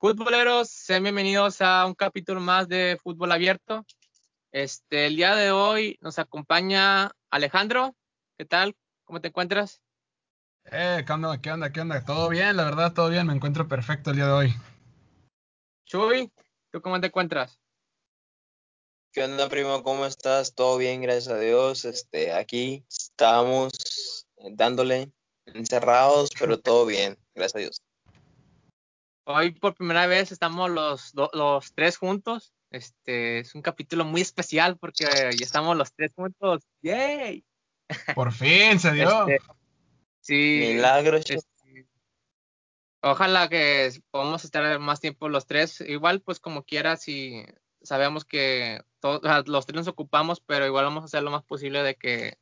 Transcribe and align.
Futboleros, 0.00 0.70
sean 0.70 1.02
bienvenidos 1.02 1.60
a 1.60 1.84
un 1.84 1.92
capítulo 1.92 2.40
más 2.40 2.66
de 2.68 2.98
Fútbol 3.02 3.32
Abierto. 3.32 3.84
Este, 4.50 5.04
el 5.04 5.16
día 5.16 5.36
de 5.36 5.50
hoy 5.50 5.98
nos 6.00 6.18
acompaña 6.18 7.10
Alejandro. 7.30 7.94
¿Qué 8.38 8.46
tal? 8.46 8.74
¿Cómo 9.04 9.20
te 9.20 9.28
encuentras? 9.28 9.82
Eh, 10.72 11.04
¿qué 11.06 11.12
onda? 11.12 11.38
¿Qué 11.42 11.52
onda? 11.52 11.70
¿Qué 11.70 11.82
onda? 11.82 12.02
Todo 12.02 12.30
bien, 12.30 12.56
la 12.56 12.64
verdad, 12.64 12.94
todo 12.94 13.10
bien. 13.10 13.26
Me 13.26 13.34
encuentro 13.34 13.68
perfecto 13.68 14.08
el 14.08 14.16
día 14.16 14.24
de 14.24 14.32
hoy. 14.32 14.54
Chuy, 15.84 16.32
¿tú 16.72 16.80
cómo 16.80 16.98
te 16.98 17.08
encuentras? 17.08 17.60
¿Qué 19.12 19.22
onda, 19.22 19.50
primo? 19.50 19.82
¿Cómo 19.82 20.06
estás? 20.06 20.54
Todo 20.54 20.78
bien, 20.78 21.02
gracias 21.02 21.28
a 21.28 21.38
Dios. 21.38 21.84
Este, 21.84 22.32
aquí 22.32 22.86
estamos 22.88 24.26
dándole 24.52 25.12
encerrados, 25.44 26.30
pero 26.38 26.58
todo 26.58 26.86
bien, 26.86 27.18
gracias 27.34 27.56
a 27.56 27.58
Dios. 27.58 27.89
Hoy 29.24 29.52
por 29.52 29.74
primera 29.74 30.06
vez 30.06 30.32
estamos 30.32 30.70
los, 30.70 31.12
los 31.32 31.74
tres 31.74 31.96
juntos. 31.96 32.52
Este 32.70 33.40
es 33.40 33.54
un 33.54 33.62
capítulo 33.62 34.04
muy 34.04 34.20
especial 34.20 34.78
porque 34.78 35.04
ya 35.04 35.44
estamos 35.44 35.76
los 35.76 35.92
tres 35.92 36.12
juntos. 36.14 36.62
¡Yay! 36.82 37.44
Por 38.14 38.32
fin 38.32 38.78
se 38.78 38.92
dio. 38.92 39.26
Este, 39.26 39.44
sí. 40.20 40.60
Milagros. 40.74 41.28
este, 41.28 41.88
ojalá 43.02 43.48
que 43.48 43.90
podamos 44.10 44.44
estar 44.44 44.78
más 44.78 45.00
tiempo 45.00 45.28
los 45.28 45.46
tres. 45.46 45.80
Igual, 45.80 46.20
pues 46.20 46.38
como 46.38 46.62
quieras, 46.62 47.08
y 47.08 47.44
sabemos 47.82 48.24
que 48.24 48.82
todos, 49.00 49.18
o 49.18 49.22
sea, 49.22 49.42
los 49.46 49.66
tres 49.66 49.76
nos 49.76 49.88
ocupamos, 49.88 50.40
pero 50.40 50.66
igual 50.66 50.84
vamos 50.84 51.02
a 51.02 51.06
hacer 51.06 51.22
lo 51.22 51.32
más 51.32 51.42
posible 51.42 51.82
de 51.82 51.96
que 51.96 52.38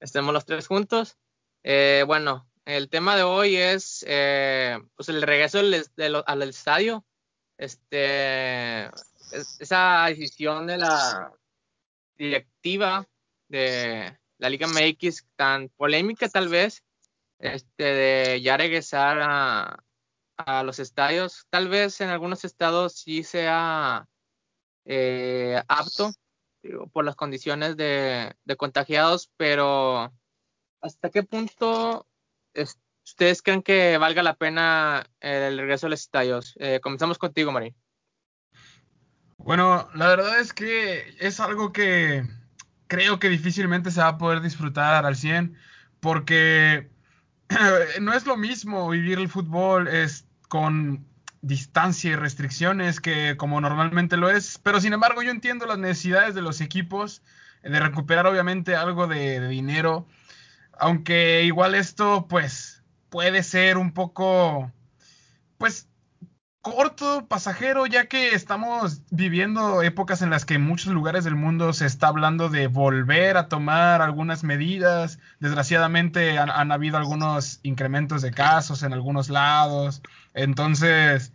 estemos 0.00 0.32
los 0.32 0.46
tres 0.46 0.66
juntos. 0.66 1.18
Eh, 1.62 2.04
bueno, 2.06 2.48
el 2.66 2.90
tema 2.90 3.16
de 3.16 3.22
hoy 3.22 3.56
es 3.56 4.04
eh, 4.08 4.78
pues 4.96 5.08
el 5.08 5.22
regreso 5.22 5.60
al 5.60 6.42
estadio. 6.42 7.06
Este, 7.56 8.86
es- 8.86 9.60
esa 9.60 10.06
decisión 10.08 10.66
de 10.66 10.76
la 10.76 11.32
directiva 12.18 13.06
de 13.48 14.18
la 14.38 14.50
Liga 14.50 14.66
MX 14.66 15.26
tan 15.36 15.68
polémica 15.70 16.28
tal 16.28 16.48
vez, 16.48 16.82
este, 17.38 17.84
de 17.84 18.40
ya 18.42 18.56
regresar 18.56 19.18
a, 19.22 19.82
los 20.64 20.80
estadios. 20.80 21.46
Tal 21.48 21.68
vez 21.68 22.00
en 22.02 22.10
algunos 22.10 22.44
estados 22.44 22.92
sí 22.92 23.22
sea 23.22 24.06
eh, 24.84 25.62
apto 25.66 26.12
por 26.92 27.06
las 27.06 27.16
condiciones 27.16 27.76
de, 27.76 28.34
contagiados, 28.58 29.30
pero 29.38 30.12
¿hasta 30.82 31.10
qué 31.10 31.22
punto 31.22 32.06
ustedes 33.04 33.42
creen 33.42 33.62
que 33.62 33.98
valga 33.98 34.22
la 34.22 34.34
pena 34.34 35.06
el 35.20 35.58
regreso 35.58 35.86
a 35.86 35.90
los 35.90 36.00
estadios? 36.00 36.54
Eh, 36.58 36.80
comenzamos 36.82 37.18
contigo, 37.18 37.52
Mari. 37.52 37.74
Bueno, 39.38 39.88
la 39.94 40.08
verdad 40.08 40.40
es 40.40 40.52
que 40.52 41.14
es 41.20 41.40
algo 41.40 41.72
que 41.72 42.26
creo 42.88 43.18
que 43.18 43.28
difícilmente 43.28 43.90
se 43.90 44.00
va 44.00 44.08
a 44.08 44.18
poder 44.18 44.40
disfrutar 44.40 45.06
al 45.06 45.16
100 45.16 45.56
porque 46.00 46.90
no 48.00 48.12
es 48.12 48.26
lo 48.26 48.36
mismo 48.36 48.88
vivir 48.88 49.18
el 49.18 49.28
fútbol 49.28 49.88
es 49.88 50.26
con 50.48 51.06
distancia 51.42 52.10
y 52.10 52.16
restricciones 52.16 53.00
que 53.00 53.36
como 53.36 53.60
normalmente 53.60 54.16
lo 54.16 54.30
es, 54.30 54.58
pero 54.58 54.80
sin 54.80 54.92
embargo 54.92 55.22
yo 55.22 55.30
entiendo 55.30 55.66
las 55.66 55.78
necesidades 55.78 56.34
de 56.34 56.42
los 56.42 56.60
equipos 56.60 57.22
de 57.62 57.78
recuperar 57.78 58.26
obviamente 58.26 58.76
algo 58.76 59.06
de, 59.06 59.40
de 59.40 59.48
dinero, 59.48 60.06
aunque 60.78 61.44
igual 61.44 61.74
esto 61.74 62.26
pues 62.28 62.82
puede 63.08 63.42
ser 63.42 63.78
un 63.78 63.92
poco 63.92 64.72
pues 65.58 65.88
corto, 66.66 67.28
pasajero, 67.28 67.86
ya 67.86 68.06
que 68.06 68.30
estamos 68.30 69.02
viviendo 69.12 69.82
épocas 69.82 70.20
en 70.20 70.30
las 70.30 70.44
que 70.44 70.54
en 70.54 70.62
muchos 70.62 70.92
lugares 70.92 71.22
del 71.22 71.36
mundo 71.36 71.72
se 71.72 71.86
está 71.86 72.08
hablando 72.08 72.48
de 72.48 72.66
volver 72.66 73.36
a 73.36 73.46
tomar 73.46 74.02
algunas 74.02 74.42
medidas. 74.42 75.20
Desgraciadamente 75.38 76.38
han, 76.38 76.72
habido 76.72 76.96
algunos 76.96 77.60
incrementos 77.62 78.20
de 78.20 78.32
casos 78.32 78.82
en 78.82 78.92
algunos 78.92 79.30
lados. 79.30 80.02
Entonces, 80.34 81.32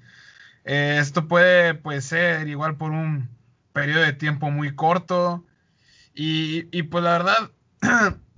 eh, 0.66 0.98
esto 1.00 1.30
puede 1.30 1.76
pues, 1.76 2.04
ser 2.04 2.50
igual 2.50 2.76
por 2.76 2.92
un 2.92 3.30
periodo 3.72 4.02
de 4.02 4.12
tiempo 4.12 4.52
muy 4.52 4.76
corto. 4.76 5.46
Y, 6.14 6.68
y 6.78 6.84
pues 6.84 7.06
la 7.06 7.12
verdad, 7.12 7.52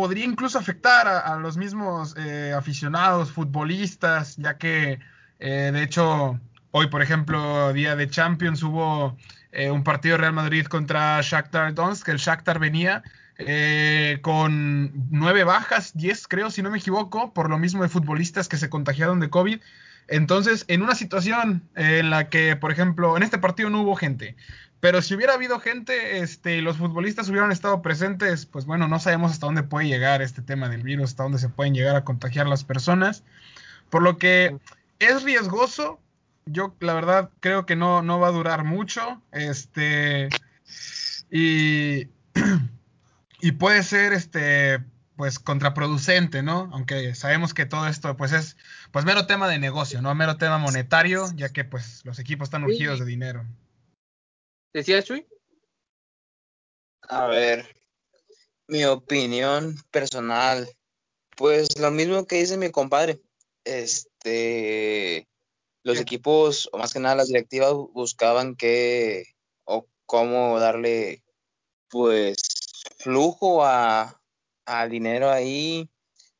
podría 0.00 0.24
incluso 0.24 0.58
afectar 0.58 1.06
a, 1.06 1.36
los 1.36 1.58
mismos 1.58 2.14
eh, 2.16 2.54
aficionados, 2.56 3.30
futbolistas, 3.30 4.34
ya 4.38 4.56
que 4.56 4.98
eh, 5.38 5.70
de 5.74 5.82
hecho, 5.82 6.40
hoy, 6.70 6.86
por 6.86 7.02
ejemplo, 7.02 7.70
día 7.74 7.96
de 7.96 8.08
Champions, 8.08 8.62
hubo 8.62 9.18
eh, 9.52 9.70
un 9.70 9.84
partido 9.84 10.16
Real 10.16 10.32
Madrid 10.32 10.64
contra 10.64 11.20
Shakhtar 11.20 11.74
Donetsk, 11.74 12.06
que 12.06 12.12
el 12.12 12.16
Shakhtar 12.16 12.58
venía 12.58 13.02
eh, 13.36 14.20
con 14.22 14.90
nueve 15.10 15.44
bajas, 15.44 15.92
diez 15.94 16.26
creo, 16.26 16.50
si 16.50 16.62
no 16.62 16.70
me 16.70 16.78
equivoco, 16.78 17.34
por 17.34 17.50
lo 17.50 17.58
mismo 17.58 17.82
de 17.82 17.90
futbolistas 17.90 18.48
que 18.48 18.56
se 18.56 18.70
contagiaron 18.70 19.20
de 19.20 19.28
COVID. 19.28 19.60
Entonces, 20.08 20.64
en 20.68 20.80
una 20.80 20.94
situación 20.94 21.62
en 21.76 22.08
la 22.08 22.30
que, 22.30 22.56
por 22.56 22.72
ejemplo, 22.72 23.18
en 23.18 23.22
este 23.22 23.36
partido 23.36 23.68
no 23.68 23.82
hubo 23.82 23.96
gente, 23.96 24.34
pero 24.80 25.02
si 25.02 25.14
hubiera 25.14 25.34
habido 25.34 25.60
gente, 25.60 26.18
este, 26.20 26.62
los 26.62 26.78
futbolistas 26.78 27.28
hubieran 27.28 27.52
estado 27.52 27.82
presentes, 27.82 28.46
pues 28.46 28.64
bueno, 28.64 28.88
no 28.88 28.98
sabemos 28.98 29.30
hasta 29.30 29.46
dónde 29.46 29.62
puede 29.62 29.88
llegar 29.88 30.22
este 30.22 30.40
tema 30.40 30.70
del 30.70 30.82
virus, 30.82 31.10
hasta 31.10 31.22
dónde 31.22 31.38
se 31.38 31.50
pueden 31.50 31.74
llegar 31.74 31.96
a 31.96 32.04
contagiar 32.04 32.46
las 32.46 32.64
personas. 32.64 33.22
Por 33.90 34.02
lo 34.02 34.16
que 34.16 34.56
es 34.98 35.22
riesgoso. 35.22 36.00
Yo, 36.46 36.74
la 36.80 36.94
verdad, 36.94 37.30
creo 37.40 37.66
que 37.66 37.76
no, 37.76 38.00
no 38.02 38.18
va 38.18 38.28
a 38.28 38.32
durar 38.32 38.64
mucho. 38.64 39.20
Este. 39.32 40.28
Y. 41.30 42.08
Y 43.42 43.52
puede 43.52 43.82
ser 43.82 44.12
este. 44.12 44.80
Pues 45.16 45.38
contraproducente, 45.38 46.42
¿no? 46.42 46.68
Aunque 46.72 47.14
sabemos 47.14 47.54
que 47.54 47.64
todo 47.64 47.86
esto, 47.86 48.16
pues 48.16 48.32
es, 48.32 48.56
pues 48.90 49.06
mero 49.06 49.26
tema 49.26 49.48
de 49.48 49.58
negocio, 49.58 50.00
¿no? 50.02 50.14
Mero 50.14 50.36
tema 50.36 50.58
monetario, 50.58 51.26
ya 51.34 51.50
que 51.50 51.64
pues 51.64 52.02
los 52.04 52.18
equipos 52.18 52.46
están 52.46 52.64
urgidos 52.64 53.00
de 53.00 53.06
dinero. 53.06 53.44
¿Decías, 54.72 55.04
Chuy? 55.04 55.26
A 57.02 57.26
ver, 57.26 57.76
mi 58.68 58.84
opinión 58.84 59.74
personal, 59.90 60.68
pues 61.36 61.78
lo 61.78 61.90
mismo 61.90 62.24
que 62.26 62.36
dice 62.36 62.56
mi 62.56 62.70
compadre. 62.70 63.20
Este, 63.64 65.28
los 65.82 65.96
Sí. 65.96 66.02
equipos, 66.02 66.68
o 66.72 66.78
más 66.78 66.92
que 66.92 67.00
nada 67.00 67.16
las 67.16 67.28
directivas, 67.28 67.72
buscaban 67.72 68.54
qué 68.54 69.24
o 69.64 69.88
cómo 70.06 70.60
darle, 70.60 71.24
pues, 71.88 72.36
flujo 72.98 73.64
a, 73.64 74.22
al 74.66 74.90
dinero 74.90 75.30
ahí, 75.30 75.90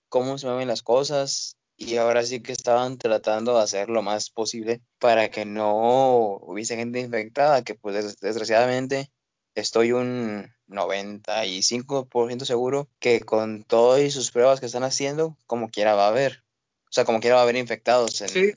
cómo 0.08 0.38
se 0.38 0.46
mueven 0.46 0.68
las 0.68 0.82
cosas, 0.82 1.56
y 1.76 1.96
ahora 1.96 2.22
sí 2.22 2.42
que 2.42 2.52
estaban 2.52 2.96
tratando 2.96 3.56
de 3.56 3.62
hacer 3.62 3.88
lo 3.88 4.02
más 4.02 4.30
posible 4.30 4.82
para 5.00 5.30
que 5.30 5.44
no 5.44 6.36
hubiese 6.42 6.76
gente 6.76 7.00
infectada, 7.00 7.64
que 7.64 7.74
pues 7.74 7.94
des- 7.96 8.20
desgraciadamente 8.20 9.10
estoy 9.54 9.92
un 9.92 10.52
95% 10.68 12.44
seguro 12.44 12.88
que 12.98 13.20
con 13.20 13.64
todas 13.64 14.00
y 14.02 14.10
sus 14.10 14.30
pruebas 14.30 14.60
que 14.60 14.66
están 14.66 14.84
haciendo, 14.84 15.36
como 15.46 15.70
quiera 15.70 15.94
va 15.94 16.06
a 16.06 16.10
haber. 16.10 16.44
O 16.88 16.92
sea, 16.92 17.04
como 17.04 17.20
quiera 17.20 17.36
va 17.36 17.42
a 17.42 17.44
haber 17.44 17.56
infectados 17.56 18.20
en, 18.20 18.28
Sí. 18.28 18.52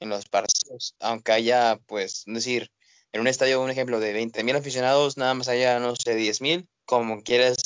en 0.00 0.08
los 0.08 0.26
partidos, 0.28 0.94
aunque 1.00 1.32
haya, 1.32 1.78
pues, 1.86 2.24
es 2.26 2.34
decir, 2.34 2.70
en 3.12 3.20
un 3.20 3.28
estadio, 3.28 3.62
un 3.62 3.70
ejemplo, 3.70 4.00
de 4.00 4.12
20 4.12 4.44
mil 4.44 4.56
aficionados, 4.56 5.16
nada 5.16 5.34
más 5.34 5.48
haya, 5.48 5.78
no 5.78 5.94
sé, 5.96 6.14
10 6.14 6.40
mil, 6.40 6.68
como 6.84 7.22
quieras, 7.22 7.56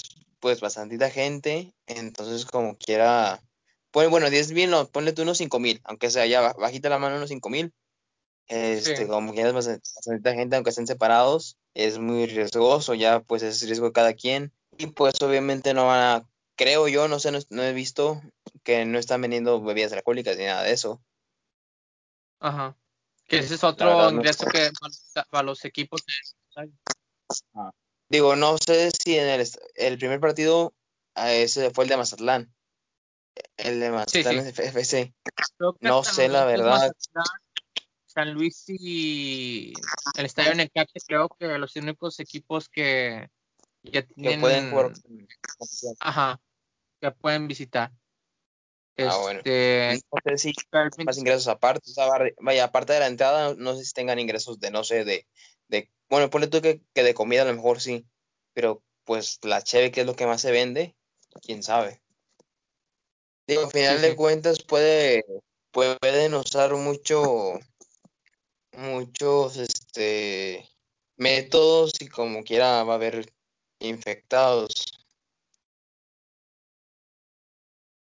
pues, 0.41 0.61
bastantita 0.61 1.11
gente, 1.11 1.73
entonces, 1.87 2.45
como 2.45 2.77
quiera, 2.77 3.43
pues, 3.91 4.09
bueno, 4.11 4.31
10 4.31 4.53
mil, 4.53 4.71
no, 4.71 4.87
ponle 4.89 5.13
tú 5.13 5.23
unos 5.23 5.39
5 5.39 5.59
mil, 5.59 5.81
aunque 5.85 6.11
sea 6.11 6.27
ya 6.27 6.41
ba- 6.41 6.55
bajita 6.59 6.89
la 6.89 6.99
mano 6.99 7.17
unos 7.17 7.31
5 7.31 7.51
mil, 7.51 7.73
este, 8.51 8.97
Sí. 8.97 9.07
como 9.07 9.33
quieras, 9.33 9.55
bast- 9.55 9.81
bastantita 9.95 10.35
gente, 10.35 10.57
aunque 10.57 10.71
estén 10.71 10.87
separados, 10.87 11.57
es 11.75 11.99
muy 11.99 12.27
riesgoso, 12.27 12.95
ya, 12.95 13.21
pues, 13.21 13.43
es 13.43 13.63
riesgo 13.63 13.87
de 13.87 13.93
cada 13.93 14.13
quien, 14.15 14.53
y 14.77 14.89
pues, 14.89 15.15
obviamente 15.23 15.73
no 15.73 15.87
van 15.87 16.01
a, 16.01 16.29
creo 16.57 16.89
yo, 16.89 17.07
no 17.09 17.19
sé, 17.21 17.31
no, 17.31 17.39
no 17.51 17.63
he 17.63 17.73
visto 17.73 18.21
que 18.65 18.85
no 18.85 18.99
están 18.99 19.23
vendiendo 19.23 19.63
bebidas 19.63 19.93
alcohólicas 19.93 20.37
ni 20.37 20.45
nada 20.45 20.65
de 20.65 20.73
eso. 20.73 21.01
Ajá. 22.41 22.77
Que 23.27 23.39
ese 23.39 23.55
es 23.55 23.63
otro 23.65 23.87
verdad, 23.97 24.13
ingreso 24.13 24.45
que 24.47 24.71
para, 25.31 25.45
los 25.45 25.65
equipos. 25.65 26.03
Digo, 28.09 28.35
no 28.35 28.59
sé 28.59 28.91
si 28.91 29.17
en 29.17 29.29
el, 29.29 29.49
el 29.77 29.99
primer 29.99 30.19
partido 30.19 30.75
a 31.15 31.33
ese 31.33 31.71
fue 31.71 31.85
el 31.85 31.91
de 31.91 31.97
Mazatlán. 31.97 32.53
El 33.57 33.79
de 33.79 33.91
Mazatlán 33.91 34.43
sí. 34.43 34.49
es 34.49 34.59
FC. 34.59 35.15
Que 35.25 35.89
No 35.89 36.03
sé 36.03 36.29
la 36.29 36.41
es 36.41 36.47
verdad. 36.47 36.71
Mazatlán, 36.71 37.25
San 38.11 38.33
Luis 38.35 38.65
y 38.69 39.73
el 40.17 40.27
Estadio 40.27 40.55
Necaxa, 40.55 40.99
creo 41.07 41.29
que 41.29 41.47
los 41.59 41.77
únicos 41.77 42.19
equipos 42.19 42.69
que, 42.69 43.29
que 43.85 44.03
Que 44.03 44.07
tienen, 44.15 44.41
pueden 44.41 44.71
jugar. 44.71 44.93
ajá, 46.01 46.41
que 47.01 47.11
pueden 47.13 47.47
visitar. 47.47 47.93
Ah, 48.99 49.17
bueno. 49.23 49.41
Este, 49.41 50.03
No 50.13 50.21
sé 50.25 50.39
si 50.39 50.53
más 51.05 51.19
ingresos 51.19 51.49
aparte, 51.49 51.91
o 51.91 51.95
sea, 51.95 52.07
vaya, 52.41 52.65
aparte 52.65 52.93
de 52.93 53.01
la 53.01 53.07
entrada, 53.07 53.55
no 53.57 53.77
sé 53.77 53.85
si 53.85 53.93
tengan 53.93 54.19
ingresos 54.19 54.59
de, 54.59 54.71
no 54.71 54.83
sé, 54.85 55.05
de, 55.05 55.27
de 55.69 55.91
bueno, 56.09 56.29
ponle 56.29 56.49
tú 56.49 56.61
que, 56.61 56.83
que 56.93 57.03
de 57.05 57.15
comida 57.15 57.43
a 57.43 57.45
lo 57.47 57.55
mejor 57.55 57.81
sí, 57.81 58.07
pero 58.53 58.83
pues 59.05 59.39
la 59.43 59.63
cheve, 59.63 59.91
que 59.93 60.01
es 60.01 60.07
lo 60.07 60.17
que 60.17 60.27
más 60.27 60.41
se 60.41 60.51
vende, 60.51 60.97
quién 61.43 61.63
sabe. 61.63 62.03
Digo, 63.47 63.65
al 63.65 63.71
final 63.71 64.01
Sí, 64.01 64.09
de 64.09 64.17
cuentas 64.17 64.63
puede, 64.63 65.25
pueden 65.71 66.35
usar 66.35 66.75
mucho, 66.75 67.59
muchos, 68.73 69.57
este, 69.57 70.69
métodos 71.17 71.93
y 72.01 72.09
como 72.09 72.43
quiera 72.43 72.85
va 72.85 72.93
a 72.93 72.97
haber 72.97 73.33
infectados. 73.81 74.71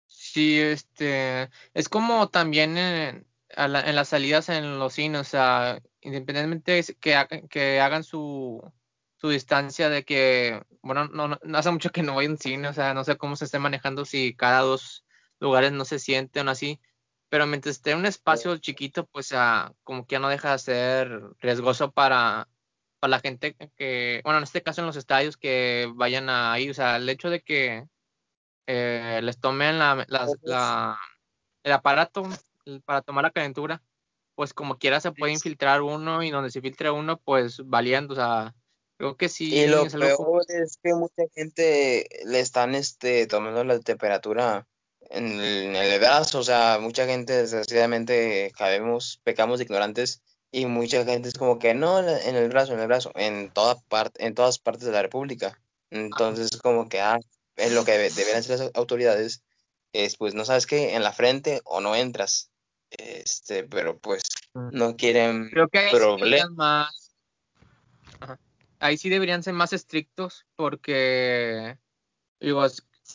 Sí, 0.08 0.60
este, 0.60 1.50
es 1.74 1.90
como 1.90 2.30
también 2.30 2.78
en, 2.78 3.28
en 3.50 3.96
las 3.96 4.10
salidas 4.10 4.50
en 4.50 4.78
los 4.80 4.94
cines, 4.94 5.22
o 5.22 5.24
sea, 5.24 5.82
independientemente 6.02 6.84
que, 7.00 7.48
que 7.50 7.80
hagan 7.80 8.04
su, 8.04 8.62
su 9.18 9.30
distancia 9.30 9.90
de 9.90 10.06
que, 10.06 10.62
bueno, 10.82 11.08
no, 11.08 11.28
no, 11.28 11.58
hace 11.58 11.72
mucho 11.72 11.92
que 11.92 12.04
no 12.04 12.14
voy 12.14 12.28
un 12.28 12.38
cine, 12.38 12.68
o 12.68 12.74
sea, 12.74 12.94
no 12.94 13.04
sé 13.04 13.18
cómo 13.18 13.36
se 13.36 13.46
esté 13.46 13.60
manejando 13.60 14.06
si 14.06 14.36
cada 14.36 14.62
dos 14.62 15.06
lugares 15.40 15.72
no 15.72 15.86
se 15.86 16.00
sienten 16.00 16.50
así, 16.50 16.80
pero 17.30 17.46
mientras 17.48 17.76
esté 17.78 17.92
en 17.92 18.00
un 18.00 18.06
espacio 18.06 18.56
chiquito, 18.58 19.06
pues 19.08 19.32
ah, 19.34 19.74
como 19.84 20.06
que 20.06 20.14
ya 20.16 20.20
no 20.20 20.30
deja 20.30 20.52
de 20.54 20.60
ser 20.60 21.22
riesgoso 21.40 21.92
para, 21.92 22.48
para 23.00 23.12
la 23.12 23.20
gente 23.20 23.56
que, 23.76 24.22
bueno, 24.24 24.38
en 24.38 24.44
este 24.44 24.64
caso 24.64 24.82
en 24.82 24.88
los 24.88 24.96
estadios 24.96 25.38
que 25.38 25.92
vayan 25.96 26.30
ahí, 26.30 26.70
o 26.70 26.74
sea, 26.74 26.96
el 26.98 27.08
hecho 27.10 27.30
de 27.30 27.42
que 27.42 27.86
eh, 28.68 29.20
les 29.24 29.40
tomen 29.40 29.80
la, 29.80 30.06
la- 30.08 30.28
la- 30.42 31.00
el 31.64 31.72
aparato 31.72 32.24
para 32.86 33.02
tomar 33.02 33.24
la 33.24 33.32
calentura, 33.32 33.82
pues 34.36 34.54
como 34.54 34.78
quiera 34.78 35.00
se 35.00 35.12
puede 35.12 35.34
infiltrar 35.34 35.82
uno 35.82 36.22
y 36.24 36.32
donde 36.32 36.52
se 36.52 36.62
filtre 36.62 36.92
uno, 36.92 37.18
pues 37.20 37.62
valiendo, 37.66 38.14
o 38.14 38.16
sea, 38.18 38.54
creo 38.98 39.16
que 39.18 39.30
sí 39.30 39.54
Y 39.56 39.68
lo 39.68 39.84
es 39.86 39.96
algo 39.96 40.16
como- 40.18 40.32
peor 40.34 40.46
es 40.50 40.78
que 40.82 40.94
mucha 40.94 41.24
gente 41.34 42.08
le 42.26 42.40
están 42.40 42.76
este, 42.76 43.26
tomando 43.28 43.64
la 43.64 43.80
temperatura 43.80 44.68
en 45.10 45.40
el, 45.40 45.64
en 45.68 45.76
el 45.76 46.00
brazo, 46.00 46.40
o 46.40 46.44
sea, 46.44 46.80
mucha 46.82 47.06
gente 47.06 47.34
desgraciadamente 47.34 48.52
cabemos, 48.58 49.20
pecamos 49.24 49.60
de 49.60 49.66
ignorantes 49.66 50.22
y 50.52 50.66
mucha 50.66 51.04
gente 51.06 51.30
es 51.30 51.36
como 51.36 51.60
que 51.60 51.74
no, 51.74 52.00
en 52.00 52.36
el 52.36 52.50
brazo, 52.50 52.74
en 52.74 52.80
el 52.80 52.88
brazo, 52.88 53.12
en 53.16 53.52
toda 53.52 53.76
parte, 53.90 54.26
en 54.26 54.34
todas 54.36 54.60
partes 54.60 54.86
de 54.86 54.92
la 54.92 55.02
República. 55.02 55.60
Entonces 55.90 56.58
como 56.62 56.90
que 56.90 57.00
ah, 57.02 57.20
es 57.56 57.72
lo 57.72 57.86
que 57.86 57.94
debe- 57.94 58.14
deberían 58.14 58.40
hacer 58.40 58.60
las 58.60 58.72
autoridades 58.76 59.42
es 59.94 60.18
pues 60.18 60.34
no 60.34 60.46
sabes 60.46 60.66
qué, 60.66 60.96
en 60.96 61.04
la 61.04 61.14
frente 61.14 61.62
o 61.64 61.82
no 61.82 61.96
entras. 61.96 62.50
Este, 62.90 63.64
pero 63.64 63.98
pues 63.98 64.24
no 64.54 64.96
quieren 64.96 65.50
creo 65.52 65.68
que 65.68 65.80
ahí 65.80 65.90
sí 65.90 65.96
problemas. 65.98 66.50
más, 66.52 67.12
ahí 68.80 68.98
sí 68.98 69.10
deberían 69.10 69.44
ser 69.44 69.54
más 69.54 69.74
estrictos 69.74 70.46
porque 70.56 71.78
digo, 72.40 72.66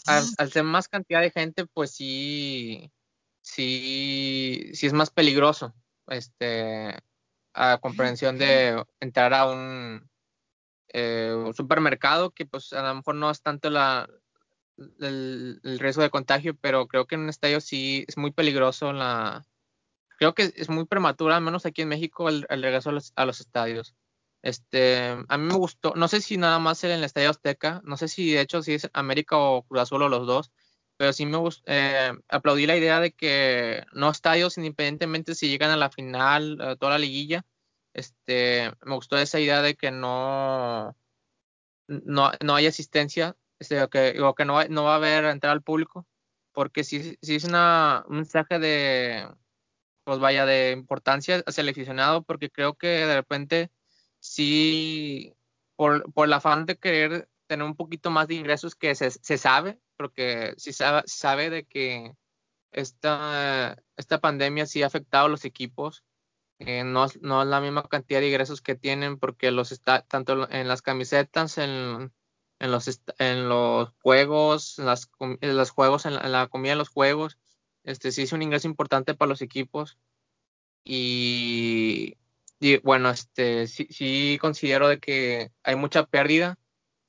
al, 0.07 0.25
al 0.39 0.53
ser 0.53 0.65
más 0.65 0.89
cantidad 0.89 1.21
de 1.21 1.31
gente, 1.31 1.67
pues 1.67 1.93
sí, 1.93 2.91
sí, 3.41 4.71
sí 4.75 4.87
es 4.87 4.93
más 4.93 5.11
peligroso, 5.11 5.75
este, 6.09 6.99
a 7.55 7.79
comprensión 7.79 8.39
de 8.39 8.85
entrar 9.01 9.35
a 9.35 9.51
un, 9.51 10.09
eh, 10.89 11.35
un 11.35 11.55
supermercado 11.55 12.31
que 12.31 12.47
pues 12.47 12.73
a 12.73 12.83
lo 12.83 12.95
mejor 12.95 13.15
no 13.15 13.31
es 13.31 13.43
tanto 13.43 13.71
la, 13.71 14.09
el, 15.01 15.61
el 15.63 15.79
riesgo 15.79 16.03
de 16.03 16.11
contagio, 16.11 16.57
pero 16.57 16.87
creo 16.87 17.07
que 17.07 17.15
en 17.15 17.23
un 17.23 17.29
estadio 17.29 17.61
sí 17.61 18.05
es 18.09 18.17
muy 18.17 18.33
peligroso 18.33 18.93
la, 18.93 19.45
creo 20.23 20.35
que 20.35 20.53
es 20.55 20.69
muy 20.69 20.85
prematura, 20.87 21.37
al 21.37 21.43
menos 21.43 21.67
aquí 21.67 21.83
en 21.83 21.89
México, 21.89 22.29
el, 22.29 22.47
el 22.49 22.63
regreso 22.63 22.91
a 22.91 22.93
los, 22.93 23.13
a 23.17 23.27
los 23.27 23.41
estadios. 23.41 23.97
Este, 24.43 25.17
a 25.29 25.39
mí 25.39 25.47
me 25.47 25.55
gustó, 25.55 25.95
no 25.97 26.09
sé 26.09 26.21
si 26.21 26.37
nada 26.37 26.59
más 26.59 26.83
en 26.85 26.91
el 26.91 27.05
Estadio 27.05 27.31
Azteca, 27.31 27.81
no 27.85 27.97
sé 27.97 28.09
si 28.09 28.33
de 28.33 28.41
hecho 28.41 28.63
si 28.63 28.75
es 28.75 28.91
América 28.93 29.39
o 29.39 29.63
Cruz 29.63 29.83
Azul 29.83 30.03
o 30.03 30.09
los 30.09 30.27
dos, 30.27 30.53
pero 30.97 31.13
sí 31.13 31.27
me 31.27 31.37
gustó, 31.39 31.63
eh, 31.67 32.13
aplaudí 32.29 32.67
la 32.67 32.77
idea 32.77 33.01
de 33.01 33.13
que 33.13 33.85
no 33.93 34.11
estadios 34.11 34.59
independientemente 34.59 35.35
si 35.37 35.49
llegan 35.49 35.71
a 35.71 35.77
la 35.77 35.91
final, 35.91 36.59
toda 36.81 36.93
la 36.93 36.99
liguilla, 36.99 37.45
este, 37.95 38.73
me 38.85 38.95
gustó 38.95 39.17
esa 39.19 39.39
idea 39.41 39.63
de 39.63 39.77
que 39.77 39.91
no, 39.93 40.97
no, 41.89 42.33
no 42.43 42.55
hay 42.55 42.67
asistencia, 42.67 43.37
este, 43.59 43.83
o 43.83 43.91
que, 43.91 44.21
o 44.21 44.35
que 44.35 44.45
no, 44.45 44.65
no 44.65 44.85
va 44.85 44.95
a 44.95 44.97
haber 44.97 45.25
entrada 45.27 45.53
al 45.53 45.63
público, 45.63 46.07
porque 46.53 46.85
sí, 46.85 47.17
sí 47.23 47.37
es 47.37 47.45
una, 47.45 48.05
un 48.09 48.17
mensaje 48.17 48.59
de, 48.59 49.29
pues 50.05 50.19
vaya, 50.19 50.47
de 50.47 50.73
importancia 50.73 51.43
hacia 51.47 51.63
el 51.63 51.69
aficionado, 51.69 52.23
porque 52.25 52.51
creo 52.51 52.75
que 52.75 52.89
de 52.89 53.15
repente 53.15 53.71
sí, 54.23 55.35
por, 55.77 56.11
por 56.13 56.27
el 56.29 56.33
afán 56.33 56.65
de 56.65 56.79
querer 56.79 57.29
tener 57.49 57.67
un 57.67 57.77
poquito 57.77 58.11
más 58.11 58.29
de 58.29 58.37
ingresos 58.37 58.77
que 58.77 58.95
se, 58.95 59.11
se 59.11 59.37
sabe, 59.37 59.81
porque 59.97 60.55
sí 60.57 60.73
sabe, 60.73 61.03
sabe 61.07 61.51
de 61.51 61.65
que 61.65 62.15
esta, 62.71 63.77
esta 63.97 64.21
pandemia 64.21 64.67
sí 64.67 64.83
ha 64.83 64.87
afectado 64.87 65.27
a 65.27 65.29
los 65.29 65.45
equipos, 65.45 66.05
eh, 66.61 66.85
no, 66.85 67.07
no 67.21 67.43
es 67.43 67.49
la 67.49 67.61
misma 67.61 67.83
cantidad 67.89 68.21
de 68.21 68.29
ingresos 68.29 68.63
que 68.63 68.77
tienen, 68.77 69.19
porque 69.19 69.51
los 69.51 69.73
está, 69.73 70.03
tanto 70.03 70.49
en 70.51 70.69
las 70.69 70.83
camisetas, 70.83 71.59
en, 71.59 72.13
en 72.61 72.71
los, 72.71 73.03
en 73.19 73.49
los 73.49 73.91
juegos, 74.03 74.79
en, 74.79 74.87
las, 74.87 75.11
en 75.19 75.57
los 75.57 75.71
juegos, 75.71 76.07
en 76.07 76.15
la, 76.15 76.21
en 76.21 76.33
la 76.33 76.47
comida 76.47 76.73
de 76.73 76.79
los 76.79 76.91
juegos, 76.91 77.39
este 77.83 78.13
sí 78.13 78.23
es 78.23 78.33
un 78.33 78.43
ingreso 78.43 78.69
importante 78.69 79.15
para 79.15 79.31
los 79.31 79.43
equipos. 79.43 79.99
Y, 80.85 82.17
bueno, 82.83 83.11
este 83.11 83.67
sí, 83.67 83.87
sí 83.91 84.39
considero 84.41 84.89
de 84.89 84.99
que 84.99 85.51
hay 85.63 85.77
mucha 85.77 86.07
pérdida 86.07 86.59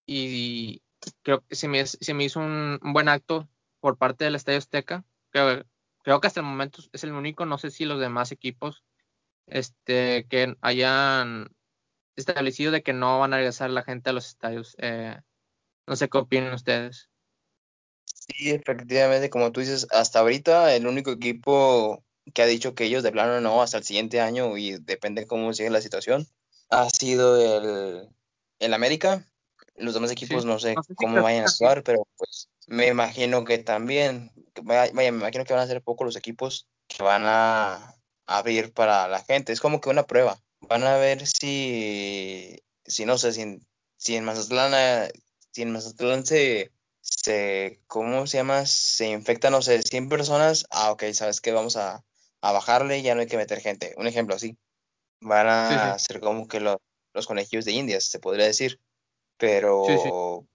y 0.06 0.82
creo 1.22 1.46
que 1.48 1.56
se 1.56 1.68
me, 1.68 1.86
se 1.86 2.14
me 2.14 2.24
hizo 2.26 2.40
un, 2.40 2.80
un 2.82 2.94
buen 2.94 3.10
acto 3.10 3.48
por 3.80 3.98
parte 3.98 4.26
del 4.26 4.36
Estadio 4.36 4.58
Azteca. 4.60 5.06
Creo, 5.30 5.64
creo 6.04 6.20
que 6.20 6.28
hasta 6.28 6.40
el 6.40 6.46
momento 6.46 6.82
es 6.92 7.04
el 7.04 7.14
único, 7.14 7.46
no 7.46 7.58
sé 7.58 7.72
si 7.72 7.86
los 7.86 8.00
demás 8.00 8.32
equipos 8.32 8.84
este, 9.48 10.26
que 10.30 10.56
hayan 10.62 11.50
establecido 12.16 12.72
de 12.72 12.84
que 12.84 12.94
no 12.94 13.20
van 13.20 13.34
a 13.34 13.38
regresar 13.38 13.70
la 13.70 13.84
gente 13.84 14.10
a 14.10 14.14
los 14.14 14.28
estadios. 14.28 14.76
Eh, 14.80 15.20
no 15.88 15.96
sé 15.96 16.10
qué 16.10 16.18
opinan 16.18 16.54
ustedes. 16.54 17.10
Sí, 18.06 18.52
efectivamente, 18.52 19.30
como 19.30 19.52
tú 19.52 19.60
dices, 19.60 19.88
hasta 19.92 20.20
ahorita 20.20 20.74
el 20.76 20.88
único 20.88 21.12
equipo 21.12 22.04
que 22.34 22.42
ha 22.42 22.46
dicho 22.46 22.76
que 22.76 22.86
ellos 22.86 23.04
de 23.04 23.12
plano 23.12 23.42
no 23.42 23.62
hasta 23.62 23.78
el 23.78 23.84
siguiente 23.84 24.22
año 24.22 24.58
y 24.58 24.78
depende 24.78 25.28
cómo 25.28 25.54
sigue 25.54 25.70
la 25.70 25.82
situación 25.82 26.28
ha 26.74 26.90
sido 26.90 27.38
el, 27.38 28.10
el 28.60 28.74
América. 28.74 29.26
Los 29.76 29.94
demás 29.94 30.12
equipos 30.12 30.44
Sí. 30.44 30.48
no 30.48 30.60
sé 30.60 30.76
cómo 30.96 31.16
que 31.16 31.22
vayan 31.22 31.44
a 31.44 31.48
actuar, 31.48 31.84
pero 31.84 32.08
pues 32.18 32.50
me 32.68 32.88
imagino 32.88 33.44
que 33.44 33.58
también, 33.58 34.32
que 34.54 34.62
vaya, 34.62 34.92
me 34.94 35.06
imagino 35.06 35.46
que 35.46 35.54
van 35.54 35.64
a 35.64 35.68
ser 35.68 35.82
pocos 35.82 36.06
los 36.06 36.16
equipos 36.16 36.68
que 36.88 37.04
van 37.04 37.24
a 37.26 37.96
abrir 38.26 38.74
para 38.74 39.08
la 39.08 39.24
gente. 39.24 39.52
Es 39.52 39.60
como 39.60 39.82
que 39.82 39.90
una 39.90 40.06
prueba. 40.06 40.40
Van 40.62 40.84
a 40.84 40.98
ver 40.98 41.26
si, 41.28 42.64
si 42.86 43.06
no 43.06 43.18
sé, 43.18 43.34
si 43.34 43.42
en, 43.42 43.68
si 43.98 44.16
en 44.16 44.26
Mazatlán, 44.26 44.74
eh, 44.76 45.12
si 45.52 45.64
en 45.64 45.72
Mazatlán 45.72 46.26
se 46.26 46.72
se, 47.02 47.82
¿cómo 47.88 48.26
se 48.28 48.38
llama? 48.38 48.66
Se 48.66 49.10
infectan, 49.10 49.52
no 49.52 49.62
sé, 49.62 49.82
100 49.82 50.08
personas, 50.08 50.66
ah, 50.72 50.92
ok, 50.92 51.04
¿sabes 51.12 51.42
qué? 51.42 51.52
Vamos 51.52 51.76
a, 51.76 52.02
a 52.46 52.52
bajarle, 52.52 53.02
ya 53.02 53.16
no 53.16 53.22
hay 53.22 53.28
que 53.28 53.38
meter 53.38 53.62
gente. 53.62 53.94
Un 53.96 54.06
ejemplo 54.06 54.36
así. 54.36 54.58
Van 55.22 55.48
Sí, 55.70 55.76
sí. 55.76 55.80
a 55.88 55.98
ser 55.98 56.20
como 56.20 56.46
que 56.50 56.60
lo- 56.60 56.82
los 57.14 57.26
conejillos 57.26 57.64
de 57.64 57.72
indias, 57.72 58.04
se 58.04 58.20
podría 58.20 58.46
decir. 58.46 58.82
Pero, 59.38 59.84
Sí, 59.88 60.10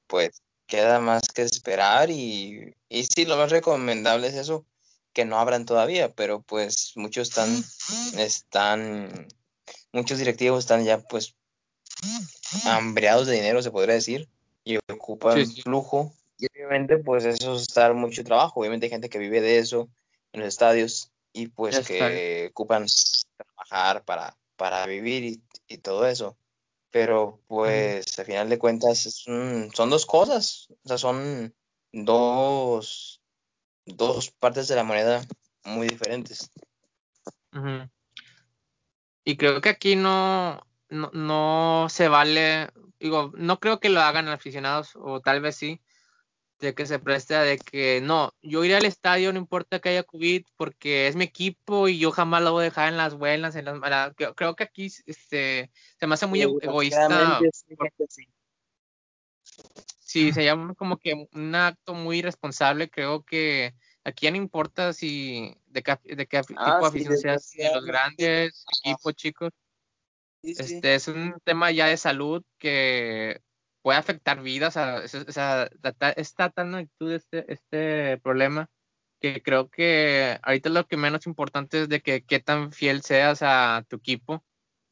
pues, 0.07 0.43
queda 0.67 1.01
más 1.01 1.23
que 1.35 1.43
esperar 1.43 2.11
y, 2.11 2.75
y 2.91 3.05
sí, 3.05 3.25
lo 3.25 3.39
más 3.39 3.51
recomendable 3.51 4.27
es 4.29 4.35
eso, 4.35 4.67
que 5.15 5.25
no 5.25 5.39
abran 5.39 5.65
todavía, 5.65 6.13
pero 6.13 6.43
pues 6.43 6.93
muchos 6.95 7.31
están, 7.31 7.49
están, 8.19 9.27
muchos 9.93 10.19
directivos 10.19 10.59
están 10.61 10.85
ya, 10.85 10.99
pues, 11.01 11.35
hambreados 12.67 13.27
de 13.27 13.35
dinero, 13.37 13.63
se 13.63 13.71
podría 13.71 13.95
decir, 13.95 14.29
y 14.63 14.77
ocupan 14.93 15.47
flujo. 15.63 16.13
Y 16.39 16.47
obviamente, 16.53 16.99
pues 16.99 17.25
eso 17.25 17.55
es 17.57 17.67
dar 17.69 17.95
mucho 17.95 18.23
trabajo. 18.25 18.61
Obviamente 18.61 18.87
hay 18.87 18.91
gente 18.91 19.09
que 19.09 19.19
vive 19.19 19.41
de 19.41 19.59
eso 19.59 19.89
en 20.33 20.41
los 20.41 20.49
estadios 20.49 21.11
y 21.39 21.47
pues 21.49 21.87
que 21.87 22.49
ocupan 22.51 22.87
trabajar 23.37 24.05
para, 24.05 24.37
para 24.57 24.87
vivir 24.87 25.25
y, 25.25 25.43
y 25.69 25.79
todo 25.79 26.07
eso. 26.07 26.37
Pero 26.91 27.41
pues 27.47 28.19
al 28.19 28.25
final 28.25 28.49
de 28.49 28.59
cuentas 28.59 29.07
es 29.07 29.27
un- 29.27 29.71
son 29.75 29.91
dos 29.91 30.05
cosas, 30.07 30.69
o 30.85 30.89
sea, 30.89 30.99
son 30.99 31.55
dos, 31.93 33.21
dos 33.85 34.31
partes 34.33 34.67
de 34.69 34.77
la 34.77 34.85
moneda 34.85 35.23
muy 35.65 35.87
diferentes. 35.87 36.51
Y 39.25 39.37
creo 39.37 39.61
que 39.61 39.69
aquí 39.69 39.95
no, 39.95 40.61
no, 40.89 41.11
no 41.13 41.87
se 41.89 42.09
vale, 42.09 42.71
digo, 42.99 43.33
no 43.37 43.61
creo 43.61 43.79
que 43.79 43.91
lo 43.91 44.01
hagan 44.01 44.27
aficionados, 44.29 44.97
o 44.97 45.21
tal 45.21 45.41
vez 45.41 45.55
sí, 45.57 45.81
de 46.59 46.75
que 46.75 46.87
se 46.87 46.99
presta 46.99 47.43
de 47.43 47.59
que 47.59 48.01
no, 48.01 48.35
yo 48.43 48.65
iré 48.65 48.77
al 48.77 48.85
estadio 48.85 49.33
no 49.33 49.39
importa 49.39 49.79
que 49.79 49.91
haya 49.91 50.03
COVID 50.03 50.45
porque 50.57 51.07
es 51.07 51.15
mi 51.15 51.25
equipo 51.25 51.89
y 51.89 51.99
yo 51.99 52.11
jamás 52.11 52.43
lo 52.43 52.53
voy 52.53 52.63
a 52.63 52.65
dejar 52.65 52.89
en 52.89 52.97
las 52.97 53.15
buenas, 53.15 53.55
en 53.57 53.67
las 53.67 53.79
malas. 53.79 54.13
Creo, 54.17 54.57
que 54.57 54.65
aquí 54.65 54.87
este, 55.07 55.71
se 55.99 56.07
me 56.07 56.15
hace 56.15 56.27
muy 56.27 56.43
egoísta. 56.43 57.41
Sí, 59.99 60.33
se 60.33 60.45
llama 60.45 60.75
como 60.75 60.97
que 60.97 61.29
un 61.33 61.55
acto 61.55 61.95
muy 61.95 62.19
irresponsable. 62.19 62.91
Creo 62.91 63.23
que 63.23 63.75
aquí 64.05 64.27
ya 64.27 64.31
no 64.31 64.37
importa 64.39 64.93
si 64.93 65.55
de 65.67 65.83
qué, 65.83 65.99
de 66.03 66.27
qué 66.27 66.41
tipo 66.43 66.61
Ah, 66.61 66.79
de 66.79 66.83
sí, 66.83 66.89
afición 66.89 67.19
seas, 67.19 67.45
si 67.45 67.59
de 67.59 67.75
los 67.75 67.85
grandes, 67.85 68.65
equipos 68.83 69.15
chicos. 69.15 69.53
Sí, 70.43 70.55
sí. 70.55 70.75
Este 70.75 70.95
es 70.95 71.09
un 71.09 71.37
tema 71.45 71.71
ya 71.73 71.87
de 71.87 71.97
salud 71.97 72.43
que 72.59 73.43
puede 73.89 74.01
afectar 74.01 74.43
vidas. 74.43 74.77
O 74.77 75.09
sea, 75.09 75.23
o 75.27 75.33
sea, 75.33 75.71
está 76.17 76.51
tan 76.51 76.73
magnitud 76.73 77.11
este, 77.11 77.51
este 77.51 78.19
problema 78.19 78.69
que 79.19 79.43
creo 79.43 79.71
que 79.71 80.39
ahorita 80.43 80.69
lo 80.69 80.87
que 80.87 80.99
menos 80.99 81.27
importante 81.27 81.81
es 81.81 81.89
de 81.89 82.03
que 82.03 82.23
qué 82.23 82.39
tan 82.39 82.71
fiel 82.71 83.01
seas 83.01 83.39
a 83.41 83.87
tu 83.89 83.97
equipo. 83.97 84.45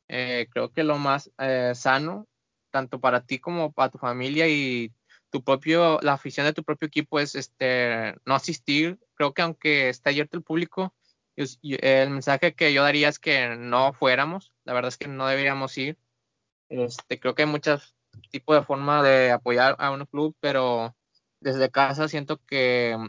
Eh, 0.08 0.48
creo 0.50 0.72
que 0.72 0.82
lo 0.82 0.96
más 0.96 1.30
eh, 1.36 1.72
sano, 1.74 2.26
tanto 2.70 2.98
para 2.98 3.26
ti 3.26 3.38
como 3.38 3.70
para 3.70 3.90
tu 3.90 3.98
familia 3.98 4.48
y 4.48 4.94
tu 5.28 5.44
propio, 5.44 6.00
la 6.00 6.14
afición 6.14 6.46
de 6.46 6.54
tu 6.54 6.64
propio 6.64 6.86
equipo 6.88 7.20
es 7.20 7.34
este 7.34 8.14
no 8.24 8.34
asistir. 8.34 8.98
Creo 9.14 9.34
que 9.34 9.42
aunque 9.42 9.90
esté 9.90 10.08
abierto 10.08 10.38
el 10.38 10.42
público, 10.42 10.94
el 11.36 12.08
mensaje 12.08 12.54
que 12.54 12.72
yo 12.72 12.82
daría 12.82 13.10
es 13.10 13.18
que 13.18 13.56
no 13.56 13.92
fuéramos. 13.92 14.54
La 14.64 14.72
verdad 14.72 14.88
es 14.88 14.96
que 14.96 15.08
no 15.08 15.26
deberíamos 15.26 15.76
ir. 15.76 15.98
Este, 16.70 17.20
creo 17.20 17.34
que 17.34 17.42
hay 17.42 17.48
muchos 17.48 17.94
tipos 18.30 18.56
de 18.56 18.64
forma 18.64 19.02
de 19.02 19.30
apoyar 19.30 19.76
a 19.78 19.90
un 19.90 20.04
club, 20.06 20.36
pero 20.40 20.94
desde 21.40 21.70
casa 21.70 22.08
siento 22.08 22.38
que 22.44 22.96
mm, 22.98 23.08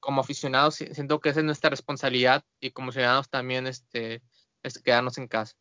como 0.00 0.20
aficionados 0.20 0.76
si- 0.76 0.94
siento 0.94 1.20
que 1.20 1.30
esa 1.30 1.40
es 1.40 1.46
nuestra 1.46 1.70
responsabilidad 1.70 2.44
y 2.60 2.70
como 2.72 2.92
ciudadanos 2.92 3.28
también 3.30 3.66
este, 3.66 4.22
es 4.62 4.78
quedarnos 4.78 5.18
en 5.18 5.28
casa. 5.28 5.54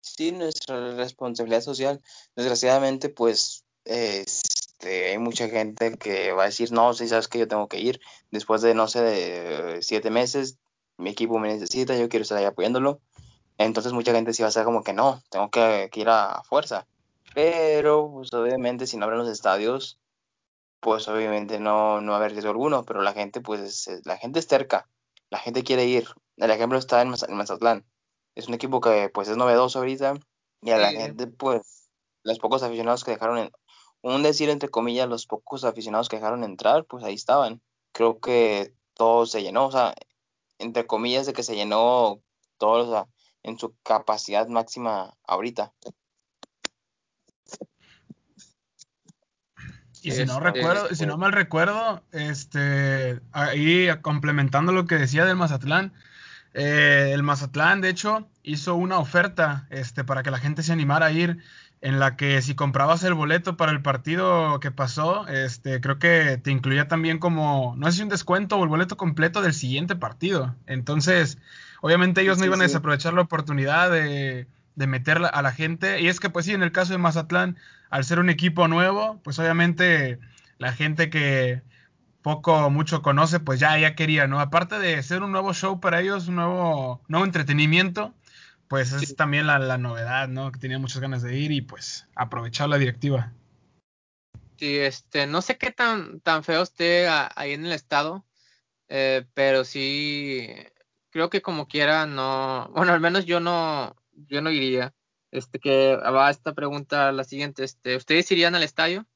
Sí, 0.00 0.32
nuestra 0.32 0.94
responsabilidad 0.94 1.60
social. 1.60 2.00
Desgraciadamente, 2.36 3.08
pues, 3.08 3.64
este, 3.84 5.10
hay 5.10 5.18
mucha 5.18 5.48
gente 5.48 5.96
que 5.98 6.32
va 6.32 6.44
a 6.44 6.46
decir, 6.46 6.72
no, 6.72 6.94
si 6.94 7.08
sabes 7.08 7.28
que 7.28 7.38
yo 7.38 7.48
tengo 7.48 7.68
que 7.68 7.80
ir. 7.80 8.00
Después 8.30 8.62
de, 8.62 8.74
no 8.74 8.88
sé, 8.88 9.02
de 9.02 9.82
siete 9.82 10.10
meses, 10.10 10.58
mi 10.96 11.10
equipo 11.10 11.38
me 11.38 11.48
necesita, 11.48 11.96
yo 11.96 12.08
quiero 12.08 12.22
estar 12.22 12.38
ahí 12.38 12.44
apoyándolo. 12.44 13.00
Entonces 13.58 13.92
mucha 13.92 14.12
gente 14.12 14.32
sí 14.32 14.42
va 14.42 14.48
a 14.48 14.52
ser 14.52 14.64
como 14.64 14.84
que 14.84 14.92
no, 14.92 15.22
tengo 15.30 15.50
que 15.50 15.90
ir 15.94 16.08
a 16.08 16.42
fuerza. 16.44 16.86
Pero, 17.34 18.10
pues, 18.12 18.32
obviamente, 18.32 18.86
si 18.86 18.96
no 18.96 19.04
abren 19.04 19.20
los 19.20 19.28
estadios, 19.28 20.00
pues, 20.80 21.08
obviamente 21.08 21.58
no, 21.60 22.00
no 22.00 22.12
va 22.12 22.18
a 22.18 22.20
haber 22.20 22.32
riesgo 22.32 22.50
alguno. 22.50 22.84
Pero 22.84 23.02
la 23.02 23.12
gente, 23.12 23.40
pues, 23.40 23.60
es- 23.88 24.06
la 24.06 24.16
gente 24.16 24.38
es 24.38 24.46
terca. 24.46 24.88
La 25.30 25.38
gente 25.38 25.62
quiere 25.64 25.84
ir. 25.84 26.08
El 26.36 26.50
ejemplo 26.50 26.78
está 26.78 27.02
en, 27.02 27.08
en 27.28 27.36
Mazatlán. 27.36 27.84
Es 28.34 28.48
un 28.48 28.54
equipo 28.54 28.80
que, 28.80 29.08
pues, 29.08 29.28
es 29.28 29.36
novedoso 29.36 29.78
ahorita. 29.78 30.14
Y 30.62 30.70
a 30.70 30.78
la 30.78 30.90
Sí. 30.90 30.96
gente, 30.96 31.26
pues, 31.26 31.88
los 32.22 32.38
pocos 32.38 32.62
aficionados 32.62 33.04
que 33.04 33.12
dejaron, 33.12 33.38
en- 33.38 33.52
un 34.02 34.22
decir 34.22 34.48
entre 34.48 34.68
comillas, 34.68 35.08
los 35.08 35.26
pocos 35.26 35.64
aficionados 35.64 36.08
que 36.08 36.16
dejaron 36.16 36.44
entrar, 36.44 36.84
pues 36.84 37.02
ahí 37.04 37.14
estaban. 37.14 37.60
Creo 37.92 38.20
que 38.20 38.72
todo 38.94 39.26
se 39.26 39.42
llenó, 39.42 39.66
o 39.66 39.72
sea, 39.72 39.94
entre 40.58 40.86
comillas 40.86 41.26
de 41.26 41.32
que 41.32 41.42
se 41.42 41.56
llenó 41.56 42.20
todo 42.58 42.88
o 42.88 42.90
sea, 42.92 43.06
en 43.42 43.58
su 43.58 43.74
capacidad 43.82 44.46
máxima 44.48 45.16
ahorita. 45.24 45.72
Y 50.08 50.12
si 50.12 50.24
no 50.24 50.34
Este, 50.38 50.44
recuerdo, 50.44 50.94
si 50.94 51.06
no 51.06 51.18
mal 51.18 51.32
recuerdo, 51.32 52.04
este, 52.12 53.20
ahí 53.32 53.88
complementando 54.02 54.72
lo 54.72 54.86
que 54.86 54.96
decía 54.96 55.24
del 55.24 55.36
Mazatlán, 55.36 55.92
eh, 56.54 57.10
el 57.14 57.22
Mazatlán, 57.22 57.80
de 57.80 57.90
hecho, 57.90 58.28
hizo 58.42 58.74
una 58.74 58.98
oferta, 58.98 59.66
este, 59.70 60.04
para 60.04 60.22
que 60.22 60.30
la 60.30 60.38
gente 60.38 60.62
se 60.62 60.72
animara 60.72 61.06
a 61.06 61.10
ir, 61.12 61.38
en 61.80 62.00
la 62.00 62.16
que 62.16 62.42
si 62.42 62.54
comprabas 62.56 63.04
el 63.04 63.14
boleto 63.14 63.56
para 63.56 63.70
el 63.72 63.82
partido 63.82 64.58
que 64.60 64.70
pasó, 64.72 65.28
este, 65.28 65.80
creo 65.80 65.98
que 65.98 66.38
te 66.42 66.50
incluía 66.50 66.88
también 66.88 67.18
como, 67.18 67.74
no 67.76 67.86
sé 67.90 67.98
si 67.98 68.02
un 68.02 68.08
descuento 68.08 68.56
o 68.56 68.64
el 68.64 68.68
boleto 68.68 68.96
completo 68.96 69.42
del 69.42 69.54
siguiente 69.54 69.94
partido. 69.94 70.56
Entonces, 70.66 71.38
obviamente 71.80 72.20
ellos 72.22 72.38
no 72.38 72.44
Sí, 72.44 72.46
iban 72.46 72.60
a 72.60 72.64
desaprovechar 72.64 73.14
la 73.14 73.20
oportunidad 73.22 73.90
de, 73.92 74.48
de 74.74 74.86
meter 74.88 75.18
a 75.32 75.42
la 75.42 75.52
gente. 75.52 76.00
Y 76.00 76.08
es 76.08 76.18
que, 76.18 76.30
pues 76.30 76.46
sí, 76.46 76.52
en 76.52 76.62
el 76.64 76.72
caso 76.72 76.92
de 76.92 76.98
Mazatlán, 76.98 77.56
al 77.90 78.04
ser 78.04 78.18
un 78.18 78.30
equipo 78.30 78.68
nuevo, 78.68 79.20
pues 79.22 79.38
obviamente 79.38 80.18
la 80.58 80.72
gente 80.72 81.10
que 81.10 81.62
poco 82.22 82.66
o 82.66 82.70
mucho 82.70 83.02
conoce, 83.02 83.40
pues 83.40 83.60
ya, 83.60 83.78
ya 83.78 83.94
quería, 83.94 84.26
¿no? 84.26 84.40
Aparte 84.40 84.78
de 84.78 85.02
ser 85.02 85.22
un 85.22 85.32
nuevo 85.32 85.54
show 85.54 85.80
para 85.80 86.00
ellos, 86.00 86.28
un 86.28 86.36
nuevo, 86.36 87.00
nuevo 87.08 87.24
entretenimiento, 87.24 88.14
pues 88.68 88.92
es 88.92 89.08
Sí. 89.08 89.14
también 89.14 89.46
la, 89.46 89.58
la 89.58 89.78
novedad, 89.78 90.28
¿no? 90.28 90.52
Que 90.52 90.58
tenía 90.58 90.78
muchas 90.78 91.00
ganas 91.00 91.22
de 91.22 91.38
ir 91.38 91.52
y 91.52 91.62
pues 91.62 92.06
aprovechar 92.14 92.68
la 92.68 92.78
directiva. 92.78 93.32
Sí, 94.58 94.76
este, 94.76 95.26
no 95.26 95.40
sé 95.40 95.56
qué 95.56 95.70
tan, 95.70 96.20
tan 96.20 96.42
feo 96.42 96.62
esté 96.62 97.08
ahí 97.08 97.52
en 97.52 97.64
el 97.64 97.72
estado, 97.72 98.26
eh, 98.88 99.24
pero 99.32 99.64
sí, 99.64 100.48
creo 101.10 101.30
que 101.30 101.42
como 101.42 101.68
quiera, 101.68 102.06
no, 102.06 102.68
bueno, 102.74 102.92
al 102.92 103.00
menos 103.00 103.24
yo 103.24 103.38
no, 103.38 103.94
yo 104.12 104.42
no 104.42 104.50
iría. 104.50 104.92
Este, 105.30 105.58
que 105.58 105.96
va 105.96 106.30
esta 106.30 106.54
pregunta, 106.54 107.12
la 107.12 107.24
siguiente, 107.24 107.64
este, 107.64 107.96
¿ustedes 107.96 108.30
irían 108.30 108.54
al 108.54 108.62
estadio? 108.62 109.06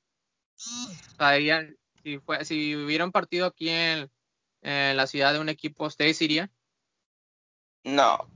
Irían- 1.18 1.76
si 2.02 2.18
fue, 2.18 2.44
si 2.44 2.74
hubiera 2.76 3.04
un 3.04 3.12
partido 3.12 3.46
aquí 3.46 3.68
en, 3.68 4.10
en 4.62 4.96
la 4.96 5.06
ciudad 5.06 5.32
de 5.32 5.38
un 5.38 5.48
equipo, 5.48 5.86
¿ustedes 5.86 6.20
irían? 6.20 6.50
No, 7.84 8.28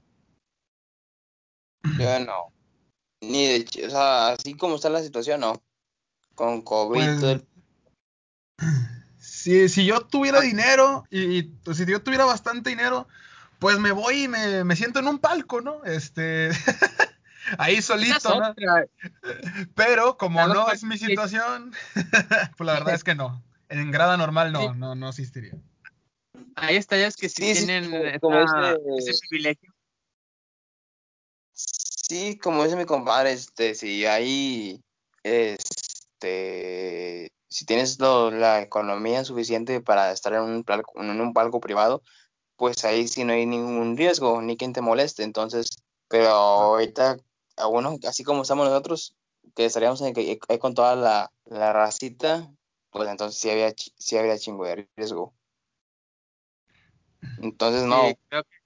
yo 1.98 2.18
no. 2.20 2.52
Ni 3.20 3.46
de, 3.46 3.86
o 3.86 3.90
sea, 3.90 4.28
así 4.28 4.54
como 4.54 4.76
está 4.76 4.88
la 4.90 5.02
situación, 5.02 5.40
no. 5.40 5.62
Con 6.34 6.62
COVID, 6.62 6.92
Pues 7.06 7.20
todo 7.20 7.32
el- 7.32 7.46
si, 9.18 9.68
si 9.68 9.86
yo 9.86 10.00
tuviera 10.00 10.40
dinero 10.40 11.04
y, 11.10 11.38
y, 11.38 11.42
pues, 11.42 11.76
si 11.78 11.86
yo 11.86 12.02
tuviera 12.02 12.24
bastante 12.24 12.70
dinero, 12.70 13.08
pues 13.58 13.78
me 13.78 13.92
voy 13.92 14.24
y 14.24 14.28
me, 14.28 14.64
me 14.64 14.76
siento 14.76 14.98
en 15.00 15.08
un 15.08 15.18
palco, 15.18 15.60
¿no? 15.60 15.84
Este, 15.84 16.50
ahí 17.58 17.82
solito. 17.82 18.40
Pero 19.74 20.16
como 20.16 20.46
no 20.48 20.70
es 20.70 20.84
mi 20.84 20.98
situación, 20.98 21.72
pues 22.56 22.66
la 22.66 22.74
verdad 22.74 22.94
es 22.94 23.04
que 23.04 23.14
no. 23.14 23.42
En 23.68 23.90
grada 23.90 24.16
normal 24.16 24.52
no, 24.52 24.74
no, 24.74 24.94
no 24.94 25.08
asistiría. 25.08 25.54
Hay 26.54 26.76
estadios 26.76 27.16
que 27.16 27.28
sí, 27.28 27.54
Sí, 27.54 27.54
sí, 27.54 27.66
tienen 27.66 28.18
como- 28.20 28.38
ese 28.98 29.18
privilegio. 29.28 29.72
Sí, 31.52 32.38
como 32.38 32.64
dice 32.64 32.76
mi 32.76 32.84
compadre, 32.84 33.32
este, 33.32 33.74
si 33.74 34.06
hay, 34.06 34.82
este, 35.24 37.32
si 37.48 37.64
tienes 37.66 37.98
lo- 37.98 38.30
la 38.30 38.62
economía 38.62 39.24
suficiente 39.24 39.80
para 39.80 40.12
estar 40.12 40.34
en 40.34 40.42
un 40.42 40.64
palco, 40.64 40.92
en 41.02 41.20
un 41.20 41.32
palco 41.32 41.60
privado, 41.60 42.02
pues 42.56 42.84
ahí 42.84 43.08
sí 43.08 43.24
no 43.24 43.32
hay 43.32 43.46
ningún 43.46 43.96
riesgo, 43.96 44.40
ni 44.40 44.56
quien 44.56 44.72
te 44.72 44.80
moleste, 44.82 45.24
entonces, 45.24 45.82
pero 46.08 46.28
ahorita, 46.28 47.16
a 47.56 47.68
uno, 47.68 47.96
así 48.08 48.24
como 48.24 48.42
estamos 48.42 48.68
nosotros, 48.68 49.16
que 49.54 49.64
estaríamos 49.66 50.00
en- 50.02 50.14
ahí 50.48 50.58
con 50.58 50.74
toda 50.74 50.96
la, 50.96 51.32
la 51.46 51.72
racita, 51.72 52.52
pues 52.90 53.08
entonces 53.08 53.40
sí 53.40 53.50
había, 53.50 53.72
sí 53.76 54.16
habría 54.18 54.38
chingo 54.38 54.64
de 54.66 54.88
riesgo. 54.96 55.34
Entonces, 57.38 57.84
no, 57.84 58.10
Sí, 58.10 58.18
creo 58.28 58.42
que 58.44 58.56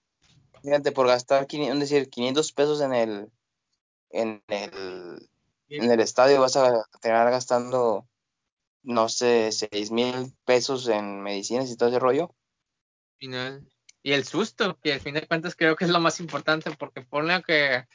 fíjate, 0.62 0.92
por 0.92 1.06
gastar, 1.06 1.46
500, 1.46 1.82
es 1.84 1.90
decir, 1.90 2.10
500 2.10 2.52
pesos 2.52 2.80
en 2.80 2.92
el, 2.94 3.30
en 4.10 4.42
el, 4.48 5.30
en 5.70 5.90
el 5.92 6.00
estadio 6.00 6.40
vas 6.40 6.56
a 6.56 6.84
terminar 7.02 7.30
gastando, 7.32 8.08
no 8.82 9.08
sé, 9.10 9.52
seis 9.52 9.90
mil 9.90 10.34
pesos 10.46 10.88
en 10.88 11.22
medicinas 11.22 11.70
y 11.70 11.76
todo 11.78 11.90
ese 11.90 12.00
rollo. 12.00 12.34
al 13.14 13.18
final. 13.18 13.68
Y 14.02 14.12
el 14.12 14.24
susto, 14.24 14.78
que 14.80 14.94
al 14.94 15.00
fin 15.00 15.14
de 15.14 15.26
cuentas 15.26 15.54
creo 15.54 15.76
que 15.76 15.84
es 15.84 15.90
lo 15.90 16.00
más 16.00 16.20
importante, 16.20 16.70
porque 16.72 17.02
ponle 17.02 17.42
que 17.42 17.86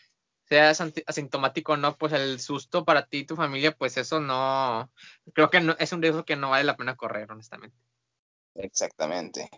seas 0.45 0.81
asintomático 1.07 1.73
o 1.73 1.77
no, 1.77 1.97
pues 1.97 2.13
el 2.13 2.39
susto 2.39 2.85
para 2.85 3.05
ti 3.07 3.19
y 3.19 3.25
tu 3.25 3.35
familia, 3.35 3.75
pues 3.75 3.97
eso 3.97 4.19
no, 4.19 4.91
creo 5.33 5.49
que 5.49 5.61
no, 5.61 5.75
es 5.79 5.91
un 5.91 6.01
riesgo 6.01 6.23
que 6.25 6.35
no 6.35 6.51
vale 6.51 6.63
la 6.63 6.77
pena 6.77 6.95
correr, 6.95 7.31
honestamente. 7.31 7.77
Exactamente. 8.55 9.49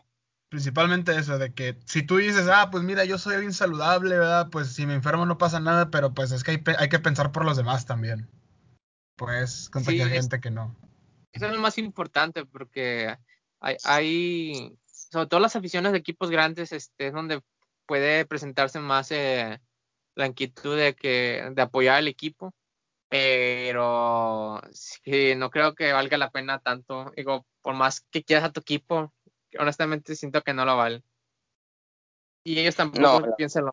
Principalmente 0.50 1.16
eso, 1.18 1.38
de 1.38 1.54
que 1.54 1.78
si 1.86 2.04
tú 2.04 2.18
dices, 2.18 2.48
ah, 2.50 2.70
pues 2.72 2.84
mira, 2.84 3.04
yo 3.04 3.18
soy 3.18 3.38
bien 3.40 3.54
saludable, 3.54 4.18
¿verdad? 4.18 4.48
Pues 4.50 4.74
si 4.74 4.86
me 4.86 4.94
enfermo 4.94 5.26
no 5.26 5.38
pasa 5.38 5.60
nada, 5.60 5.92
pero 5.92 6.14
pues 6.14 6.32
es 6.32 6.44
que 6.44 6.52
hay, 6.52 6.64
hay 6.80 6.90
que 6.90 7.00
pensar 7.00 7.32
por 7.34 7.44
los 7.44 7.58
demás 7.58 7.86
también. 7.86 8.30
Pues 9.18 9.70
contagiar 9.70 10.08
Sí, 10.08 10.16
es- 10.16 10.22
gente 10.22 10.40
que 10.40 10.52
no. 10.52 10.76
Eso 11.34 11.46
es 11.48 11.52
lo 11.52 11.60
más 11.60 11.78
importante, 11.78 12.46
porque 12.46 13.16
hay, 13.60 13.76
hay, 13.84 14.78
sobre 14.86 15.28
todo 15.28 15.40
las 15.42 15.56
aficiones 15.56 15.92
de 15.92 15.98
equipos 15.98 16.32
grandes, 16.32 16.72
este, 16.72 17.08
es 17.08 17.14
donde 17.14 17.42
puede 17.86 18.26
presentarse 18.26 18.80
más 18.80 19.12
eh, 19.12 19.60
la 20.18 20.28
inquietud 20.28 20.78
de 20.78 20.96
que, 20.96 21.50
de 21.54 21.62
apoyar 21.62 21.98
al 21.98 22.08
equipo. 22.08 22.54
pero 23.10 24.62
sí, 24.74 25.36
no 25.36 25.50
creo 25.50 25.76
que 25.76 25.94
valga 25.94 26.18
la 26.18 26.32
pena 26.32 26.60
tanto. 26.60 27.12
Digo, 27.16 27.46
por 27.62 27.76
más 27.76 28.02
que 28.12 28.24
quieras 28.24 28.46
a 28.46 28.52
tu 28.52 28.62
equipo, 28.62 29.14
honestamente 29.60 30.16
siento 30.16 30.42
que 30.42 30.54
no 30.54 30.66
lo 30.66 30.76
vale. 30.78 31.04
Y 32.44 32.60
ellos 32.60 32.76
tampoco 32.76 33.22
No, 33.22 33.36
piensan 33.36 33.66
lo 33.66 33.72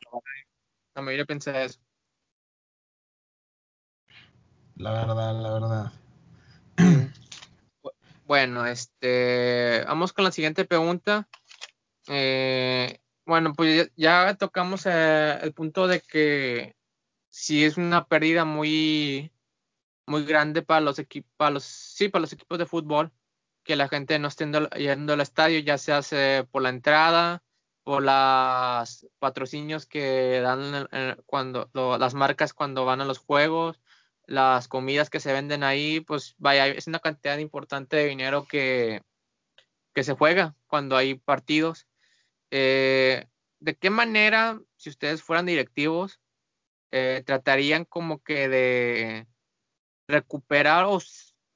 La 0.94 1.02
mayoría 1.02 1.24
piensa 1.24 1.62
eso. 1.62 1.80
La 4.76 4.92
verdad, 4.92 5.40
la 5.40 5.52
verdad. 5.52 5.92
Bueno, 8.26 8.64
este, 8.64 9.84
vamos 9.86 10.14
con 10.14 10.24
la 10.24 10.32
siguiente 10.32 10.64
pregunta. 10.64 11.28
Eh, 12.08 12.98
bueno, 13.26 13.54
pues 13.54 13.90
ya, 13.96 14.34
tocamos 14.36 14.86
eh, 14.86 15.38
el 15.42 15.52
punto 15.54 15.86
de 15.86 16.00
que 16.00 16.76
si 17.30 17.64
es 17.64 17.76
una 17.76 18.06
pérdida 18.06 18.44
muy, 18.44 19.32
muy 20.06 20.24
grande 20.24 20.62
para 20.62 20.80
los 20.80 20.98
equipos, 20.98 21.52
los, 21.52 21.64
sí, 21.64 22.08
para 22.08 22.22
los 22.22 22.32
equipos 22.32 22.58
de 22.58 22.66
fútbol, 22.66 23.12
que 23.64 23.76
la 23.76 23.88
gente 23.88 24.18
no 24.18 24.28
esté 24.28 24.46
yendo 24.76 25.12
al 25.14 25.20
estadio, 25.20 25.58
ya 25.60 25.78
se 25.78 25.92
hace 25.92 26.44
por 26.50 26.62
la 26.62 26.68
entrada, 26.70 27.42
por 27.82 28.02
los 28.02 29.06
patrocinios 29.18 29.86
que 29.86 30.40
dan 30.40 30.88
cuando 31.26 31.70
las 31.98 32.14
marcas 32.14 32.54
cuando 32.54 32.84
van 32.84 33.00
a 33.00 33.04
los 33.04 33.18
juegos, 33.18 33.80
las 34.26 34.68
comidas 34.68 35.10
que 35.10 35.20
se 35.20 35.32
venden 35.32 35.62
ahí, 35.62 36.00
pues 36.00 36.34
vaya, 36.38 36.66
es 36.66 36.86
una 36.86 36.98
cantidad 36.98 37.38
importante 37.38 37.96
de 37.96 38.06
dinero 38.06 38.46
que, 38.46 39.02
que 39.94 40.04
se 40.04 40.14
juega 40.14 40.56
cuando 40.66 40.96
hay 40.96 41.14
partidos. 41.14 41.86
Eh, 42.56 43.26
¿De 43.58 43.74
qué 43.74 43.90
manera, 43.90 44.60
si 44.76 44.88
ustedes 44.88 45.24
fueran 45.24 45.44
directivos, 45.44 46.20
eh, 46.92 47.24
tratarían 47.26 47.84
como 47.84 48.22
que 48.22 48.48
de 48.48 49.26
recuperar 50.06 50.84
o 50.84 51.00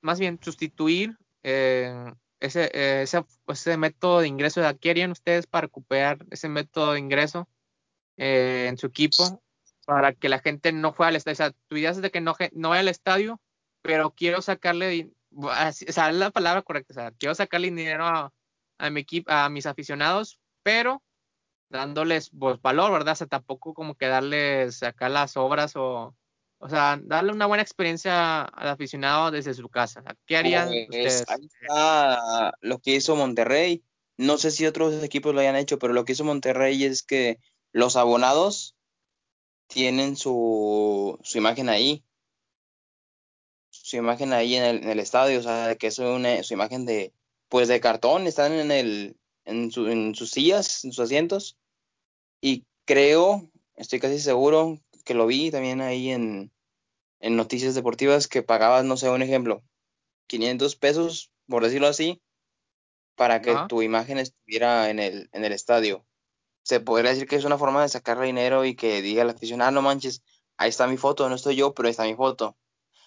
más 0.01 0.19
bien 0.19 0.41
sustituir 0.43 1.17
eh, 1.45 2.13
ese, 2.41 2.69
ese, 2.73 3.77
método 3.77 4.21
de 4.21 4.27
ingreso 4.27 4.61
qué 4.81 4.91
harían 4.91 5.13
ustedes 5.13 5.47
para 5.47 5.67
recuperar 5.67 6.19
ese 6.31 6.49
método 6.49 6.95
de 6.95 6.99
ingreso 6.99 7.49
en 8.17 8.77
su 8.77 8.89
equipo 8.89 9.41
para 9.87 10.15
que 10.15 10.29
la 10.29 10.41
gente 10.41 10.73
no 10.73 10.93
juegue 10.93 11.11
al 11.11 11.17
estadio. 11.17 11.35
O 11.35 11.37
sea, 11.37 11.55
tu 11.69 11.77
idea 11.77 11.91
es 11.91 12.03
de 12.03 12.11
que 12.11 12.21
no, 12.21 12.35
no 12.55 12.71
vaya 12.71 12.81
al 12.81 12.89
estadio, 12.89 13.41
pero 13.83 14.17
quiero 14.17 14.43
sacarle, 14.43 15.13
o 15.31 15.49
sea, 15.73 16.11
es 16.11 16.17
la 16.17 16.33
palabra 16.33 16.63
correcta, 16.63 16.93
o 16.93 16.95
sea, 16.95 17.13
quiero 17.13 17.37
sacarle 17.37 17.69
dinero 17.69 18.05
a, 18.05 18.91
mi 18.91 19.01
equipo, 19.01 19.31
a 19.31 19.49
mis 19.49 19.67
aficionados, 19.67 20.41
pero 20.69 21.03
dándoles 21.71 22.31
pues, 22.39 22.61
valor, 22.61 22.93
¿verdad? 22.93 23.15
O 23.15 23.17
sea, 23.17 23.27
tampoco 23.27 23.73
como 23.73 23.95
que 23.95 24.07
darles 24.07 24.83
acá 24.83 25.09
las 25.09 25.39
obras 25.39 25.75
o, 25.77 26.15
o 26.59 26.69
sea, 26.69 27.01
darle 27.03 27.33
una 27.33 27.47
buena 27.47 27.63
experiencia 27.63 28.43
al 28.43 28.69
aficionado 28.69 29.31
desde 29.31 29.55
su 29.55 29.71
casa. 29.71 30.05
¿Qué 30.27 30.37
harían 30.37 30.69
pues, 30.69 30.85
ustedes? 30.85 31.25
Ahí 31.31 31.47
está 31.47 32.53
lo 32.61 32.81
que 32.81 32.97
hizo 32.97 33.17
Monterrey. 33.17 33.83
No 34.19 34.37
sé 34.37 34.51
si 34.51 34.67
otros 34.67 35.03
equipos 35.03 35.35
lo 35.35 35.41
hayan 35.41 35.57
hecho, 35.57 35.79
pero 35.79 35.95
lo 35.95 36.05
que 36.05 36.13
hizo 36.13 36.25
Monterrey 36.25 36.85
es 36.85 37.03
que 37.03 37.39
los 37.73 37.97
abonados 37.97 38.77
tienen 39.69 40.17
su, 40.17 41.19
su 41.23 41.39
imagen 41.39 41.71
ahí. 41.71 42.05
Su 43.71 43.97
imagen 43.97 44.35
ahí 44.35 44.55
en 44.55 44.65
el, 44.65 44.83
en 44.83 44.91
el 44.91 45.01
estadio, 45.01 45.39
o 45.39 45.43
sea, 45.43 45.77
que 45.77 45.87
es 45.87 45.99
una, 45.99 46.43
su 46.43 46.53
imagen 46.53 46.85
de, 46.85 47.15
pues 47.49 47.69
de 47.69 47.81
cartón, 47.81 48.27
están 48.27 48.53
en 48.53 48.71
el, 48.71 49.18
en, 49.49 49.71
su, 49.71 49.89
en 49.89 50.15
sus 50.15 50.31
sillas, 50.31 50.85
en 50.85 50.93
sus 50.93 51.05
asientos. 51.05 51.59
Y 52.41 52.67
creo, 52.85 53.51
estoy 53.77 54.01
casi 54.01 54.21
seguro 54.21 54.79
que 55.05 55.15
lo 55.15 55.27
vi 55.27 55.51
también 55.51 55.81
ahí 55.81 56.11
en, 56.11 56.53
en 57.21 57.37
noticias 57.37 57.75
deportivas 57.75 58.29
que 58.29 58.43
pagabas, 58.43 58.85
no 58.85 58.97
sé, 58.97 59.09
un 59.11 59.23
ejemplo, 59.23 59.63
500 60.29 60.77
pesos, 60.77 61.31
por 61.49 61.65
decirlo 61.65 61.89
así, 61.89 62.21
para 63.17 63.43
que 63.43 63.57
tu 63.69 63.83
imagen 63.83 64.19
estuviera 64.19 64.91
en 64.91 64.99
el, 65.01 65.29
en 65.33 65.45
el 65.45 65.53
estadio 65.53 66.05
se 66.69 66.81
podría 66.81 67.13
decir 67.13 67.27
que 67.27 67.37
es 67.37 67.47
una 67.47 67.57
forma 67.57 67.81
de 67.81 67.89
sacar 67.89 68.21
dinero 68.21 68.67
y 68.67 68.77
que 68.77 69.01
diga 69.01 69.25
la 69.25 69.33
afición, 69.33 69.63
ah, 69.63 69.71
no 69.71 69.81
manches, 69.81 70.23
ahí 70.59 70.69
está 70.69 70.87
mi 70.87 70.99
foto, 70.99 71.27
no 71.27 71.35
estoy 71.35 71.57
yo, 71.57 71.73
pero 71.73 71.87
ahí 71.87 71.93
está 71.93 72.05
mi 72.05 72.15
foto. 72.15 72.59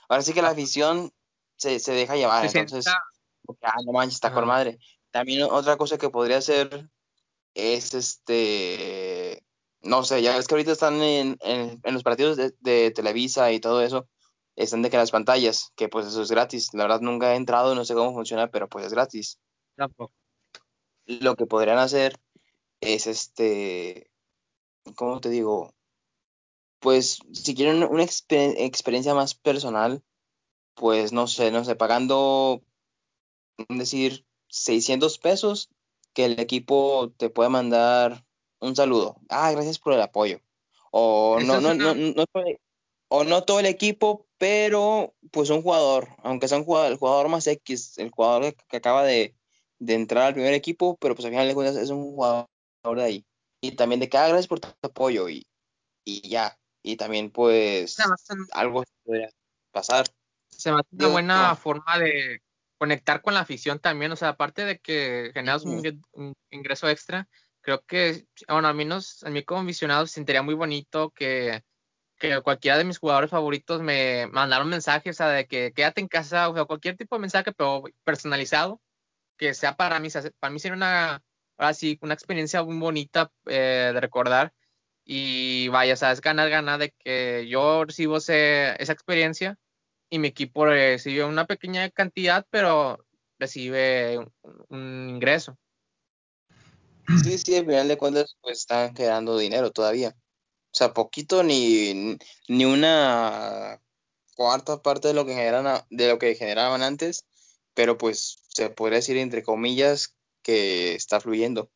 Ahora 0.09 0.23
sí 0.23 0.33
que 0.33 0.41
la 0.41 0.49
afición 0.49 1.13
se, 1.57 1.79
se 1.79 1.91
deja 1.91 2.15
llevar, 2.15 2.43
entonces, 2.43 2.87
ah, 2.87 3.75
no 3.85 3.91
manches, 3.91 4.15
está 4.15 4.33
por 4.33 4.47
madre. 4.47 4.79
También 5.11 5.43
otra 5.43 5.77
cosa 5.77 5.97
que 5.97 6.09
podría 6.09 6.41
ser 6.41 6.89
es 7.53 7.93
este, 7.93 9.43
no 9.81 10.03
sé, 10.03 10.21
ya 10.21 10.35
ves 10.35 10.47
que 10.47 10.55
ahorita 10.55 10.71
están 10.71 11.01
en, 11.01 11.37
en, 11.41 11.93
los 11.93 12.03
partidos 12.03 12.37
de, 12.37 12.53
de, 12.59 12.91
Televisa 12.91 13.51
y 13.51 13.59
todo 13.59 13.81
eso, 13.81 14.07
están 14.55 14.81
de 14.81 14.89
que 14.89 14.97
las 14.97 15.11
pantallas, 15.11 15.71
que 15.75 15.89
pues 15.89 16.07
eso 16.07 16.21
es 16.21 16.31
gratis. 16.31 16.73
La 16.73 16.83
verdad 16.83 17.01
nunca 17.01 17.33
he 17.33 17.35
entrado, 17.35 17.75
no 17.75 17.85
sé 17.85 17.93
cómo 17.93 18.13
funciona, 18.13 18.49
pero 18.49 18.69
pues 18.69 18.85
es 18.85 18.93
gratis. 18.93 19.39
Tampoco. 19.75 20.13
Lo 21.05 21.35
que 21.35 21.45
podrían 21.45 21.77
hacer 21.77 22.17
es 22.79 23.07
este, 23.07 24.09
¿cómo 24.95 25.19
te 25.19 25.29
digo? 25.29 25.73
Pues 26.79 27.19
si 27.31 27.53
quieren 27.55 27.83
una 27.83 28.03
experiencia 28.03 29.13
más 29.13 29.35
personal, 29.35 30.03
pues 30.73 31.11
no 31.11 31.27
sé, 31.27 31.51
no 31.51 31.63
sé, 31.63 31.75
pagando, 31.75 32.61
decir, 33.69 34.25
600 34.51 35.17
pesos, 35.17 35.69
que 36.13 36.25
el 36.25 36.39
equipo 36.39 37.11
te 37.17 37.29
pueda 37.29 37.49
mandar 37.49 38.25
un 38.59 38.75
saludo. 38.75 39.17
Ah, 39.29 39.51
gracias 39.51 39.79
por 39.79 39.93
el 39.93 40.01
apoyo. 40.01 40.41
O 40.91 41.39
no, 41.41 41.59
no, 41.61 41.73
no, 41.73 41.95
no, 41.95 42.25
o 43.09 43.23
no 43.23 43.43
todo 43.43 43.59
el 43.59 43.65
equipo, 43.65 44.27
pero 44.37 45.15
pues 45.31 45.49
un 45.49 45.61
jugador, 45.61 46.09
aunque 46.23 46.47
sea 46.47 46.57
un 46.57 46.65
jugador, 46.65 46.91
el 46.91 46.97
jugador 46.97 47.29
más 47.29 47.47
X, 47.47 47.97
el 47.97 48.11
jugador 48.11 48.53
que 48.69 48.77
acaba 48.77 49.03
de, 49.03 49.35
de 49.79 49.93
entrar 49.95 50.27
al 50.27 50.33
primer 50.33 50.53
equipo, 50.53 50.97
pero 50.97 51.15
pues 51.15 51.25
al 51.25 51.31
final 51.31 51.47
de 51.47 51.55
cuentas 51.55 51.77
es 51.77 51.89
un 51.89 52.03
jugador 52.03 52.47
de 52.95 53.03
ahí. 53.03 53.25
Y 53.61 53.71
también 53.73 53.99
de 53.99 54.09
que, 54.09 54.17
ah, 54.17 54.27
gracias 54.27 54.47
por 54.47 54.59
tu 54.59 54.69
apoyo 54.81 55.29
y, 55.29 55.45
y 56.03 56.27
ya. 56.27 56.57
Y 56.83 56.97
también, 56.97 57.31
pues, 57.31 57.97
algo 58.51 58.83
podría 59.03 59.29
pasar. 59.71 60.07
Se 60.49 60.71
me 60.71 60.79
hace 60.79 60.87
una 60.91 61.07
buena 61.09 61.55
forma 61.55 61.99
de 61.99 62.41
conectar 62.81 63.21
con 63.21 63.35
la 63.35 63.41
afición 63.41 63.77
también. 63.77 64.11
O 64.11 64.15
sea, 64.15 64.29
aparte 64.29 64.65
de 64.65 64.79
que 64.79 65.29
generas 65.35 65.65
un, 65.65 65.83
ingreso 66.49 66.89
extra, 66.89 67.27
creo 67.61 67.83
que, 67.85 68.25
bueno, 68.47 68.67
al 68.67 68.73
menos 68.73 69.23
a 69.23 69.29
mí 69.29 69.43
como 69.43 69.63
visionado 69.65 70.07
sentiría 70.07 70.41
muy 70.41 70.55
bonito 70.55 71.11
que, 71.11 71.61
que 72.17 72.41
cualquiera 72.41 72.79
de 72.79 72.85
mis 72.85 72.97
jugadores 72.97 73.29
favoritos 73.29 73.81
me 73.83 74.25
mandaron 74.31 74.67
mensajes, 74.67 75.15
o 75.15 75.17
sea, 75.17 75.27
de 75.29 75.45
que 75.45 75.73
quédate 75.73 76.01
en 76.01 76.07
casa, 76.07 76.49
o 76.49 76.55
sea, 76.55 76.65
cualquier 76.65 76.97
tipo 76.97 77.15
de 77.15 77.21
mensaje, 77.21 77.51
pero 77.53 77.83
personalizado, 78.03 78.81
que 79.37 79.53
sea 79.53 79.75
para 79.75 79.99
mí, 79.99 80.09
para 80.39 80.51
mí 80.51 80.59
sería 80.59 80.75
una 80.75 81.23
ahora 81.57 81.75
sí, 81.75 81.99
una 82.01 82.15
experiencia 82.15 82.63
muy 82.63 82.77
bonita 82.79 83.31
eh, 83.45 83.91
de 83.93 84.01
recordar. 84.01 84.53
Y 85.05 85.67
vaya, 85.69 85.95
sabes, 85.95 86.21
ganar, 86.21 86.49
ganar 86.49 86.79
de 86.79 86.91
que 86.91 87.47
yo 87.47 87.85
recibo 87.85 88.17
esa 88.17 88.73
experiencia 88.73 89.57
y 90.11 90.19
mi 90.19 90.27
equipo 90.27 90.65
recibe 90.65 91.23
una 91.23 91.45
pequeña 91.45 91.89
cantidad, 91.89 92.45
pero 92.51 93.03
recibe 93.39 94.19
un, 94.67 95.09
ingreso. 95.09 95.57
Sí, 97.23 97.37
sí, 97.37 97.55
al 97.55 97.65
final 97.65 97.87
de 97.87 97.97
cuentas, 97.97 98.37
pues 98.41 98.59
están 98.59 98.93
quedando 98.93 99.37
dinero 99.37 99.71
todavía. 99.71 100.09
O 100.09 100.73
sea, 100.73 100.93
poquito 100.93 101.43
ni, 101.43 102.17
ni 102.49 102.65
una 102.65 103.81
cuarta 104.35 104.81
parte 104.81 105.07
de 105.07 105.13
lo 105.13 105.25
que 105.25 105.33
generan, 105.33 105.81
de 105.89 106.09
lo 106.09 106.19
que 106.19 106.35
generaban 106.35 106.83
antes, 106.83 107.25
pero 107.73 107.97
pues 107.97 108.43
se 108.49 108.69
podría 108.69 108.97
decir 108.97 109.15
entre 109.17 109.43
comillas 109.43 110.17
que 110.43 110.93
está 110.93 111.21
fluyendo. 111.21 111.71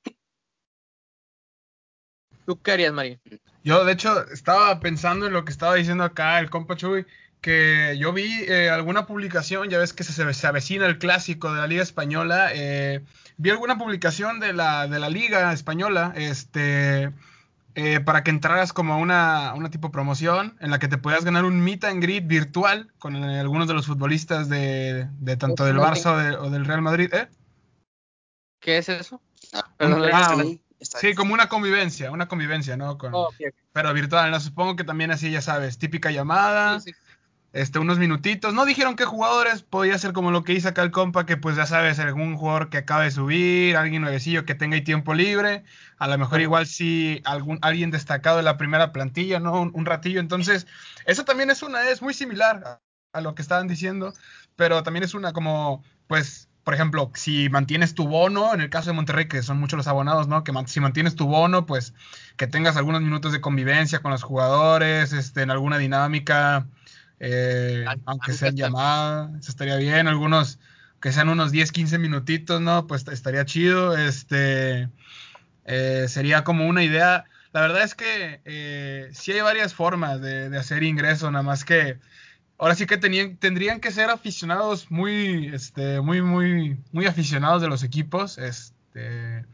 ¿Tú 2.46 2.62
qué 2.62 2.72
harías, 2.72 2.94
María? 2.94 3.20
Yo, 3.64 3.86
de 3.86 3.94
hecho, 3.94 4.30
estaba 4.30 4.80
pensando 4.80 5.26
en 5.26 5.34
lo 5.34 5.46
que 5.46 5.52
estaba 5.52 5.76
diciendo 5.76 6.04
acá 6.04 6.40
el 6.40 6.50
compa 6.50 6.76
Chuy, 6.76 7.06
que 7.46 7.96
yo 8.00 8.12
vi 8.12 8.44
eh, 8.48 8.72
alguna 8.72 9.06
publicación, 9.06 9.70
ya 9.70 9.78
ves 9.78 9.94
que 9.94 10.04
se, 10.04 10.34
se, 10.34 10.48
avecina 10.48 10.88
el 10.88 10.98
clásico 10.98 11.54
de 11.54 11.62
la 11.62 11.68
Liga 11.68 11.84
Española, 11.84 12.50
eh, 12.52 13.02
vi 13.38 13.52
alguna 13.52 13.78
publicación 13.78 14.40
de 14.40 14.52
la, 14.52 14.88
de 14.88 14.98
la 14.98 15.12
Liga 15.12 15.54
Española, 15.54 16.12
este, 16.16 17.12
eh, 17.76 18.00
para 18.00 18.24
que 18.24 18.32
entraras 18.32 18.74
como 18.74 18.96
a 18.96 18.98
una, 18.98 19.54
una 19.54 19.70
tipo 19.70 19.92
promoción 19.92 20.58
en 20.60 20.72
la 20.72 20.80
que 20.80 20.88
te 20.88 20.98
puedas 20.98 21.24
ganar 21.24 21.46
un 21.46 21.64
meet 21.64 21.84
and 21.84 22.02
greet 22.02 22.26
virtual 22.26 22.92
con 22.98 23.16
algunos 23.16 23.68
de 23.68 23.76
los 23.76 23.86
futbolistas 23.86 24.50
de, 24.50 25.08
de 25.20 25.38
tanto 25.38 25.66
del 25.66 25.78
Barça 25.78 26.40
o, 26.40 26.50
del 26.50 26.66
Real 26.66 26.82
Madrid, 26.82 27.14
¿eh? 27.14 27.28
¿Qué 28.60 28.80
es 28.80 28.90
eso? 28.90 29.22
Ah, 29.54 29.70
ah, 29.80 30.44
sí, 30.82 31.14
como 31.14 31.36
una 31.36 31.48
convivencia, 31.48 32.10
una 32.10 32.28
convivencia, 32.28 32.76
¿no? 32.76 32.98
Oh, 33.14 33.30
pero 33.72 33.94
virtual, 33.94 34.32
¿no? 34.32 34.40
Supongo 34.40 34.76
que 34.76 34.84
también 34.84 35.12
así, 35.12 35.30
ya 35.30 35.44
sabes, 35.44 35.78
típica 35.78 36.10
llamada, 36.10 36.82
este, 37.56 37.80
unos 37.80 37.98
minutitos. 38.00 38.54
No 38.54 38.66
dijeron 38.66 38.98
qué 38.98 39.06
jugadores, 39.06 39.64
podía 39.64 39.98
ser 39.98 40.12
como 40.12 40.30
lo 40.30 40.44
que 40.44 40.52
hizo 40.52 40.68
acá 40.68 40.82
el 40.84 40.92
compa, 40.92 41.26
que 41.26 41.38
pues 41.38 41.56
ya 41.56 41.66
sabes, 41.66 42.00
algún 42.00 42.36
jugador 42.36 42.70
que 42.70 42.78
acaba 42.78 43.04
de 43.04 43.12
subir, 43.12 43.78
alguien 43.78 44.02
nuevecillo 44.02 44.44
que 44.44 44.56
tenga 44.56 44.76
ahí 44.76 44.84
tiempo 44.84 45.14
libre, 45.14 45.64
a 45.98 46.10
lo 46.10 46.18
mejor 46.18 46.42
igual 46.42 46.68
sí 46.68 47.22
algún, 47.24 47.58
alguien 47.62 47.92
destacado 47.92 48.38
de 48.38 48.44
la 48.44 48.58
primera 48.58 48.92
plantilla, 48.92 49.40
¿no? 49.40 49.62
Un, 49.62 49.72
un, 49.74 49.86
ratillo, 49.86 50.20
entonces, 50.20 50.68
eso 51.06 51.24
también 51.24 51.50
es 51.50 51.64
una, 51.64 51.90
es 51.90 52.02
muy 52.02 52.14
similar 52.14 52.82
a 53.14 53.22
lo 53.22 53.36
que 53.36 53.42
estaban 53.42 53.70
diciendo, 53.70 54.14
pero 54.58 54.84
también 54.84 55.06
es 55.06 55.14
una 55.14 55.32
como, 55.32 55.82
pues, 56.08 56.50
por 56.66 56.74
ejemplo, 56.74 57.10
si 57.14 57.48
mantienes 57.48 57.94
tu 57.94 58.06
bono, 58.06 58.54
en 58.54 58.60
el 58.60 58.70
caso 58.70 58.90
de 58.90 58.96
Monterrey, 58.96 59.30
que 59.30 59.44
son 59.44 59.60
muchos 59.60 59.78
los 59.78 59.88
abonados, 59.88 60.28
¿no? 60.28 60.44
Que 60.44 60.52
si 60.66 60.82
mantienes 60.82 61.16
tu 61.16 61.28
bono, 61.28 61.66
pues 61.66 61.94
que 62.36 62.48
tengas 62.48 62.76
algunos 62.76 63.02
minutos 63.02 63.32
de 63.32 63.40
convivencia 63.40 64.00
con 64.00 64.12
los 64.12 64.24
jugadores, 64.24 65.14
este, 65.14 65.44
en 65.44 65.52
alguna 65.52 65.78
dinámica, 65.78 66.68
eh, 67.20 67.86
aunque 68.06 68.34
sea 68.34 68.52
llamada, 68.52 69.32
eso 69.40 69.50
estaría 69.52 69.78
bien, 69.78 70.08
algunos 70.08 70.60
que 71.00 71.12
sean 71.12 71.30
unos 71.30 71.52
10, 71.52 71.72
15 71.72 71.98
minutitos, 71.98 72.62
¿no? 72.62 72.88
Pues 72.88 73.08
estaría 73.08 73.46
chido, 73.46 73.98
este, 73.98 74.90
eh, 75.66 76.06
sería 76.08 76.44
como 76.44 76.68
una 76.68 76.84
idea. 76.84 77.26
La 77.54 77.62
verdad 77.62 77.84
es 77.84 77.96
que 77.96 78.42
eh, 78.46 79.10
sí 79.14 79.32
hay 79.32 79.42
varias 79.42 79.74
formas 79.74 80.22
de, 80.22 80.50
de 80.50 80.58
hacer 80.58 80.84
ingreso, 80.84 81.30
nada 81.32 81.44
más 81.44 81.64
que 81.64 82.00
ahora 82.58 82.76
sí 82.76 82.86
que 82.86 82.98
tenían, 82.98 83.38
tendrían 83.38 83.80
que 83.80 83.92
ser 83.92 84.10
aficionados 84.10 84.92
muy, 84.92 85.48
este, 85.54 86.02
muy, 86.02 86.22
muy, 86.22 86.78
muy 86.92 87.06
aficionados 87.06 87.62
de 87.62 87.68
los 87.68 87.84
equipos, 87.84 88.38
este, 88.38 89.46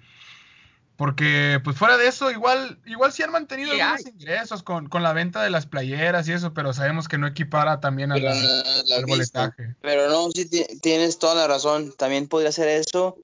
porque 1.01 1.59
pues 1.63 1.75
fuera 1.75 1.97
de 1.97 2.07
eso, 2.07 2.29
igual, 2.29 2.79
igual 2.85 3.11
sí 3.11 3.23
han 3.23 3.31
mantenido 3.31 3.71
algunos 3.71 4.05
ingresos 4.05 4.61
con, 4.61 4.87
con, 4.87 5.01
la 5.01 5.13
venta 5.13 5.41
de 5.41 5.49
las 5.49 5.65
playeras 5.65 6.27
y 6.27 6.33
eso, 6.33 6.53
pero 6.53 6.73
sabemos 6.73 7.07
que 7.07 7.17
no 7.17 7.25
equipara 7.25 7.79
también 7.79 8.11
a 8.11 8.17
la, 8.17 8.33
al 8.33 9.05
boletaje. 9.07 9.75
Pero 9.81 10.09
no, 10.09 10.29
sí 10.29 10.47
tienes 10.79 11.17
toda 11.17 11.33
la 11.33 11.47
razón, 11.47 11.91
también 11.97 12.27
podría 12.27 12.51
ser 12.51 12.67
eso. 12.67 13.17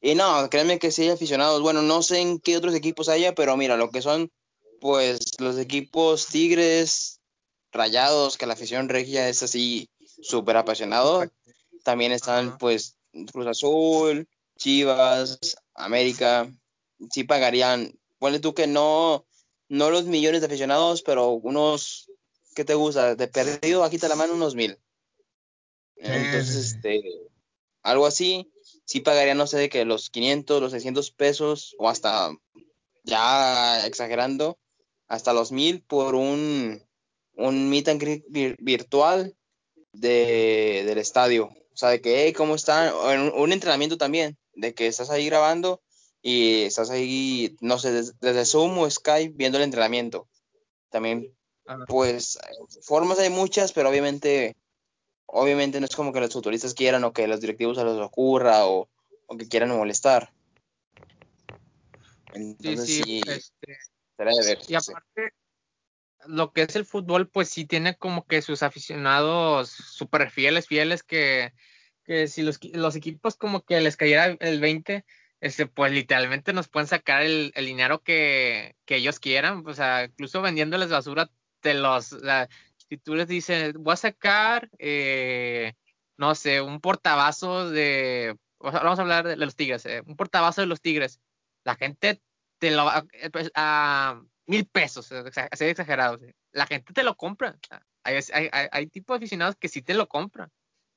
Y 0.00 0.16
no, 0.16 0.50
créeme 0.50 0.80
que 0.80 0.90
sí 0.90 1.02
hay 1.02 1.10
aficionados. 1.10 1.62
Bueno, 1.62 1.82
no 1.82 2.02
sé 2.02 2.18
en 2.18 2.40
qué 2.40 2.56
otros 2.56 2.74
equipos 2.74 3.08
haya, 3.08 3.32
pero 3.32 3.56
mira, 3.56 3.76
lo 3.76 3.92
que 3.92 4.02
son, 4.02 4.32
pues, 4.80 5.20
los 5.38 5.56
equipos 5.56 6.26
Tigres, 6.26 7.20
Rayados, 7.70 8.38
que 8.38 8.46
la 8.46 8.54
afición 8.54 8.88
regia 8.88 9.28
es 9.28 9.44
así 9.44 9.88
súper 10.20 10.56
apasionado. 10.56 11.30
También 11.84 12.10
están 12.10 12.58
pues 12.58 12.96
Cruz 13.30 13.46
Azul, 13.46 14.26
Chivas, 14.58 15.38
América. 15.76 16.50
Sí 17.10 17.24
pagarían, 17.24 17.98
ponle 18.18 18.40
tú 18.40 18.54
que 18.54 18.66
no, 18.66 19.26
no 19.68 19.90
los 19.90 20.04
millones 20.04 20.40
de 20.40 20.46
aficionados, 20.46 21.02
pero 21.02 21.30
unos, 21.30 22.10
¿qué 22.54 22.64
te 22.64 22.74
gusta? 22.74 23.14
De 23.14 23.28
perdido, 23.28 23.84
aquí 23.84 23.98
te 23.98 24.08
la 24.08 24.16
mano 24.16 24.34
unos 24.34 24.54
mil. 24.54 24.78
Entonces, 25.96 26.56
este, 26.56 27.02
algo 27.82 28.06
así, 28.06 28.50
sí 28.84 29.00
pagarían, 29.00 29.38
no 29.38 29.46
sé, 29.46 29.58
de 29.58 29.68
que 29.68 29.84
los 29.84 30.10
500, 30.10 30.60
los 30.60 30.72
600 30.72 31.10
pesos, 31.12 31.74
o 31.78 31.88
hasta, 31.88 32.30
ya 33.04 33.86
exagerando, 33.86 34.58
hasta 35.08 35.32
los 35.32 35.52
mil 35.52 35.82
por 35.82 36.14
un, 36.14 36.82
un 37.34 37.70
meet 37.70 37.88
and 37.88 38.00
greet 38.00 38.24
virtual 38.60 39.34
de, 39.92 40.84
del 40.86 40.98
estadio. 40.98 41.46
O 41.46 41.76
sea, 41.76 41.90
de 41.90 42.00
que, 42.00 42.24
hey, 42.24 42.32
¿cómo 42.32 42.54
están? 42.54 42.92
Un, 43.34 43.52
entrenamiento 43.52 43.96
también, 43.96 44.38
de 44.54 44.74
que 44.74 44.86
estás 44.86 45.10
ahí 45.10 45.26
grabando 45.26 45.82
y 46.22 46.62
estás 46.62 46.90
ahí, 46.90 47.56
no 47.60 47.78
sé, 47.78 47.92
desde, 47.92 48.44
Zoom 48.44 48.78
o 48.78 48.90
Skype 48.90 49.34
viendo 49.36 49.58
el 49.58 49.64
entrenamiento. 49.64 50.28
También, 50.90 51.34
pues, 51.86 52.38
formas 52.82 53.18
hay 53.18 53.30
muchas, 53.30 53.72
pero 53.72 53.88
obviamente, 53.88 54.56
obviamente 55.26 55.80
no 55.80 55.86
es 55.86 55.96
como 55.96 56.12
que 56.12 56.20
los 56.20 56.32
futbolistas 56.32 56.74
quieran 56.74 57.04
o 57.04 57.12
que 57.12 57.26
los 57.26 57.40
directivos 57.40 57.78
se 57.78 57.84
les 57.84 57.96
ocurra 57.96 58.66
o, 58.66 58.88
que 59.38 59.48
quieran 59.48 59.70
molestar. 59.70 60.32
Entonces, 62.34 62.86
sí, 62.86 63.02
sí, 63.02 63.20
este, 63.26 63.78
ver. 64.18 64.58
Y 64.68 64.74
aparte, 64.74 65.32
lo 66.26 66.52
que 66.52 66.62
es 66.62 66.76
el 66.76 66.84
fútbol, 66.84 67.28
pues 67.28 67.48
sí 67.48 67.64
tiene 67.64 67.96
como 67.96 68.26
que 68.26 68.42
sus 68.42 68.62
aficionados 68.62 69.70
súper 69.70 70.30
fieles, 70.30 70.66
fieles, 70.66 71.02
que, 71.02 71.52
que 72.04 72.28
si 72.28 72.42
los, 72.42 72.58
los, 72.72 72.96
equipos 72.96 73.36
como 73.36 73.64
que 73.64 73.80
les 73.80 73.96
cayera 73.96 74.36
el 74.40 74.60
20, 74.60 75.04
este, 75.40 75.66
pues 75.66 75.92
literalmente 75.92 76.52
nos 76.52 76.68
pueden 76.68 76.86
sacar 76.86 77.22
el, 77.22 77.52
el 77.54 77.66
dinero 77.66 78.02
que, 78.02 78.76
que, 78.84 78.96
ellos 78.96 79.20
quieran, 79.20 79.64
o 79.66 79.74
sea, 79.74 80.04
incluso 80.04 80.42
vendiéndoles 80.42 80.90
basura, 80.90 81.30
te 81.60 81.74
los, 81.74 82.16
si 82.88 82.96
tú 82.98 83.14
les 83.14 83.28
dices, 83.28 83.74
voy 83.74 83.92
a 83.94 83.96
sacar, 83.96 84.70
eh, 84.78 85.74
no 86.16 86.34
sé, 86.34 86.60
un 86.60 86.80
portabazo 86.80 87.70
de, 87.70 88.36
vamos 88.58 88.98
a 88.98 89.02
hablar 89.02 89.26
de, 89.26 89.36
los 89.36 89.56
tigres, 89.56 89.86
eh, 89.86 90.02
un 90.06 90.16
portabazo 90.16 90.60
de 90.60 90.66
los 90.66 90.80
tigres, 90.80 91.20
la 91.64 91.76
gente 91.76 92.20
te 92.58 92.70
lo 92.70 92.84
va 92.84 93.06
eh, 93.12 93.30
pues, 93.30 93.50
a 93.54 94.20
mil 94.46 94.66
pesos, 94.66 95.10
así 95.12 95.64
exagerado. 95.64 96.18
La 96.52 96.66
gente 96.66 96.92
te 96.92 97.04
lo 97.04 97.16
compra. 97.16 97.56
Hay, 98.02 98.18
hay, 98.32 98.68
hay, 98.72 98.86
tipos 98.88 99.14
de 99.14 99.24
aficionados 99.24 99.56
que 99.56 99.68
sí 99.68 99.82
te 99.82 99.94
lo 99.94 100.08
compran. 100.08 100.50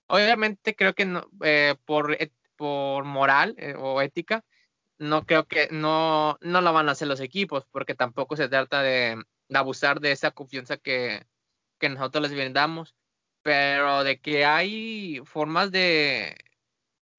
Obviamente 0.07 0.75
creo 0.75 0.93
que 0.93 1.05
no, 1.05 1.27
eh, 1.43 1.75
por, 1.85 2.17
por 2.55 3.05
moral 3.05 3.55
eh, 3.57 3.75
o 3.77 4.01
ética, 4.01 4.43
no 4.97 5.25
creo 5.25 5.47
que 5.47 5.69
no, 5.71 6.37
no 6.41 6.61
lo 6.61 6.73
van 6.73 6.89
a 6.89 6.93
hacer 6.93 7.07
los 7.07 7.19
equipos, 7.19 7.65
porque 7.71 7.95
tampoco 7.95 8.35
se 8.35 8.49
trata 8.49 8.81
de, 8.81 9.21
abusar 9.53 9.99
de 9.99 10.11
esa 10.11 10.31
confianza 10.31 10.77
que, 10.77 11.25
que 11.79 11.89
nosotros 11.89 12.23
les 12.23 12.33
brindamos, 12.33 12.95
pero 13.41 14.03
de 14.03 14.19
que 14.19 14.45
hay 14.45 15.21
formas 15.25 15.71
de, 15.71 16.35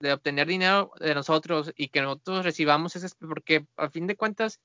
de 0.01 0.13
obtener 0.13 0.47
dinero 0.47 0.93
de 1.01 1.15
nosotros 1.15 1.73
y 1.77 1.89
que 1.89 2.03
nosotros 2.03 2.45
recibamos 2.45 2.97
es 2.97 3.15
porque 3.15 3.67
a 3.77 3.91
fin 3.91 4.07
de 4.07 4.17
cuentas 4.17 4.61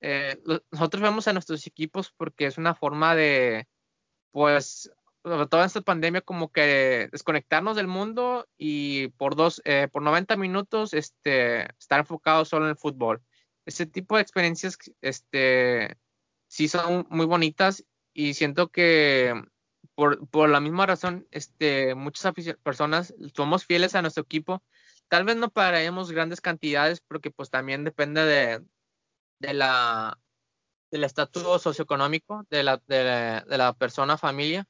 eh, 0.00 0.38
nosotros 0.70 1.02
vemos 1.02 1.28
a 1.28 1.32
nuestros 1.32 1.66
equipos 1.66 2.12
porque 2.16 2.46
es 2.46 2.58
una 2.58 2.74
forma 2.74 3.14
de, 3.14 3.68
pues, 4.32 4.90
sobre 5.24 5.46
todo 5.46 5.60
en 5.60 5.66
esta 5.66 5.80
pandemia, 5.82 6.20
como 6.20 6.50
que 6.50 7.08
desconectarnos 7.12 7.76
del 7.76 7.86
mundo 7.86 8.48
y 8.58 9.08
por 9.08 9.36
dos, 9.36 9.62
eh, 9.64 9.88
por 9.92 10.02
90 10.02 10.36
minutos, 10.36 10.94
este, 10.94 11.62
estar 11.78 12.00
enfocado 12.00 12.44
solo 12.44 12.64
en 12.66 12.70
el 12.70 12.76
fútbol. 12.76 13.22
Ese 13.64 13.86
tipo 13.86 14.16
de 14.16 14.22
experiencias, 14.22 14.76
este, 15.00 15.96
sí 16.48 16.68
son 16.68 17.06
muy 17.10 17.26
bonitas 17.26 17.84
y 18.12 18.34
siento 18.34 18.68
que 18.68 19.34
por, 19.94 20.28
por 20.28 20.48
la 20.48 20.60
misma 20.60 20.86
razón, 20.86 21.26
este, 21.30 21.94
muchas 21.94 22.32
personas 22.62 23.14
somos 23.34 23.64
fieles 23.64 23.94
a 23.94 24.02
nuestro 24.02 24.22
equipo. 24.22 24.62
Tal 25.08 25.24
vez 25.24 25.36
no 25.36 25.50
pagaremos 25.50 26.10
grandes 26.10 26.40
cantidades 26.40 27.00
porque 27.00 27.30
pues 27.30 27.50
también 27.50 27.84
depende 27.84 28.24
de, 28.24 28.64
la 29.54 30.18
del 30.90 31.04
estatus 31.04 31.62
socioeconómico 31.62 32.46
de 32.50 32.62
la, 32.62 32.82
de 32.86 33.44
la, 33.46 33.74
persona, 33.74 34.16
familia. 34.16 34.66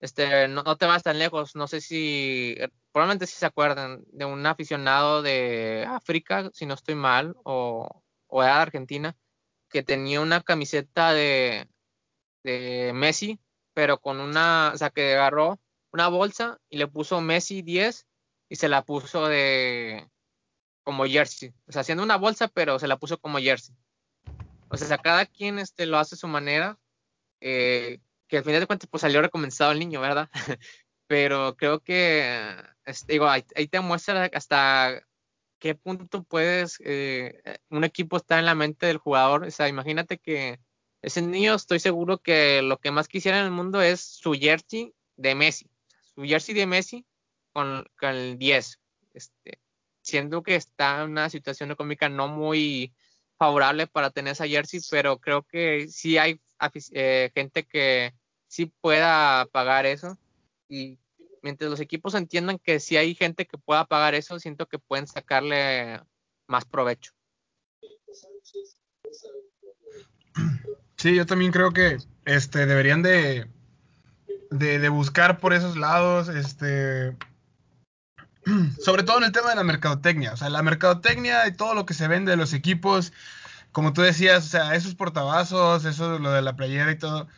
Este, 0.00 0.48
no, 0.48 0.76
te 0.76 0.86
vas 0.86 1.02
tan 1.02 1.18
lejos. 1.18 1.54
No 1.56 1.66
sé 1.66 1.80
si, 1.80 2.56
probablemente 2.92 3.26
si 3.26 3.36
se 3.36 3.46
acuerdan 3.46 4.02
de 4.12 4.24
un 4.24 4.44
aficionado 4.46 5.22
de 5.22 5.84
África, 5.88 6.50
si 6.52 6.66
no 6.66 6.74
estoy 6.74 6.94
mal, 6.94 7.36
o, 7.44 8.02
o 8.26 8.42
de 8.42 8.48
Argentina, 8.48 9.16
que 9.68 9.82
tenía 9.82 10.20
una 10.20 10.40
camiseta 10.42 11.12
de, 11.12 11.68
de 12.42 12.92
Messi, 12.94 13.38
pero 13.74 13.98
con 13.98 14.20
una, 14.20 14.72
o 14.74 14.78
sea, 14.78 14.90
que 14.90 15.14
agarró 15.14 15.60
una 15.92 16.08
bolsa 16.08 16.58
y 16.68 16.78
le 16.78 16.86
puso 16.86 17.20
Messi 17.20 17.62
10 17.62 18.06
y 18.48 18.56
se 18.56 18.68
la 18.68 18.82
puso 18.82 19.26
de 19.28 20.08
como 20.82 21.04
jersey. 21.04 21.52
O 21.66 21.72
sea, 21.72 21.82
haciendo 21.82 22.02
una 22.02 22.16
bolsa, 22.16 22.48
pero 22.48 22.78
se 22.78 22.88
la 22.88 22.98
puso 22.98 23.18
como 23.18 23.38
jersey. 23.38 23.74
O 24.68 24.76
sea, 24.76 24.98
cada 24.98 25.26
quien 25.26 25.58
este, 25.58 25.86
lo 25.86 25.98
hace 25.98 26.14
a 26.14 26.18
su 26.18 26.28
manera, 26.28 26.78
eh, 27.40 28.00
que 28.30 28.38
al 28.38 28.44
final 28.44 28.60
de 28.60 28.66
cuentas 28.66 28.88
pues 28.88 29.02
salió 29.02 29.20
recomenzado 29.20 29.72
el 29.72 29.80
niño, 29.80 30.00
¿verdad? 30.00 30.30
Pero 31.06 31.56
creo 31.56 31.80
que, 31.80 32.54
digo, 33.08 33.28
ahí, 33.28 33.42
te 33.42 33.80
muestra 33.80 34.30
hasta 34.32 35.02
qué 35.58 35.74
punto 35.74 36.22
puedes, 36.22 36.78
eh, 36.84 37.42
un 37.68 37.82
equipo 37.84 38.16
está 38.16 38.38
en 38.38 38.46
la 38.46 38.54
mente 38.54 38.86
del 38.86 38.98
jugador. 38.98 39.44
O 39.44 39.50
sea, 39.50 39.68
imagínate 39.68 40.18
que 40.18 40.60
ese 41.02 41.20
niño, 41.22 41.54
estoy 41.56 41.80
seguro 41.80 42.18
que 42.18 42.62
lo 42.62 42.78
que 42.78 42.92
más 42.92 43.08
quisiera 43.08 43.40
en 43.40 43.46
el 43.46 43.50
mundo 43.50 43.82
es 43.82 44.00
su 44.00 44.32
jersey 44.34 44.94
de 45.16 45.34
Messi. 45.34 45.68
Su 46.14 46.22
jersey 46.22 46.54
de 46.54 46.66
Messi 46.66 47.06
con, 47.52 47.84
con 47.98 48.10
el 48.10 48.38
10. 48.38 48.80
Este, 49.14 49.58
siendo 50.02 50.44
que 50.44 50.54
está 50.54 51.02
en 51.02 51.10
una 51.10 51.28
situación 51.28 51.72
económica 51.72 52.08
no 52.08 52.28
muy 52.28 52.94
favorable 53.36 53.88
para 53.88 54.10
tener 54.10 54.32
esa 54.34 54.46
jersey, 54.46 54.80
pero 54.90 55.18
creo 55.18 55.42
que 55.42 55.88
sí 55.88 56.18
hay 56.18 56.40
eh, 56.92 57.30
gente 57.34 57.64
que 57.64 58.14
sí 58.50 58.66
pueda 58.80 59.46
pagar 59.46 59.86
eso. 59.86 60.18
Y 60.68 60.98
mientras 61.42 61.70
los 61.70 61.80
equipos 61.80 62.14
entiendan 62.14 62.58
que 62.58 62.80
sí 62.80 62.96
hay 62.96 63.14
gente 63.14 63.46
que 63.46 63.56
pueda 63.56 63.86
pagar 63.86 64.14
eso, 64.14 64.38
siento 64.38 64.66
que 64.66 64.78
pueden 64.78 65.06
sacarle 65.06 66.02
más 66.46 66.64
provecho. 66.64 67.12
Sí, 70.96 71.14
yo 71.14 71.24
también 71.24 71.52
creo 71.52 71.70
que 71.70 71.98
este 72.26 72.66
deberían 72.66 73.02
de, 73.02 73.48
de, 74.50 74.78
de 74.78 74.88
buscar 74.88 75.38
por 75.38 75.54
esos 75.54 75.76
lados, 75.76 76.28
este 76.28 77.16
sobre 78.80 79.04
todo 79.04 79.18
en 79.18 79.24
el 79.24 79.32
tema 79.32 79.50
de 79.50 79.56
la 79.56 79.64
mercadotecnia. 79.64 80.32
O 80.32 80.36
sea, 80.36 80.50
la 80.50 80.62
mercadotecnia 80.62 81.46
y 81.46 81.52
todo 81.52 81.74
lo 81.74 81.86
que 81.86 81.94
se 81.94 82.08
vende 82.08 82.32
de 82.32 82.36
los 82.36 82.52
equipos, 82.52 83.12
como 83.70 83.92
tú 83.92 84.02
decías, 84.02 84.44
o 84.44 84.48
sea, 84.48 84.74
esos 84.74 84.96
portavasos, 84.96 85.84
eso 85.84 86.18
lo 86.18 86.32
de 86.32 86.42
la 86.42 86.56
playera 86.56 86.90
y 86.90 86.98
todo. 86.98 87.28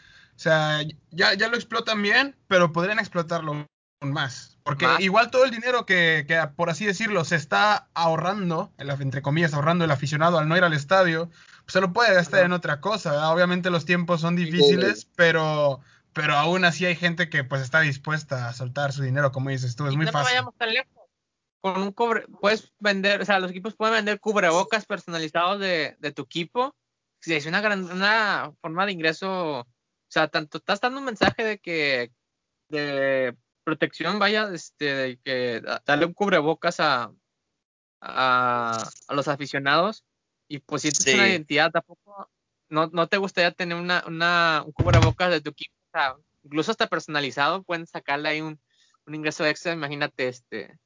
O 0.43 0.49
sea, 0.51 0.81
ya, 1.13 1.35
ya 1.35 1.47
lo 1.47 1.55
explotan 1.55 2.03
bien, 2.03 2.35
pero 2.49 2.73
podrían 2.73 2.99
explotarlo 2.99 3.65
más. 4.01 4.59
Porque 4.65 4.89
igual 4.99 5.31
todo 5.31 5.45
el 5.45 5.53
dinero 5.53 5.87
que, 5.87 6.25
que, 6.27 6.37
por 6.57 6.69
así 6.69 6.85
decirlo, 6.85 7.25
se 7.25 7.37
está 7.37 7.89
ahorrando, 7.95 8.73
entre 8.77 9.23
comillas, 9.23 9.55
ahorrando 9.55 9.85
el 9.85 9.93
aficionado 9.93 10.39
al 10.39 10.49
no 10.49 10.57
ir 10.57 10.65
al 10.65 10.73
estadio, 10.73 11.31
pues 11.61 11.75
se 11.75 11.81
lo 11.81 11.93
puede 11.93 12.13
gastar 12.13 12.45
en 12.45 12.53
otra 12.53 12.81
cosa. 12.81 13.31
Obviamente 13.31 13.71
los 13.71 13.85
tiempos 13.85 14.21
son 14.21 14.35
difíciles, 14.35 15.09
pero, 15.15 15.79
pero 16.13 16.35
aún 16.35 16.65
así 16.65 16.87
hay 16.87 16.97
gente 16.97 17.29
que 17.29 17.45
pues 17.45 17.63
está 17.63 17.79
dispuesta 17.79 18.49
a 18.49 18.53
soltar 18.53 18.93
su 18.93 19.05
dinero, 19.05 19.31
como 19.31 19.51
dices 19.51 19.77
tú, 19.77 19.87
es 19.87 19.95
muy 19.95 20.07
fácil. 20.07 20.25
vayamos 20.25 20.57
tan 20.57 20.75
lejos. 20.75 21.07
Con 21.61 21.81
un 21.81 21.93
cubre, 21.93 22.27
puedes 22.41 22.73
vender, 22.81 23.23
o 23.23 23.25
sea, 23.25 23.39
los 23.39 23.53
equipos 23.53 23.77
pueden 23.77 23.95
vender 23.95 24.19
cubrebocas 24.19 24.87
personalizados 24.87 25.61
de, 25.61 25.95
de 26.01 26.11
tu 26.11 26.23
equipo. 26.23 26.75
Si 27.21 27.33
es 27.33 27.47
una 27.47 27.61
gran, 27.61 27.85
una 27.85 28.53
forma 28.61 28.85
de 28.85 28.91
ingreso, 28.91 29.69
sea, 30.13 30.29
tanto 30.29 30.59
estás 30.59 30.81
dando 30.81 30.99
un 30.99 31.07
mensaje 31.07 31.43
de 31.43 31.59
que 31.59 32.13
de 32.69 33.35
protección, 33.65 34.19
vaya, 34.19 34.51
este, 34.53 35.19
que 35.25 35.63
darle 35.87 36.07
un 36.07 36.13
cubrebocas 36.13 36.81
a, 36.81 37.13
a, 38.01 38.91
los 39.09 39.29
aficionados 39.29 40.05
y 40.49 40.59
pues 40.59 40.83
si 40.83 40.89
es 40.89 41.15
una 41.15 41.29
identidad, 41.29 41.71
tampoco, 41.71 42.29
no, 42.69 42.89
no 42.89 43.07
te 43.07 43.17
gustaría 43.17 43.53
tener 43.53 43.77
una, 43.77 44.05
una, 44.07 44.65
un 44.67 44.73
cubrebocas 44.73 45.31
de 45.31 45.41
tu 45.41 45.51
equipo, 45.51 45.75
o 45.75 45.99
sea, 45.99 46.17
incluso 46.43 46.73
hasta 46.73 46.89
personalizado, 46.89 47.63
pueden 47.63 47.87
sacarle 47.87 48.29
ahí 48.29 48.41
un, 48.43 48.61
un 49.07 49.15
ingreso 49.15 49.47
extra, 49.47 49.73
imagínate, 49.73 50.29
este, 50.29 50.79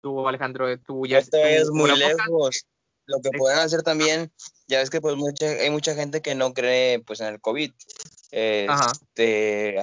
tú 0.00 0.28
Alejandro, 0.28 0.68
de 0.68 0.78
tu 0.78 1.04
ya 1.06 1.18
Esto 1.18 1.38
es 1.38 1.70
muy 1.70 1.96
lejos. 1.96 2.64
Lo 3.06 3.22
que 3.22 3.30
pueden 3.30 3.58
hacer 3.58 3.82
también, 3.82 4.30
ya 4.66 4.78
ves 4.78 4.90
que 4.90 5.00
pues 5.00 5.16
mucha, 5.16 5.46
hay 5.46 5.70
mucha 5.70 5.94
gente 5.94 6.20
que 6.20 6.34
no 6.34 6.52
cree 6.52 7.00
pues 7.00 7.20
en 7.20 7.28
el 7.28 7.40
COVID 7.40 7.72
este, 8.30 9.76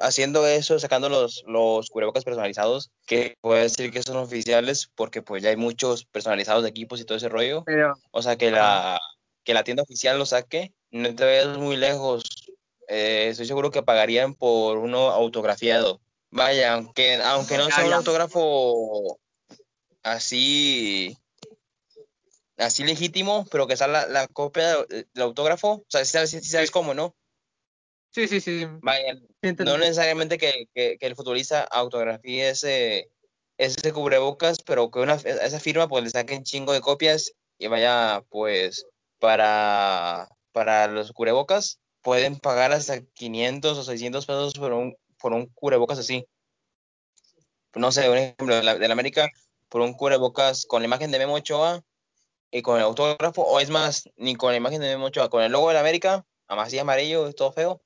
haciendo 0.00 0.46
eso, 0.46 0.78
sacando 0.78 1.08
los, 1.08 1.44
los 1.46 1.90
cubrebocas 1.90 2.24
personalizados, 2.24 2.90
que 3.06 3.36
puede 3.40 3.62
decir 3.62 3.90
que 3.90 4.02
son 4.02 4.16
oficiales, 4.16 4.90
porque 4.94 5.22
pues 5.22 5.42
ya 5.42 5.50
hay 5.50 5.56
muchos 5.56 6.04
personalizados 6.06 6.62
de 6.62 6.70
equipos 6.70 7.00
y 7.00 7.04
todo 7.04 7.18
ese 7.18 7.28
rollo. 7.28 7.64
o 8.10 8.22
sea, 8.22 8.36
que 8.36 8.50
la, 8.50 9.00
que 9.44 9.54
la 9.54 9.64
tienda 9.64 9.82
oficial 9.82 10.18
lo 10.18 10.26
saque, 10.26 10.72
no 10.90 11.14
te 11.14 11.24
vayas 11.24 11.58
muy 11.58 11.76
lejos. 11.76 12.24
Eh, 12.88 13.28
estoy 13.30 13.46
seguro 13.46 13.70
que 13.70 13.82
pagarían 13.82 14.34
por 14.34 14.78
uno 14.78 15.10
autografiado. 15.10 16.00
Vaya, 16.30 16.74
aunque, 16.74 17.16
aunque 17.16 17.58
no 17.58 17.66
sea 17.70 17.84
un 17.84 17.92
autógrafo 17.92 19.18
así 20.02 21.16
así 22.60 22.84
legítimo, 22.84 23.46
pero 23.50 23.66
que 23.66 23.76
sea 23.76 23.88
la, 23.88 24.28
copia 24.28 24.76
del, 24.88 25.06
autógrafo, 25.16 25.72
o 25.72 25.84
sea, 25.88 26.04
si 26.04 26.12
sabes, 26.12 26.30
si 26.30 26.42
sabes 26.42 26.70
cómo, 26.70 26.94
¿no? 26.94 27.14
Sí, 28.10 28.26
sí, 28.26 28.40
sí. 28.40 28.66
no 29.58 29.78
necesariamente 29.78 30.36
que, 30.36 30.66
el 30.74 31.16
futbolista 31.16 31.62
autografíe 31.62 32.50
ese, 32.50 33.08
ese 33.56 33.92
cubrebocas, 33.92 34.58
pero 34.64 34.90
que 34.90 34.98
una, 34.98 35.14
esa 35.14 35.60
firma 35.60 35.86
pues 35.86 36.04
le 36.04 36.10
saquen 36.10 36.42
chingo 36.42 36.72
de 36.72 36.80
copias 36.80 37.32
y 37.58 37.68
vaya 37.68 38.24
pues 38.28 38.86
para, 39.20 40.28
para 40.52 40.88
los 40.88 41.12
cubrebocas 41.12 41.78
pueden 42.02 42.38
pagar 42.38 42.72
hasta 42.72 43.00
500 43.00 43.78
o 43.78 43.82
600 43.84 44.26
pesos 44.26 44.54
por 44.54 44.72
un, 44.72 44.96
por 45.18 45.32
un 45.32 45.46
cubrebocas 45.46 45.98
así. 45.98 46.26
No 47.74 47.92
sé, 47.92 48.10
un 48.10 48.18
ejemplo 48.18 48.56
de 48.56 48.64
la, 48.64 48.74
de 48.74 48.88
la 48.88 48.92
América, 48.92 49.28
por 49.68 49.82
un 49.82 49.92
cubrebocas 49.92 50.66
con 50.66 50.82
la 50.82 50.86
imagen 50.86 51.12
de 51.12 51.18
Memo 51.20 51.34
Ochoa 51.34 51.84
y 52.50 52.62
con 52.62 52.78
el 52.78 52.82
autógrafo, 52.82 53.42
o 53.42 53.60
es 53.60 53.70
más, 53.70 54.08
ni 54.16 54.34
con 54.34 54.50
la 54.50 54.56
imagen 54.56 54.80
de 54.80 54.88
Memo 54.88 55.06
Ochoa, 55.06 55.30
con 55.30 55.42
el 55.44 55.52
logo 55.52 55.68
de 55.68 55.74
la 55.74 55.80
América, 55.80 56.26
así 56.58 56.78
amarillo, 56.78 57.28
es 57.28 57.36
todo 57.36 57.52
feo. 57.52 57.82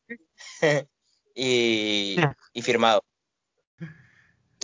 y, 1.34 2.16
y, 2.52 2.62
firmado. 2.62 3.04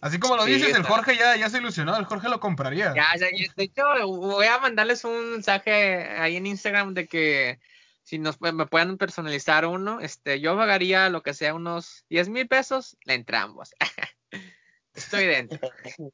Así 0.03 0.19
como 0.19 0.37
lo 0.37 0.45
dices, 0.45 0.75
el 0.75 0.83
Jorge 0.83 1.17
ya, 1.17 1.37
ya 1.37 1.51
se 1.51 1.59
ilusionó, 1.59 1.97
el 1.97 2.07
Jorge 2.07 2.29
lo 2.29 2.41
compraría. 2.41 2.95
Ya, 2.95 3.09
ya, 3.19 3.27
de 3.55 3.65
hecho, 3.65 3.85
voy 4.07 4.47
a 4.47 4.59
mandarles 4.59 5.05
un 5.05 5.33
mensaje 5.33 6.09
ahí 6.19 6.37
en 6.37 6.47
Instagram 6.47 6.95
de 6.95 7.07
que 7.07 7.61
si 8.03 8.19
nos 8.19 8.41
me 8.41 8.67
puedan 8.67 8.97
personalizar 8.97 9.67
uno, 9.67 10.01
este, 10.01 10.41
yo 10.41 10.57
pagaría 10.57 11.11
lo 11.11 11.23
que 11.23 11.35
sea 11.35 11.55
unos 11.55 12.05
10 12.09 12.31
mil 12.31 12.49
pesos, 12.49 12.97
le 13.05 13.15
entramos. 13.15 13.75
Estoy 14.95 15.27
dentro. 15.27 15.61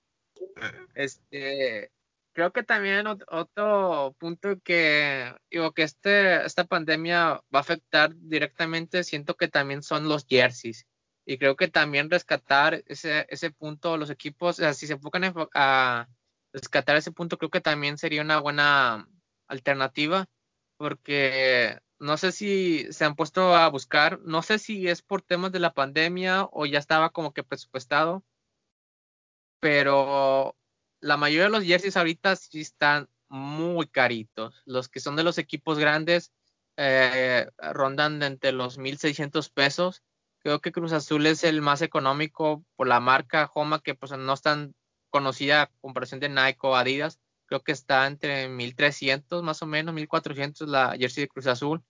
Este, 0.95 1.91
creo 2.37 2.53
que 2.53 2.63
también 2.63 3.07
otro 3.07 4.15
punto 4.19 4.61
que 4.63 5.35
digo 5.51 5.73
que 5.73 5.85
este 5.85 6.45
esta 6.45 6.65
pandemia 6.65 7.43
va 7.53 7.59
a 7.61 7.61
afectar 7.61 8.15
directamente 8.15 9.05
siento 9.05 9.37
que 9.37 9.49
también 9.49 9.83
son 9.83 10.07
los 10.09 10.27
jerseys. 10.29 10.87
Y 11.25 11.39
creo 11.39 11.57
que 11.57 11.69
también 11.69 12.11
rescatar 12.11 12.83
ese 12.87 13.27
ese 13.31 13.51
punto 13.53 13.97
los 13.97 14.11
equipos 14.11 14.59
o 14.59 14.63
sea, 14.63 14.75
si 14.75 14.87
se 14.87 14.95
enfocan 14.95 15.25
a 15.55 16.09
rescatar 16.53 16.97
ese 16.97 17.11
punto 17.11 17.39
creo 17.39 17.51
que 17.51 17.63
también 17.63 17.97
sería 17.97 18.21
una 18.23 18.39
buena 18.41 19.09
alternativa 19.49 20.27
porque 20.77 21.79
no 21.99 22.19
sé 22.19 22.33
si 22.33 22.93
se 22.93 23.05
han 23.07 23.17
puesto 23.17 23.57
a 23.57 23.69
buscar 23.71 24.21
no 24.21 24.43
sé 24.43 24.59
si 24.59 24.89
es 24.89 25.01
por 25.03 25.23
temas 25.23 25.53
de 25.53 25.61
la 25.61 25.73
pandemia 25.73 26.49
o 26.53 26.67
ya 26.67 26.79
estaba 26.81 27.11
como 27.11 27.33
que 27.33 27.45
presupuestado 27.45 28.25
pero 29.61 30.55
la 31.01 31.17
mayoría 31.17 31.45
de 31.45 31.51
los 31.51 31.65
jerseys 31.65 31.97
ahorita 31.97 32.37
sí 32.37 32.61
están 32.61 33.09
muy 33.29 33.87
caritos. 33.89 34.63
Los 34.65 34.89
que 34.89 35.01
son 35.01 35.17
de 35.17 35.25
los 35.25 35.39
equipos 35.39 35.79
grandes 35.79 36.33
eh, 36.77 37.49
rondan 37.59 38.19
de 38.19 38.27
entre 38.27 38.53
los 38.53 38.79
1.600 38.79 39.51
pesos. 39.53 40.03
Creo 40.41 40.61
que 40.61 40.73
Cruz 40.73 40.93
Azul 40.93 41.27
es 41.27 41.45
el 41.45 41.61
más 41.61 41.83
económico 41.83 42.65
por 42.77 42.87
la 42.87 43.01
marca 43.01 43.51
Homa, 43.55 43.81
que 43.81 43.95
pues 43.95 44.13
no 44.13 44.33
es 44.33 44.43
tan 44.43 44.75
conocida 45.11 45.63
a 45.63 45.71
comparación 45.81 46.21
de 46.21 46.29
Nike 46.29 46.59
o 46.63 46.77
Adidas. 46.77 47.19
Creo 47.47 47.63
que 47.63 47.73
está 47.73 48.07
entre 48.07 48.49
1.300 48.49 49.43
más 49.43 49.63
o 49.63 49.67
menos, 49.67 49.95
1.400 49.95 50.67
la 50.67 50.97
jersey 50.99 51.23
de 51.25 51.29
Cruz 51.29 51.47
Azul. 51.47 51.83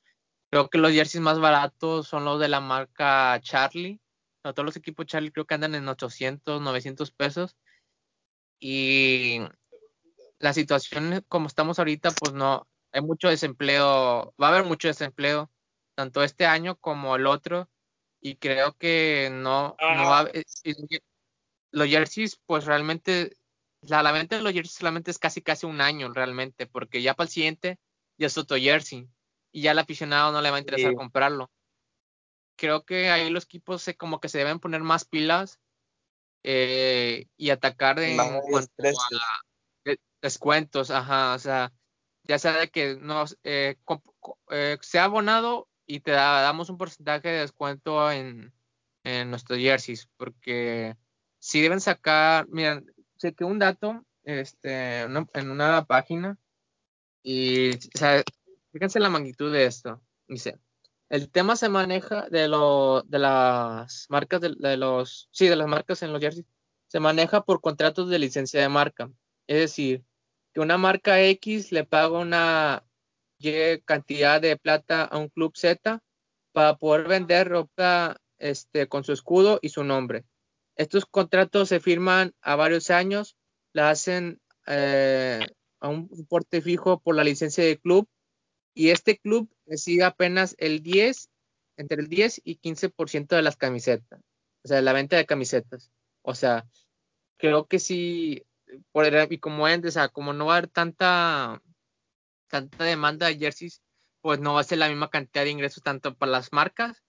Creo 0.50 0.70
que 0.70 0.78
los 0.78 0.92
jerseys 0.92 1.22
más 1.22 1.38
baratos 1.40 2.08
son 2.08 2.24
los 2.24 2.40
de 2.40 2.48
la 2.48 2.60
marca 2.60 3.38
Charlie. 3.42 4.00
todos 4.42 4.64
los 4.64 4.76
equipos 4.76 5.06
Charlie 5.06 5.32
creo 5.32 5.46
que 5.46 5.54
andan 5.54 5.74
en 5.74 5.88
800, 5.88 6.62
900 6.62 7.10
pesos 7.10 7.56
y 8.58 9.40
la 10.38 10.52
situación 10.52 11.24
como 11.28 11.46
estamos 11.46 11.78
ahorita, 11.78 12.10
pues 12.12 12.32
no, 12.32 12.66
hay 12.92 13.02
mucho 13.02 13.28
desempleo, 13.28 14.34
va 14.40 14.48
a 14.48 14.50
haber 14.50 14.64
mucho 14.64 14.88
desempleo, 14.88 15.50
tanto 15.94 16.22
este 16.22 16.46
año 16.46 16.76
como 16.76 17.16
el 17.16 17.26
otro, 17.26 17.70
y 18.20 18.36
creo 18.36 18.74
que 18.74 19.30
no, 19.32 19.76
no 19.80 20.04
va 20.04 20.20
a, 20.20 20.30
los 21.72 21.88
jerseys, 21.88 22.40
pues 22.46 22.64
realmente, 22.64 23.36
la, 23.82 24.02
la 24.02 24.12
venta 24.12 24.36
de 24.36 24.42
los 24.42 24.52
jerseys 24.52 24.76
solamente 24.76 25.10
es 25.10 25.18
casi 25.18 25.42
casi 25.42 25.66
un 25.66 25.80
año 25.80 26.12
realmente, 26.12 26.66
porque 26.66 27.02
ya 27.02 27.14
para 27.14 27.26
el 27.26 27.32
siguiente 27.32 27.78
ya 28.18 28.28
es 28.28 28.38
otro 28.38 28.56
jersey, 28.56 29.08
y 29.52 29.62
ya 29.62 29.72
al 29.72 29.78
aficionado 29.78 30.32
no 30.32 30.40
le 30.40 30.50
va 30.50 30.56
a 30.56 30.60
interesar 30.60 30.94
comprarlo. 30.94 31.50
Creo 32.56 32.84
que 32.84 33.10
ahí 33.10 33.28
los 33.30 33.44
equipos 33.44 33.82
se, 33.82 33.96
como 33.96 34.20
que 34.20 34.28
se 34.28 34.38
deben 34.38 34.60
poner 34.60 34.82
más 34.82 35.04
pilas 35.04 35.60
eh, 36.48 37.26
y 37.36 37.50
atacar 37.50 37.98
en 37.98 38.16
cuanto 38.16 38.72
a 38.78 39.94
descuentos, 40.22 40.92
ajá, 40.92 41.34
o 41.34 41.38
sea, 41.40 41.72
ya 42.22 42.38
sea 42.38 42.52
de 42.52 42.68
que 42.68 42.94
nos 42.94 43.36
eh, 43.42 43.76
eh, 44.52 44.78
sea 44.80 45.04
abonado 45.04 45.68
y 45.86 46.00
te 46.00 46.12
damos 46.12 46.70
un 46.70 46.78
porcentaje 46.78 47.28
de 47.28 47.40
descuento 47.40 48.12
en, 48.12 48.52
en 49.02 49.28
nuestros 49.28 49.58
jerseys, 49.58 50.08
porque 50.16 50.96
si 51.40 51.60
deben 51.60 51.80
sacar, 51.80 52.46
miren, 52.48 52.86
sé 53.16 53.34
que 53.34 53.44
un 53.44 53.58
dato 53.58 54.06
este, 54.22 55.00
en 55.00 55.50
una 55.50 55.84
página 55.84 56.38
y, 57.24 57.74
o 57.74 57.98
sea, 57.98 58.22
fíjense 58.70 59.00
la 59.00 59.10
magnitud 59.10 59.52
de 59.52 59.64
esto, 59.64 60.00
dice, 60.28 60.60
el 61.08 61.30
tema 61.30 61.56
se 61.56 61.68
maneja 61.68 62.28
de 62.30 62.48
lo, 62.48 63.02
de 63.02 63.18
las 63.18 64.06
marcas 64.08 64.40
de, 64.40 64.76
los, 64.76 65.28
sí, 65.30 65.46
de 65.46 65.56
las 65.56 65.68
marcas 65.68 66.02
en 66.02 66.12
los 66.12 66.20
jerseys, 66.20 66.46
se 66.88 67.00
maneja 67.00 67.44
por 67.44 67.60
contratos 67.60 68.08
de 68.08 68.18
licencia 68.18 68.60
de 68.60 68.68
marca. 68.68 69.10
Es 69.46 69.58
decir, 69.58 70.04
que 70.52 70.60
una 70.60 70.78
marca 70.78 71.20
X 71.20 71.72
le 71.72 71.84
paga 71.84 72.18
una 72.18 72.84
Y 73.38 73.80
cantidad 73.84 74.40
de 74.40 74.56
plata 74.56 75.04
a 75.04 75.18
un 75.18 75.28
club 75.28 75.56
Z 75.56 76.00
para 76.52 76.76
poder 76.76 77.06
vender 77.06 77.48
ropa 77.48 78.16
este, 78.38 78.88
con 78.88 79.04
su 79.04 79.12
escudo 79.12 79.58
y 79.62 79.68
su 79.68 79.84
nombre. 79.84 80.24
Estos 80.74 81.06
contratos 81.06 81.68
se 81.68 81.80
firman 81.80 82.34
a 82.40 82.56
varios 82.56 82.90
años, 82.90 83.36
la 83.72 83.90
hacen 83.90 84.40
eh, 84.66 85.40
a 85.80 85.88
un 85.88 86.08
porte 86.26 86.60
fijo 86.62 86.98
por 87.00 87.14
la 87.14 87.24
licencia 87.24 87.64
del 87.64 87.80
club 87.80 88.08
y 88.76 88.90
este 88.90 89.16
club 89.16 89.50
recibe 89.64 90.04
apenas 90.04 90.54
el 90.58 90.82
10, 90.82 91.30
entre 91.78 92.02
el 92.02 92.08
10 92.08 92.42
y 92.44 92.58
15% 92.58 93.34
de 93.34 93.40
las 93.40 93.56
camisetas, 93.56 94.20
o 94.62 94.68
sea, 94.68 94.82
la 94.82 94.92
venta 94.92 95.16
de 95.16 95.24
camisetas. 95.24 95.90
O 96.20 96.34
sea, 96.34 96.66
creo 97.38 97.66
que 97.66 97.78
sí, 97.78 98.44
por, 98.92 99.06
y 99.32 99.38
como 99.38 99.64
o 99.64 99.90
sea, 99.90 100.10
como 100.10 100.34
no 100.34 100.46
va 100.46 100.54
a 100.54 100.58
haber 100.58 100.68
tanta, 100.68 101.62
tanta 102.48 102.84
demanda 102.84 103.28
de 103.28 103.38
jerseys, 103.38 103.80
pues 104.20 104.40
no 104.40 104.54
va 104.54 104.60
a 104.60 104.64
ser 104.64 104.76
la 104.76 104.88
misma 104.88 105.08
cantidad 105.08 105.44
de 105.44 105.50
ingresos 105.52 105.82
tanto 105.82 106.14
para 106.14 106.32
las 106.32 106.52
marcas 106.52 107.02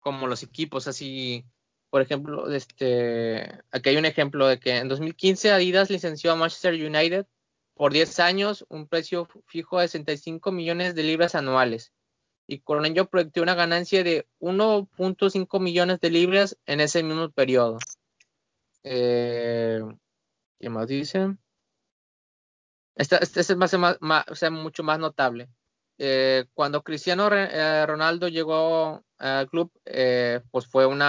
como 0.00 0.26
los 0.26 0.42
equipos. 0.42 0.88
Así, 0.88 1.46
Por 1.88 2.02
ejemplo, 2.02 2.52
este, 2.52 3.60
aquí 3.70 3.90
hay 3.90 3.96
un 3.96 4.06
ejemplo 4.06 4.48
de 4.48 4.58
que 4.58 4.78
en 4.78 4.88
2015 4.88 5.52
Adidas 5.52 5.88
licenció 5.88 6.32
a 6.32 6.36
Manchester 6.36 6.74
United 6.74 7.26
por 7.74 7.92
10 7.92 8.20
años, 8.20 8.64
un 8.68 8.86
precio 8.86 9.28
fijo 9.46 9.80
de 9.80 9.88
65 9.88 10.52
millones 10.52 10.94
de 10.94 11.02
libras 11.02 11.34
anuales. 11.34 11.92
Y 12.46 12.60
con 12.60 12.84
ello 12.84 13.08
proyectó 13.08 13.42
una 13.42 13.54
ganancia 13.54 14.04
de 14.04 14.26
1.5 14.40 15.60
millones 15.60 16.00
de 16.00 16.10
libras 16.10 16.58
en 16.66 16.80
ese 16.80 17.02
mismo 17.02 17.30
periodo. 17.30 17.78
Eh, 18.82 19.80
¿Qué 20.58 20.68
más 20.68 20.86
dicen? 20.86 21.38
Este, 22.94 23.18
es 23.22 23.56
más, 23.56 23.96
mucho 24.50 24.82
más 24.82 24.98
notable. 24.98 25.48
Eh, 25.98 26.46
cuando 26.52 26.82
Cristiano 26.82 27.28
eh, 27.32 27.86
Ronaldo 27.86 28.28
llegó 28.28 29.02
al 29.18 29.48
club, 29.48 29.72
pues 30.50 30.66
fue 30.66 30.84
un 30.86 31.00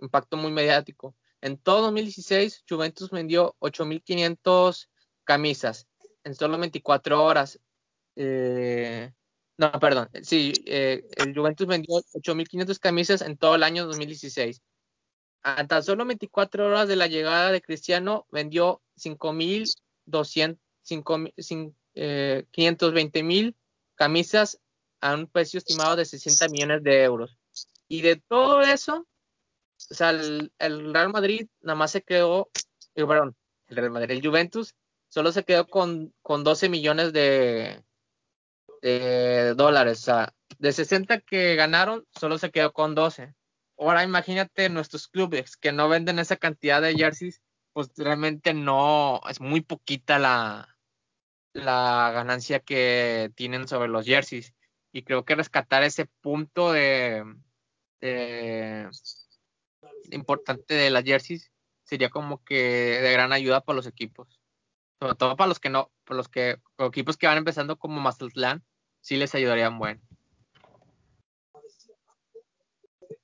impacto 0.00 0.36
muy 0.36 0.52
mediático. 0.52 1.16
En 1.40 1.56
todo 1.56 1.82
2016, 1.82 2.64
Juventus 2.68 3.10
vendió 3.10 3.56
8.500 3.60 4.88
camisas 5.28 5.86
en 6.24 6.34
solo 6.34 6.56
24 6.58 7.22
horas. 7.22 7.60
no, 8.16 9.70
perdón, 9.78 10.08
sí, 10.22 10.54
el 10.64 11.34
Juventus 11.36 11.66
vendió 11.66 11.96
8.500 12.14 12.78
camisas 12.78 13.20
en 13.20 13.36
todo 13.36 13.54
el 13.54 13.62
año 13.62 13.86
2016 13.86 14.62
a 15.42 15.66
tan 15.66 15.82
solo 15.82 16.04
24 16.06 16.66
horas 16.66 16.88
de 16.88 16.96
la 16.96 17.06
llegada 17.06 17.52
de 17.52 17.60
Cristiano, 17.60 18.26
vendió 18.30 18.82
5.200, 18.96 20.58
520 22.50 23.22
mil 23.22 23.54
camisas 23.94 24.60
a 25.00 25.14
un 25.14 25.26
precio 25.26 25.58
estimado 25.58 25.96
de 25.96 26.04
60 26.04 26.48
millones 26.48 26.82
de 26.82 27.02
euros. 27.02 27.38
Y 27.86 28.02
de 28.02 28.16
todo 28.16 28.62
eso, 28.62 29.06
o 29.90 29.94
sea, 29.94 30.10
el, 30.10 30.50
Real 30.58 31.10
Madrid 31.10 31.46
nada 31.60 31.76
más 31.76 31.92
se 31.92 32.02
quedó, 32.02 32.50
eh, 32.94 33.06
perdón, 33.06 33.36
el 33.68 33.76
Real 33.76 33.90
Madrid, 33.90 34.10
el 34.10 34.26
Juventus 34.26 34.74
solo 35.08 35.32
se 35.32 35.44
quedó 35.44 35.66
con, 35.66 36.14
con 36.22 36.44
12 36.44 36.68
millones 36.68 37.12
de, 37.12 37.82
de 38.82 39.54
dólares. 39.54 40.00
O 40.00 40.02
sea, 40.02 40.34
de 40.58 40.72
60 40.72 41.20
que 41.20 41.56
ganaron, 41.56 42.06
solo 42.18 42.38
se 42.38 42.50
quedó 42.50 42.72
con 42.72 42.94
12. 42.94 43.34
Ahora 43.78 44.02
imagínate 44.02 44.68
nuestros 44.68 45.08
clubes 45.08 45.56
que 45.56 45.72
no 45.72 45.88
venden 45.88 46.18
esa 46.18 46.36
cantidad 46.36 46.82
de 46.82 46.94
jerseys, 46.94 47.42
pues 47.72 47.90
realmente 47.96 48.54
no, 48.54 49.20
es 49.30 49.40
muy 49.40 49.60
poquita 49.60 50.18
la, 50.18 50.76
la 51.52 52.10
ganancia 52.12 52.60
que 52.60 53.30
tienen 53.36 53.68
sobre 53.68 53.88
los 53.88 54.04
jerseys. 54.04 54.54
Y 54.92 55.02
creo 55.02 55.24
que 55.24 55.34
rescatar 55.34 55.82
ese 55.84 56.06
punto 56.20 56.72
de, 56.72 57.24
importante 60.10 60.74
de 60.74 60.90
las 60.90 61.04
jerseys 61.04 61.52
sería 61.84 62.10
como 62.10 62.42
que 62.42 62.54
de 63.00 63.12
gran 63.12 63.32
ayuda 63.32 63.60
para 63.60 63.76
los 63.76 63.86
equipos. 63.86 64.37
Sobre 65.00 65.14
todo 65.14 65.36
para 65.36 65.48
los 65.48 65.60
que 65.60 65.70
no, 65.70 65.90
para 66.04 66.16
los 66.16 66.28
que, 66.28 66.58
equipos 66.78 67.16
que 67.16 67.26
van 67.26 67.38
empezando 67.38 67.78
como 67.78 68.00
Mazatlán, 68.00 68.64
sí 69.00 69.16
les 69.16 69.34
ayudarían 69.34 69.78
bueno. 69.78 70.00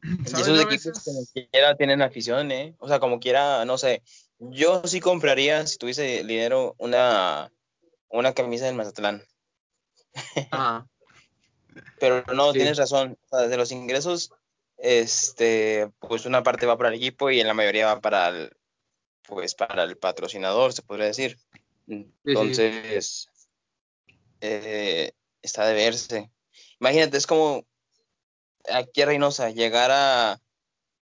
esos 0.24 0.60
equipos 0.60 1.02
como 1.04 1.20
quiera 1.32 1.76
tienen 1.76 2.02
afición, 2.02 2.52
¿eh? 2.52 2.74
O 2.78 2.88
sea, 2.88 3.00
como 3.00 3.20
quiera, 3.20 3.64
no 3.64 3.78
sé. 3.78 4.02
Yo 4.38 4.82
sí 4.84 5.00
compraría, 5.00 5.66
si 5.66 5.78
tuviese 5.78 6.24
dinero, 6.24 6.74
una, 6.78 7.50
una 8.08 8.32
camisa 8.34 8.66
del 8.66 8.74
Mazatlán. 8.74 9.22
Ah. 10.52 10.87
Pero 11.98 12.22
no, 12.32 12.52
tienes 12.52 12.78
razón. 12.78 13.18
O 13.24 13.37
sea, 13.37 13.48
de 13.48 13.56
los 13.56 13.72
ingresos, 13.72 14.30
este, 14.78 15.90
pues 15.98 16.24
una 16.24 16.44
parte 16.44 16.66
va 16.66 16.76
para 16.76 16.90
el 16.90 16.94
equipo 16.96 17.30
y 17.30 17.40
en 17.40 17.48
la 17.48 17.54
mayoría 17.54 17.87
va 17.87 18.00
para 18.00 18.28
el, 18.28 18.56
pues 19.26 19.54
para 19.54 19.82
el 19.82 19.96
patrocinador, 19.96 20.72
se 20.72 20.82
podría 20.82 21.06
decir. 21.06 21.37
Entonces, 21.87 23.29
eh, 24.40 25.12
está 25.42 25.66
de 25.66 25.75
verse. 25.75 26.31
Imagínate, 26.81 27.16
es 27.16 27.27
como 27.27 27.66
aquí 28.70 29.03
a 29.03 29.07
Reynosa 29.07 29.51
llegar 29.51 29.90
a, 29.90 30.40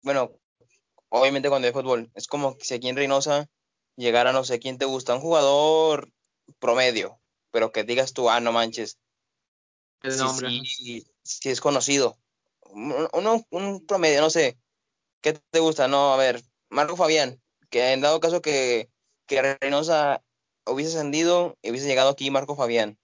bueno, 0.03 0.33
obviamente 1.09 1.49
cuando 1.49 1.67
hay 1.67 1.75
fútbol, 1.75 2.11
es 2.15 2.27
como 2.27 2.57
si 2.61 2.75
aquí 2.75 2.89
en 2.89 2.97
Reynosa 2.97 3.49
llegara, 3.97 4.33
no 4.33 4.45
sé 4.45 4.59
quién 4.59 4.79
te 4.79 4.87
gusta, 4.87 5.15
un 5.15 5.21
jugador 5.21 6.13
promedio, 6.59 7.21
pero 7.51 7.73
que 7.73 7.85
digas 7.85 8.13
tú, 8.13 8.31
ah, 8.31 8.41
no 8.41 8.53
manches. 8.53 8.99
El 10.03 10.17
nombre. 10.17 10.49
Si, 10.65 11.05
es 11.49 11.61
conocido. 11.61 12.19
Un, 12.61 13.45
un, 13.51 13.87
promedio, 13.87 14.21
no 14.21 14.31
sé. 14.31 14.59
¿Qué 15.21 15.35
te 15.51 15.59
gusta? 15.59 15.89
No, 15.89 16.15
a 16.15 16.17
ver, 16.17 16.43
Marco 16.71 16.97
Fabián, 16.97 17.41
que 17.69 17.93
en 17.93 18.01
dado 18.01 18.21
caso 18.21 18.41
que, 18.41 18.89
que 19.27 19.57
Reynosa 19.61 20.23
hubiese 20.71 20.97
ascendido 20.97 21.57
y 21.63 21.71
hubiese 21.71 21.87
llegado 21.87 22.11
aquí 22.11 22.31
Marco 22.31 22.57
Fabián. 22.57 22.99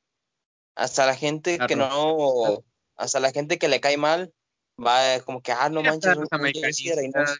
Hasta 0.74 1.06
la 1.06 1.14
gente 1.14 1.58
que 1.66 1.76
no, 1.76 2.64
hasta 2.96 3.20
la 3.20 3.32
gente 3.32 3.58
que 3.58 3.68
le 3.68 3.80
cae 3.80 3.96
mal, 3.96 4.32
va 4.78 5.20
como 5.20 5.40
que, 5.40 5.52
ah, 5.52 5.68
no 5.68 5.82
manches, 5.82 6.16
un, 6.16 6.28
jersey 6.52 6.90
de 6.90 6.96
Reynosa. 6.96 7.36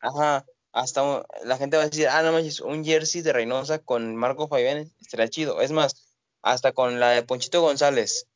Ajá, 0.00 0.46
hasta 0.72 1.26
la 1.44 1.58
gente 1.58 1.76
va 1.76 1.84
a 1.84 1.88
decir, 1.88 2.08
ah, 2.08 2.22
no 2.22 2.32
manches, 2.32 2.60
un 2.60 2.84
jersey 2.84 3.22
de 3.22 3.32
Reynosa 3.32 3.78
con 3.78 4.16
Marco 4.16 4.48
Fabián 4.48 4.90
estaría 5.00 5.28
chido. 5.28 5.60
Es 5.60 5.70
más, 5.70 6.16
hasta 6.42 6.72
con 6.72 7.00
la 7.00 7.10
de 7.10 7.22
Ponchito 7.22 7.60
González, 7.60 8.26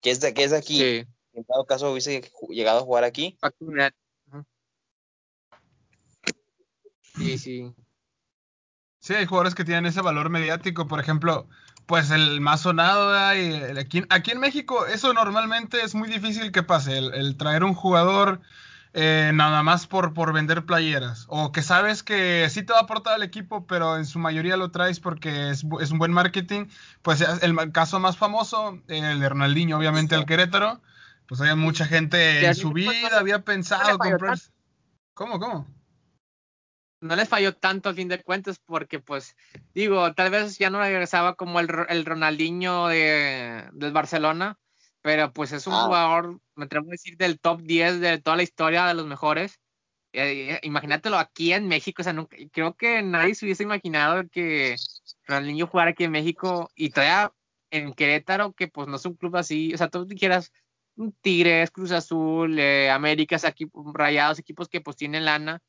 que 0.00 0.10
es 0.10 0.20
de, 0.20 0.32
que 0.32 0.44
es 0.44 0.52
aquí. 0.52 1.06
En 1.32 1.44
todo 1.44 1.64
caso 1.64 1.92
hubiese 1.92 2.22
llegado 2.48 2.80
a 2.80 2.82
jugar 2.82 3.04
aquí. 3.04 3.38
Sí, 7.16 7.38
sí. 7.38 7.74
Sí, 9.00 9.14
hay 9.14 9.26
jugadores 9.26 9.54
que 9.54 9.64
tienen 9.64 9.86
ese 9.86 10.02
valor 10.02 10.28
mediático. 10.28 10.86
Por 10.86 11.00
ejemplo, 11.00 11.48
pues 11.86 12.10
el 12.10 12.40
más 12.40 12.60
sonado, 12.60 13.34
y 13.34 13.78
aquí, 13.78 14.04
aquí, 14.10 14.30
en 14.30 14.40
México 14.40 14.86
eso 14.86 15.12
normalmente 15.12 15.82
es 15.82 15.94
muy 15.94 16.08
difícil 16.08 16.52
que 16.52 16.62
pase, 16.62 16.98
el, 16.98 17.36
traer 17.36 17.64
un 17.64 17.74
jugador 17.74 18.40
eh, 18.92 19.32
nada 19.34 19.62
más 19.62 19.86
por, 19.86 20.14
por 20.14 20.32
vender 20.32 20.66
playeras, 20.66 21.24
o 21.28 21.50
que 21.50 21.62
sabes 21.62 22.02
que 22.02 22.46
sí 22.50 22.62
te 22.62 22.72
va 22.72 22.80
a 22.80 22.82
aportar 22.82 23.14
al 23.14 23.22
equipo, 23.22 23.66
pero 23.66 23.96
en 23.96 24.04
su 24.04 24.18
mayoría 24.18 24.56
lo 24.56 24.70
traes 24.70 25.00
porque 25.00 25.50
es, 25.50 25.64
un 25.64 25.98
buen 25.98 26.12
marketing, 26.12 26.66
pues 27.02 27.22
el 27.22 27.72
caso 27.72 27.98
más 27.98 28.16
famoso, 28.16 28.80
el 28.86 29.18
de 29.18 29.28
Ronaldinho, 29.28 29.76
obviamente 29.76 30.14
el 30.14 30.26
Querétaro, 30.26 30.80
pues 31.26 31.40
había 31.40 31.56
mucha 31.56 31.86
gente 31.86 32.46
en 32.46 32.54
su 32.54 32.72
vida 32.72 32.92
había 33.18 33.44
pensado 33.44 33.98
comprar... 33.98 34.38
¿Cómo, 35.14 35.38
cómo? 35.38 35.66
No 37.00 37.16
les 37.16 37.28
falló 37.28 37.54
tanto 37.54 37.88
al 37.88 37.94
fin 37.94 38.08
de 38.08 38.22
cuentas 38.22 38.58
porque 38.58 39.00
pues 39.00 39.36
digo, 39.74 40.12
tal 40.14 40.30
vez 40.30 40.58
ya 40.58 40.70
no 40.70 40.80
regresaba 40.80 41.34
como 41.34 41.60
el, 41.60 41.68
el 41.88 42.04
Ronaldinho 42.04 42.88
de, 42.88 43.68
del 43.72 43.92
Barcelona, 43.92 44.58
pero 45.00 45.32
pues 45.32 45.52
es 45.52 45.66
un 45.66 45.74
ah. 45.74 45.84
jugador, 45.84 46.40
me 46.54 46.64
atrevo 46.66 46.88
a 46.88 46.92
decir, 46.92 47.16
del 47.16 47.40
top 47.40 47.62
10 47.62 48.00
de 48.00 48.18
toda 48.18 48.36
la 48.36 48.42
historia 48.42 48.86
de 48.86 48.94
los 48.94 49.06
mejores. 49.06 49.58
Eh, 50.12 50.54
eh, 50.54 50.60
imagínatelo 50.62 51.18
aquí 51.18 51.52
en 51.52 51.68
México, 51.68 52.02
o 52.02 52.04
sea, 52.04 52.12
nunca, 52.12 52.36
creo 52.52 52.74
que 52.74 53.00
nadie 53.02 53.34
se 53.34 53.46
hubiese 53.46 53.62
imaginado 53.62 54.28
que 54.28 54.76
Ronaldinho 55.24 55.68
jugara 55.68 55.92
aquí 55.92 56.04
en 56.04 56.10
México 56.10 56.70
y 56.74 56.90
todavía 56.90 57.32
en 57.70 57.92
Querétaro, 57.94 58.52
que 58.52 58.68
pues 58.68 58.88
no 58.88 58.96
es 58.96 59.06
un 59.06 59.14
club 59.14 59.36
así, 59.36 59.72
o 59.72 59.78
sea, 59.78 59.88
tú 59.88 60.06
quieras 60.08 60.52
Tigres, 61.22 61.70
Cruz 61.70 61.92
Azul, 61.92 62.58
eh, 62.58 62.90
Américas, 62.90 63.44
aquí, 63.44 63.70
Rayados, 63.94 64.38
equipos 64.38 64.68
que 64.68 64.80
pues 64.80 64.96
tienen 64.96 65.24
lana, 65.24 65.62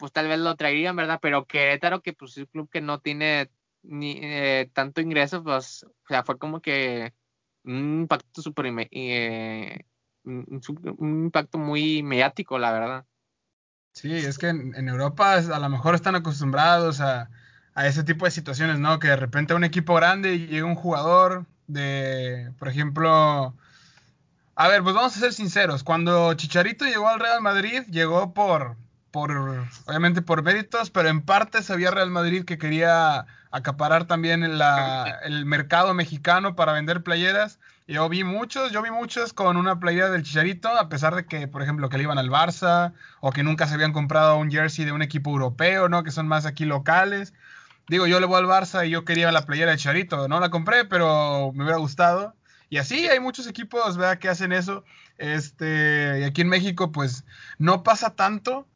pues 0.00 0.12
tal 0.12 0.26
vez 0.26 0.38
lo 0.40 0.56
traerían, 0.56 0.96
¿verdad? 0.96 1.20
Pero 1.22 1.46
Querétaro, 1.46 2.00
que 2.02 2.14
pues 2.14 2.32
es 2.32 2.38
un 2.38 2.46
club 2.46 2.70
que 2.70 2.80
no 2.80 3.00
tiene 3.00 3.50
ni 3.82 4.18
eh, 4.22 4.70
tanto 4.72 5.00
ingreso, 5.00 5.44
pues, 5.44 5.84
o 5.84 6.08
sea, 6.08 6.24
fue 6.24 6.38
como 6.38 6.60
que 6.60 7.12
un 7.64 8.00
impacto 8.00 8.42
súper, 8.42 8.66
eh, 8.90 9.84
un, 10.24 10.60
impacto 11.00 11.58
muy 11.58 12.02
mediático, 12.02 12.58
la 12.58 12.72
verdad. 12.72 13.06
Sí, 13.92 14.12
es 14.14 14.38
que 14.38 14.48
en, 14.48 14.88
Europa 14.88 15.34
a 15.34 15.58
lo 15.58 15.68
mejor 15.68 15.94
están 15.94 16.14
acostumbrados 16.14 17.00
a, 17.00 17.28
a, 17.74 17.86
ese 17.86 18.02
tipo 18.02 18.24
de 18.24 18.30
situaciones, 18.30 18.78
¿no? 18.78 18.98
Que 18.98 19.08
de 19.08 19.16
repente 19.16 19.52
un 19.52 19.64
equipo 19.64 19.94
grande 19.94 20.38
llega 20.38 20.64
un 20.64 20.76
jugador 20.76 21.44
de, 21.66 22.52
por 22.58 22.68
ejemplo, 22.68 23.54
a 24.54 24.68
ver, 24.68 24.82
pues 24.82 24.94
vamos 24.94 25.14
a 25.16 25.20
ser 25.20 25.32
sinceros, 25.34 25.84
cuando 25.84 26.32
Chicharito 26.34 26.86
llegó 26.86 27.08
al 27.08 27.20
Real 27.20 27.42
Madrid, 27.42 27.82
llegó 27.90 28.32
por, 28.32 28.76
por, 29.10 29.66
obviamente 29.86 30.22
por 30.22 30.42
méritos, 30.42 30.90
pero 30.90 31.08
en 31.08 31.22
parte 31.22 31.62
sabía 31.62 31.90
Real 31.90 32.10
Madrid 32.10 32.44
que 32.44 32.58
quería 32.58 33.26
acaparar 33.50 34.06
también 34.06 34.44
el 35.24 35.46
mercado 35.46 35.94
mexicano 35.94 36.56
para 36.56 36.72
vender 36.72 37.02
playeras. 37.02 37.58
Yo 37.88 38.08
vi 38.08 38.22
muchos, 38.22 38.70
yo 38.70 38.82
vi 38.82 38.90
muchos 38.92 39.32
con 39.32 39.56
una 39.56 39.80
playera 39.80 40.10
del 40.10 40.22
Chicharito, 40.22 40.68
a 40.68 40.88
pesar 40.88 41.16
de 41.16 41.26
que, 41.26 41.48
por 41.48 41.60
ejemplo, 41.60 41.88
que 41.88 41.96
le 41.96 42.04
iban 42.04 42.18
al 42.18 42.30
Barça, 42.30 42.92
o 43.20 43.32
que 43.32 43.42
nunca 43.42 43.66
se 43.66 43.74
habían 43.74 43.92
comprado 43.92 44.36
un 44.36 44.48
jersey 44.48 44.84
de 44.84 44.92
un 44.92 45.02
equipo 45.02 45.30
europeo, 45.30 45.88
¿no? 45.88 46.04
Que 46.04 46.12
son 46.12 46.28
más 46.28 46.46
aquí 46.46 46.64
locales. 46.64 47.34
Digo, 47.88 48.06
yo 48.06 48.20
le 48.20 48.26
voy 48.26 48.38
al 48.38 48.46
Barça 48.46 48.86
y 48.86 48.90
yo 48.90 49.04
quería 49.04 49.32
la 49.32 49.44
playera 49.44 49.72
del 49.72 49.78
Chicharito, 49.78 50.28
no 50.28 50.38
la 50.38 50.50
compré, 50.50 50.84
pero 50.84 51.50
me 51.52 51.64
hubiera 51.64 51.78
gustado. 51.78 52.36
Y 52.68 52.78
así 52.78 53.08
hay 53.08 53.18
muchos 53.18 53.48
equipos, 53.48 53.96
¿verdad? 53.96 54.18
Que 54.18 54.28
hacen 54.28 54.52
eso. 54.52 54.84
Este, 55.18 56.20
y 56.20 56.22
aquí 56.22 56.42
en 56.42 56.48
México, 56.48 56.92
pues, 56.92 57.24
no 57.58 57.82
pasa 57.82 58.14
tanto, 58.14 58.68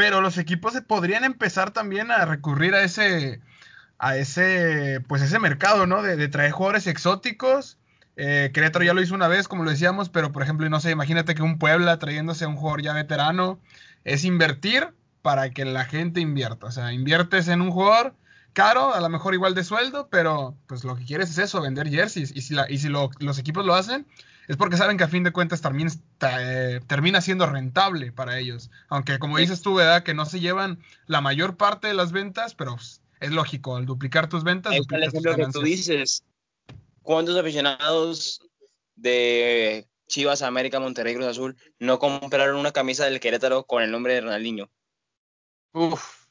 pero 0.00 0.22
los 0.22 0.38
equipos 0.38 0.72
podrían 0.88 1.24
empezar 1.24 1.72
también 1.72 2.10
a 2.10 2.24
recurrir 2.24 2.74
a 2.74 2.82
ese, 2.82 3.42
a 3.98 4.16
ese, 4.16 5.04
pues, 5.06 5.20
ese 5.20 5.38
mercado, 5.38 5.86
¿no? 5.86 6.02
De, 6.02 6.16
de 6.16 6.28
traer 6.28 6.52
jugadores 6.52 6.86
exóticos. 6.86 7.76
Eh, 8.16 8.50
ya 8.54 8.94
lo 8.94 9.02
hizo 9.02 9.14
una 9.14 9.28
vez, 9.28 9.46
como 9.46 9.62
lo 9.62 9.70
decíamos, 9.70 10.08
pero 10.08 10.32
por 10.32 10.42
ejemplo, 10.42 10.66
no 10.70 10.80
sé, 10.80 10.90
imagínate 10.90 11.34
que 11.34 11.42
un 11.42 11.58
Puebla 11.58 11.98
trayéndose 11.98 12.46
a 12.46 12.48
un 12.48 12.56
jugador 12.56 12.80
ya 12.80 12.94
veterano 12.94 13.60
es 14.04 14.24
invertir 14.24 14.88
para 15.20 15.50
que 15.50 15.66
la 15.66 15.84
gente 15.84 16.22
invierta. 16.22 16.68
O 16.68 16.70
sea, 16.70 16.94
inviertes 16.94 17.48
en 17.48 17.60
un 17.60 17.70
jugador 17.70 18.14
caro, 18.54 18.94
a 18.94 19.00
lo 19.00 19.10
mejor 19.10 19.34
igual 19.34 19.54
de 19.54 19.64
sueldo, 19.64 20.08
pero 20.10 20.56
pues 20.66 20.82
lo 20.82 20.96
que 20.96 21.04
quieres 21.04 21.28
es 21.28 21.36
eso, 21.36 21.60
vender 21.60 21.90
jerseys. 21.90 22.34
Y 22.34 22.40
si, 22.40 22.54
la, 22.54 22.64
y 22.70 22.78
si 22.78 22.88
los 22.88 23.38
equipos 23.38 23.66
lo 23.66 23.74
hacen, 23.74 24.06
es 24.50 24.56
porque 24.56 24.76
saben 24.76 24.96
que 24.96 25.04
a 25.04 25.08
fin 25.08 25.22
de 25.22 25.30
cuentas 25.30 25.60
termina, 25.60 25.92
eh, 26.40 26.80
termina 26.88 27.20
siendo 27.20 27.46
rentable 27.46 28.10
para 28.10 28.36
ellos. 28.36 28.68
Aunque 28.88 29.20
como 29.20 29.38
dices 29.38 29.62
tú, 29.62 29.74
¿verdad? 29.74 30.02
Que 30.02 30.12
no 30.12 30.26
se 30.26 30.40
llevan 30.40 30.82
la 31.06 31.20
mayor 31.20 31.56
parte 31.56 31.86
de 31.86 31.94
las 31.94 32.10
ventas, 32.10 32.56
pero 32.56 32.74
pues, 32.74 33.00
es 33.20 33.30
lógico, 33.30 33.76
al 33.76 33.86
duplicar 33.86 34.28
tus 34.28 34.42
ventas. 34.42 34.74
Es 34.74 34.86
el 34.90 35.04
ejemplo 35.04 35.36
que 35.36 35.46
tú 35.52 35.62
dices. 35.62 36.24
¿Cuántos 37.02 37.36
aficionados 37.36 38.40
de 38.96 39.86
Chivas, 40.08 40.42
América, 40.42 40.80
Monterrey, 40.80 41.14
Cruz 41.14 41.28
Azul 41.28 41.56
no 41.78 42.00
compraron 42.00 42.56
una 42.56 42.72
camisa 42.72 43.04
del 43.04 43.20
Querétaro 43.20 43.62
con 43.66 43.84
el 43.84 43.92
nombre 43.92 44.14
de 44.14 44.22
Ronaldinho? 44.22 44.68
Uf. 45.74 46.26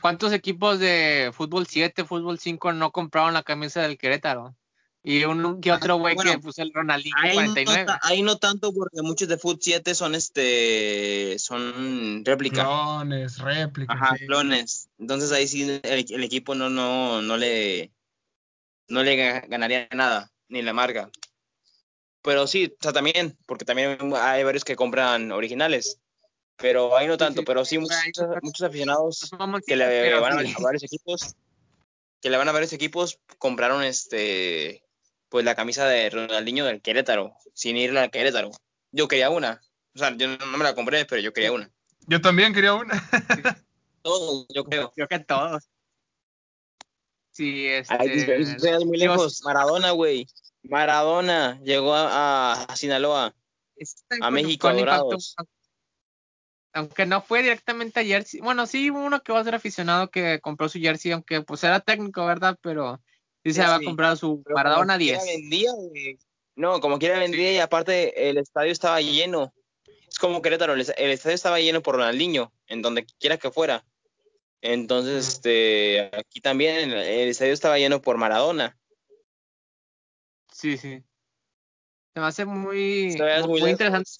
¿Cuántos 0.00 0.32
equipos 0.32 0.80
de 0.80 1.30
fútbol 1.32 1.68
7, 1.68 2.04
fútbol 2.06 2.40
5 2.40 2.72
no 2.72 2.90
compraron 2.90 3.34
la 3.34 3.44
camisa 3.44 3.82
del 3.82 3.98
Querétaro? 3.98 4.56
Y 5.04 5.24
un 5.24 5.60
que 5.60 5.72
otro 5.72 5.96
güey 5.96 6.14
que 6.14 6.38
puso 6.38 6.62
el 6.62 6.72
Ronaldinho 6.72 7.16
ahí 7.18 7.34
49. 7.34 7.86
No, 7.86 7.98
ahí 8.02 8.22
no 8.22 8.36
tanto 8.36 8.72
porque 8.72 9.02
muchos 9.02 9.26
de 9.26 9.36
Foot 9.36 9.60
7 9.60 9.94
son 9.96 10.14
este 10.14 11.36
son 11.40 12.24
réplica. 12.24 12.62
Clones, 12.62 13.38
réplicas. 13.38 13.96
Ajá, 13.96 14.16
sí. 14.16 14.26
clones. 14.26 14.88
Entonces 14.98 15.32
ahí 15.32 15.48
sí 15.48 15.80
el, 15.82 16.06
el, 16.08 16.24
equipo 16.24 16.54
no, 16.54 16.70
no, 16.70 17.20
no 17.20 17.36
le 17.36 17.90
no 18.86 19.02
le 19.02 19.40
ganaría 19.48 19.88
nada, 19.92 20.30
ni 20.48 20.62
la 20.62 20.72
marca. 20.72 21.10
Pero 22.22 22.46
sí, 22.46 22.66
o 22.66 22.82
sea, 22.82 22.92
también, 22.92 23.36
porque 23.46 23.64
también 23.64 23.98
hay 24.14 24.44
varios 24.44 24.62
que 24.62 24.76
compran 24.76 25.32
originales. 25.32 25.98
Pero 26.58 26.96
ahí 26.96 27.08
no 27.08 27.16
tanto, 27.16 27.40
sí, 27.40 27.42
sí. 27.42 27.46
pero 27.46 27.64
sí 27.64 27.78
muchos, 27.78 27.96
muchos 28.40 28.62
aficionados 28.68 29.30
que 29.66 29.74
le 29.74 30.20
van 30.20 30.38
a, 30.38 30.40
a 30.40 30.62
varios 30.62 30.84
equipos 30.84 31.34
que 32.20 32.30
le 32.30 32.36
van 32.36 32.48
a 32.48 32.52
varios 32.52 32.72
equipos 32.72 33.18
compraron 33.38 33.82
este 33.82 34.84
pues 35.32 35.46
la 35.46 35.54
camisa 35.54 35.86
de 35.86 36.10
Ronaldinho 36.10 36.66
del 36.66 36.82
Querétaro, 36.82 37.34
sin 37.54 37.78
irle 37.78 38.00
al 38.00 38.10
Querétaro. 38.10 38.50
Yo 38.90 39.08
quería 39.08 39.30
una. 39.30 39.62
O 39.94 39.98
sea, 39.98 40.14
yo 40.14 40.28
no 40.28 40.58
me 40.58 40.62
la 40.62 40.74
compré, 40.74 41.06
pero 41.06 41.22
yo 41.22 41.32
quería 41.32 41.52
una. 41.52 41.70
Yo 42.06 42.20
también 42.20 42.52
quería 42.52 42.74
una. 42.74 42.92
todos, 44.02 44.46
yo 44.54 44.62
creo. 44.64 44.92
Creo 44.92 45.08
que 45.08 45.18
todos. 45.20 45.70
Sí, 47.30 47.66
este... 47.66 47.94
Ay, 47.94 48.84
muy 48.84 48.98
lejos. 48.98 49.40
Maradona, 49.42 49.92
güey. 49.92 50.26
Maradona 50.64 51.58
llegó 51.62 51.94
a, 51.94 52.64
a 52.64 52.76
Sinaloa. 52.76 53.34
Este, 53.74 54.18
a 54.20 54.30
México, 54.30 54.68
a 54.68 54.74
Dorados. 54.74 55.34
Aunque 56.74 57.06
no 57.06 57.22
fue 57.22 57.40
directamente 57.40 58.00
a 58.00 58.04
Jersey. 58.04 58.40
Bueno, 58.40 58.66
sí 58.66 58.90
hubo 58.90 59.02
uno 59.02 59.22
que 59.22 59.32
va 59.32 59.40
a 59.40 59.44
ser 59.44 59.54
aficionado 59.54 60.10
que 60.10 60.40
compró 60.40 60.68
su 60.68 60.78
Jersey, 60.78 61.12
aunque 61.12 61.40
pues 61.40 61.64
era 61.64 61.80
técnico, 61.80 62.26
¿verdad? 62.26 62.58
Pero 62.60 63.00
sí 63.44 63.52
se 63.52 63.62
había 63.62 63.78
sí. 63.78 63.84
comprado 63.84 64.16
su 64.16 64.42
Pero 64.42 64.56
Maradona 64.56 64.98
10. 64.98 65.24
Vendía, 65.24 65.72
güey. 65.72 66.18
No, 66.54 66.80
como 66.80 66.98
quiera 66.98 67.18
vendía 67.18 67.52
y 67.52 67.58
aparte 67.58 68.28
el 68.28 68.38
estadio 68.38 68.72
estaba 68.72 69.00
lleno. 69.00 69.54
Es 70.06 70.18
como 70.18 70.42
Querétaro, 70.42 70.74
el, 70.74 70.80
el 70.80 71.10
estadio 71.10 71.34
estaba 71.34 71.58
lleno 71.60 71.82
por 71.82 71.96
Ronaldinho, 71.96 72.52
en 72.66 72.82
donde 72.82 73.06
quiera 73.18 73.38
que 73.38 73.50
fuera. 73.50 73.84
Entonces, 74.60 75.26
este, 75.28 76.10
aquí 76.12 76.40
también 76.40 76.92
el 76.92 77.28
estadio 77.28 77.52
estaba 77.52 77.78
lleno 77.78 78.02
por 78.02 78.18
Maradona. 78.18 78.78
Sí, 80.52 80.76
sí. 80.76 81.02
Se 82.14 82.20
me 82.20 82.26
hace 82.26 82.44
muy, 82.44 83.16
muy, 83.16 83.48
muy, 83.48 83.60
muy 83.60 83.70
interesante. 83.70 84.10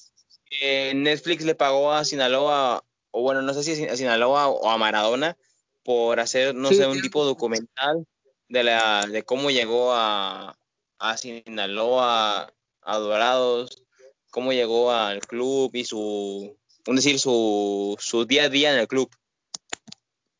Eh, 0.60 0.92
Netflix 0.94 1.44
le 1.44 1.54
pagó 1.54 1.92
a 1.92 2.04
Sinaloa, 2.04 2.84
o 3.10 3.22
bueno, 3.22 3.42
no 3.42 3.54
sé 3.54 3.62
si 3.62 3.84
a 3.84 3.96
Sinaloa 3.96 4.48
o 4.48 4.70
a 4.70 4.78
Maradona, 4.78 5.36
por 5.84 6.18
hacer, 6.18 6.54
no 6.54 6.70
sí, 6.70 6.76
sé, 6.76 6.86
un 6.86 6.96
sí. 6.96 7.02
tipo 7.02 7.24
documental 7.24 8.06
de, 8.52 8.64
la, 8.64 9.06
de 9.06 9.22
cómo 9.24 9.50
llegó 9.50 9.94
a, 9.94 10.58
a 10.98 11.16
Sinaloa, 11.16 12.52
a 12.82 12.98
Dorados, 12.98 13.82
cómo 14.30 14.52
llegó 14.52 14.92
al 14.92 15.20
club 15.20 15.70
y 15.74 15.84
su, 15.86 16.58
un 16.86 16.96
decir, 16.96 17.18
su, 17.18 17.96
su 17.98 18.26
día 18.26 18.44
a 18.44 18.48
día 18.50 18.74
en 18.74 18.80
el 18.80 18.88
club. 18.88 19.10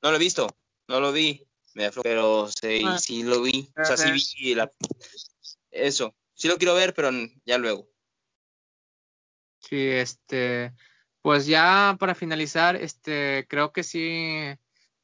No 0.03 0.11
lo 0.11 0.17
he 0.17 0.21
visto, 0.21 0.47
no 0.89 1.01
lo 1.01 1.11
vi, 1.11 1.47
pero 2.03 2.49
sí, 2.49 2.83
ah. 2.85 2.99
sí 2.99 3.23
lo 3.23 3.41
vi, 3.41 3.73
o 3.81 3.85
sea, 3.85 3.97
sí 3.97 4.11
vi 4.13 4.55
la, 4.55 4.71
eso, 5.71 6.15
sí 6.35 6.49
lo 6.49 6.59
quiero 6.59 6.75
ver, 6.75 6.93
pero 6.93 7.11
ya 7.47 7.57
luego. 7.57 7.89
Sí, 9.61 9.89
este, 9.89 10.75
pues 11.23 11.47
ya 11.47 11.97
para 11.99 12.15
finalizar, 12.15 12.77
este, 12.77 13.47
creo 13.49 13.73
que 13.73 13.83
sí, 13.83 14.55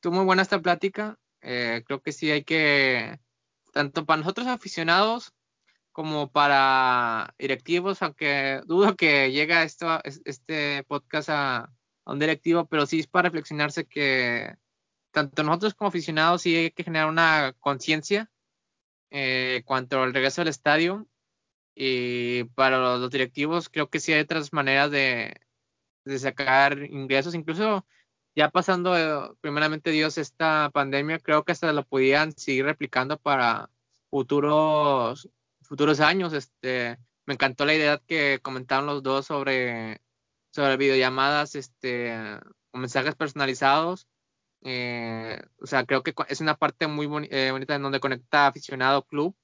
tuvo 0.00 0.16
muy 0.16 0.24
buena 0.26 0.42
esta 0.42 0.60
plática, 0.60 1.18
eh, 1.50 1.82
creo 1.86 2.02
que 2.02 2.12
sí 2.12 2.30
hay 2.30 2.44
que, 2.44 3.18
tanto 3.72 4.04
para 4.04 4.18
nosotros 4.18 4.46
aficionados 4.46 5.32
como 5.92 6.30
para 6.30 7.34
directivos, 7.38 8.02
aunque 8.02 8.60
dudo 8.66 8.96
que 8.96 9.32
llegue 9.32 9.62
esto, 9.62 9.98
este 10.04 10.84
podcast 10.84 11.30
a, 11.30 11.72
a 12.04 12.12
un 12.12 12.18
directivo, 12.18 12.66
pero 12.66 12.84
sí 12.84 13.00
es 13.00 13.06
para 13.06 13.30
reflexionarse 13.30 13.86
que 13.86 14.56
tanto 15.10 15.42
nosotros 15.42 15.72
como 15.74 15.88
aficionados 15.88 16.42
sí 16.42 16.54
hay 16.54 16.70
que 16.70 16.84
generar 16.84 17.08
una 17.08 17.54
conciencia 17.60 18.30
eh, 19.10 19.62
cuanto 19.64 20.02
al 20.02 20.12
regreso 20.12 20.42
al 20.42 20.48
estadio. 20.48 21.08
Y 21.74 22.44
para 22.56 22.78
los, 22.78 23.00
los, 23.00 23.10
directivos 23.10 23.70
creo 23.70 23.88
que 23.88 24.00
sí 24.00 24.12
hay 24.12 24.20
otras 24.20 24.52
maneras 24.52 24.90
de, 24.90 25.34
de 26.04 26.18
sacar 26.18 26.78
ingresos, 26.90 27.34
incluso 27.34 27.86
ya 28.38 28.50
pasando 28.50 28.96
eh, 28.96 29.34
primeramente 29.40 29.90
Dios 29.90 30.16
esta 30.16 30.70
pandemia, 30.72 31.18
creo 31.18 31.44
que 31.44 31.50
hasta 31.50 31.72
lo 31.72 31.84
podían 31.84 32.30
seguir 32.36 32.66
replicando 32.66 33.18
para 33.18 33.68
futuros 34.10 35.28
futuros 35.62 35.98
años. 35.98 36.32
Este, 36.32 36.98
me 37.26 37.34
encantó 37.34 37.66
la 37.66 37.74
idea 37.74 37.98
que 38.06 38.38
comentaron 38.40 38.86
los 38.86 39.02
dos 39.02 39.26
sobre 39.26 40.00
sobre 40.52 40.76
videollamadas, 40.76 41.56
este, 41.56 42.12
con 42.70 42.80
mensajes 42.82 43.16
personalizados. 43.16 44.06
Eh, 44.62 45.40
o 45.60 45.66
sea, 45.66 45.84
creo 45.84 46.04
que 46.04 46.14
es 46.28 46.40
una 46.40 46.56
parte 46.56 46.86
muy 46.86 47.08
eh, 47.30 47.50
bonita 47.50 47.74
en 47.74 47.82
donde 47.82 48.00
conecta 48.00 48.46
aficionado 48.46 49.02
club 49.04 49.36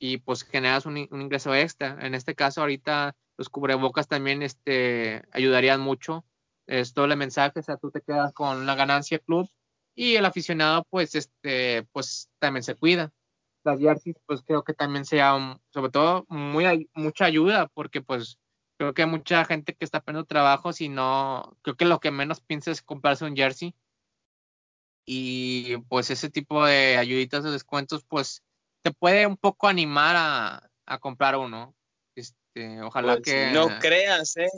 y 0.00 0.18
pues 0.18 0.42
generas 0.42 0.84
un, 0.86 1.08
un, 1.12 1.22
ingreso 1.22 1.54
extra. 1.54 1.96
En 2.00 2.14
este 2.14 2.34
caso, 2.34 2.60
ahorita 2.60 3.14
los 3.38 3.48
cubrebocas 3.48 4.08
también 4.08 4.42
este, 4.42 5.22
ayudarían 5.32 5.80
mucho. 5.80 6.24
Es 6.66 6.94
doble 6.94 7.16
mensaje, 7.16 7.60
o 7.60 7.62
sea, 7.62 7.76
tú 7.76 7.90
te 7.90 8.00
quedas 8.00 8.32
con 8.32 8.66
la 8.66 8.74
ganancia 8.74 9.18
club 9.18 9.48
y 9.94 10.16
el 10.16 10.24
aficionado, 10.24 10.86
pues, 10.90 11.14
este, 11.14 11.84
pues 11.92 12.30
también 12.38 12.62
se 12.62 12.74
cuida. 12.74 13.12
Las 13.64 13.78
jerseys, 13.78 14.16
pues 14.26 14.42
creo 14.42 14.64
que 14.64 14.72
también 14.74 15.04
sea, 15.04 15.60
sobre 15.70 15.90
todo, 15.90 16.24
muy, 16.28 16.90
mucha 16.94 17.26
ayuda, 17.26 17.68
porque 17.68 18.00
pues 18.00 18.38
creo 18.76 18.94
que 18.94 19.02
hay 19.02 19.08
mucha 19.08 19.44
gente 19.44 19.74
que 19.74 19.84
está 19.84 20.00
perdiendo 20.00 20.26
trabajo, 20.26 20.72
si 20.72 20.88
no, 20.88 21.56
creo 21.62 21.76
que 21.76 21.84
lo 21.84 22.00
que 22.00 22.10
menos 22.10 22.40
piensa 22.40 22.70
es 22.70 22.82
comprarse 22.82 23.24
un 23.24 23.36
jersey. 23.36 23.74
Y 25.06 25.76
pues 25.88 26.10
ese 26.10 26.30
tipo 26.30 26.64
de 26.64 26.96
ayuditas 26.96 27.44
de 27.44 27.50
descuentos, 27.50 28.04
pues 28.04 28.42
te 28.82 28.92
puede 28.92 29.26
un 29.26 29.36
poco 29.36 29.68
animar 29.68 30.16
a, 30.16 30.70
a 30.86 30.98
comprar 30.98 31.36
uno. 31.36 31.74
Este, 32.16 32.82
ojalá 32.82 33.14
pues, 33.14 33.24
que. 33.24 33.50
No 33.52 33.68
creas, 33.80 34.36
¿eh? 34.36 34.50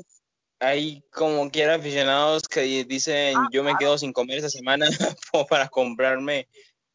Hay 0.65 1.05
como 1.11 1.51
quiera 1.51 1.75
aficionados 1.75 2.45
que 2.49 2.85
dicen: 2.85 3.37
ah, 3.37 3.49
Yo 3.53 3.63
me 3.63 3.77
quedo 3.77 3.99
sin 3.99 4.13
comer 4.13 4.39
esta 4.39 4.49
semana 4.49 4.87
para 5.51 5.69
comprarme 5.69 6.49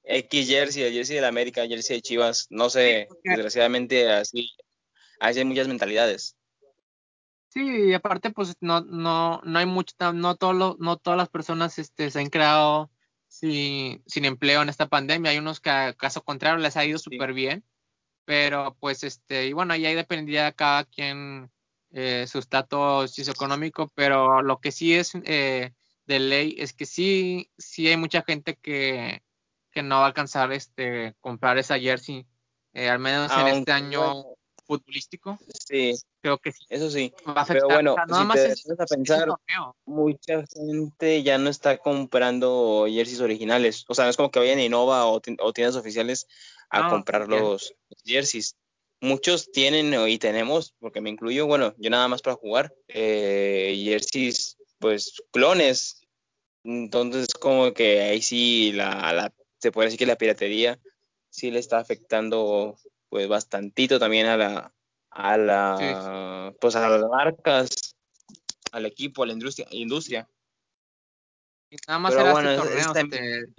X 0.04 0.48
jersey, 0.48 0.84
el 0.84 0.94
jersey 0.94 1.18
de 1.18 1.22
la 1.22 1.28
América, 1.28 1.62
el 1.62 1.70
jersey 1.70 1.98
de 1.98 2.02
Chivas. 2.02 2.48
No 2.50 2.70
sé, 2.70 3.08
desgraciadamente 3.24 4.12
así, 4.12 4.50
así 5.20 5.40
hay 5.40 5.46
muchas 5.46 5.68
mentalidades. 5.68 6.36
Sí, 7.50 7.62
y 7.90 7.94
aparte, 7.94 8.32
pues 8.32 8.56
no, 8.60 8.82
no, 8.82 9.42
no 9.44 9.60
hay 9.60 9.66
mucho, 9.66 9.96
no, 10.14 10.36
todo 10.36 10.54
lo, 10.54 10.78
no 10.80 10.98
todas 10.98 11.18
las 11.18 11.30
personas 11.30 11.80
este, 11.80 12.12
se 12.12 12.20
han 12.20 12.30
creado 12.30 12.92
sin, 13.28 14.04
sin 14.06 14.26
empleo 14.26 14.62
en 14.62 14.70
esta 14.70 14.88
pandemia. 14.88 15.32
Hay 15.32 15.38
unos 15.40 15.60
que, 15.60 15.96
caso 15.98 16.24
contrario, 16.24 16.60
les 16.60 16.78
ha 16.78 16.86
ido 16.86 16.98
súper 16.98 17.30
sí. 17.30 17.36
bien, 17.36 17.64
pero 18.26 18.76
pues, 18.80 19.04
este, 19.04 19.48
y 19.48 19.54
bueno, 19.54 19.74
ahí 19.74 19.82
dependería 19.96 20.52
cada 20.52 20.86
quien 20.86 21.52
eh, 21.92 22.26
su 22.28 22.40
estatus 22.40 23.12
socioeconómico, 23.12 23.92
pero 23.96 24.42
lo 24.42 24.60
que 24.60 24.72
sí 24.72 24.94
es 24.94 25.14
eh, 25.24 25.74
de 26.06 26.20
ley 26.20 26.56
es 26.60 26.74
que 26.74 26.86
sí, 26.86 27.50
sí 27.58 27.88
hay 27.88 27.98
mucha 27.98 28.22
gente 28.24 28.56
que, 28.56 29.24
que 29.72 29.84
no 29.84 29.96
va 29.98 30.04
a 30.04 30.08
alcanzar 30.08 30.52
este 30.52 31.16
comprar 31.20 31.58
esa 31.58 31.80
jersey, 31.80 32.26
eh, 32.74 32.90
al 32.90 33.00
menos 33.00 33.32
Aunque, 33.32 33.52
en 33.52 33.58
este 33.58 33.72
año. 33.72 34.24
futbolístico. 34.66 35.40
Sí, 35.68 35.96
Creo 36.22 36.38
que 36.38 36.52
sí. 36.52 36.64
eso 36.70 36.92
sí. 36.92 37.12
Va 37.28 37.32
a 37.38 37.42
afectar. 37.42 37.56
Pero 37.58 37.68
bueno, 37.70 37.92
O 37.94 37.96
sea, 37.96 38.06
nada 38.06 38.22
si 38.22 38.28
más 38.28 38.36
te 38.44 38.52
es- 38.52 38.70
a 38.80 38.86
pensar, 38.86 39.30
mucha 39.86 40.44
gente 40.54 41.24
ya 41.24 41.40
no 41.40 41.50
está 41.50 41.78
comprando 41.80 42.86
jerseys 42.88 43.22
originales. 43.22 43.86
O 43.88 43.96
sea, 43.96 44.04
no 44.06 44.12
es 44.12 44.18
como 44.18 44.30
que 44.30 44.38
vayan 44.38 44.60
a 44.60 44.64
Innova 44.64 45.06
o, 45.08 45.20
ti- 45.22 45.38
o 45.40 45.54
tiendas 45.54 45.76
oficiales 45.76 46.28
a 46.70 46.82
No, 46.82 46.90
comprar 46.90 47.28
los 47.28 47.74
jerseys. 48.06 48.56
Muchos 49.02 49.52
tienen 49.52 49.94
y 50.10 50.18
tenemos, 50.18 50.74
porque 50.80 51.00
me 51.02 51.10
incluyo, 51.10 51.48
bueno, 51.48 51.74
yo 51.78 51.90
nada 51.90 52.08
más 52.10 52.22
para 52.22 52.36
jugar, 52.36 52.74
eh, 52.90 53.80
jerseys, 53.84 54.58
pues 54.78 55.14
clones. 55.32 56.02
Entonces, 56.66 57.28
como 57.34 57.74
que 57.74 58.02
ahí 58.02 58.22
sí 58.22 58.74
la, 58.74 59.14
la- 59.14 59.34
se 59.60 59.72
puede 59.72 59.88
decir 59.88 60.00
que 60.00 60.06
la 60.06 60.18
piratería 60.18 60.80
sí 61.30 61.52
le 61.52 61.60
está 61.60 61.78
afectando 61.80 62.76
pues 63.10 63.28
bastantito 63.28 64.00
también 64.00 64.28
a 64.28 64.38
la 64.38 64.74
a 65.12 65.38
la 65.38 66.54
pues 66.62 66.76
a 66.76 66.88
las 66.90 67.10
marcas, 67.10 67.96
al 68.72 68.86
equipo, 68.86 69.24
a 69.24 69.28
la 69.28 69.34
industria, 69.34 69.68
industria. 69.72 70.30
Y 71.72 71.78
nada 71.88 72.00
más 72.00 72.12
Pero 72.12 72.22
era 72.24 72.32
bueno, 72.34 72.52
este 72.52 72.62
es- 72.62 72.70
torneo. 72.70 72.94
también- 72.94 73.56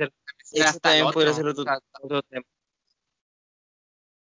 este, 0.53 1.13
podría 1.13 1.33
ser 1.35 1.47
otro, 1.47 1.63
o 1.63 1.65
sea, 1.65 1.79
otro 2.03 2.23
tema. 2.23 2.45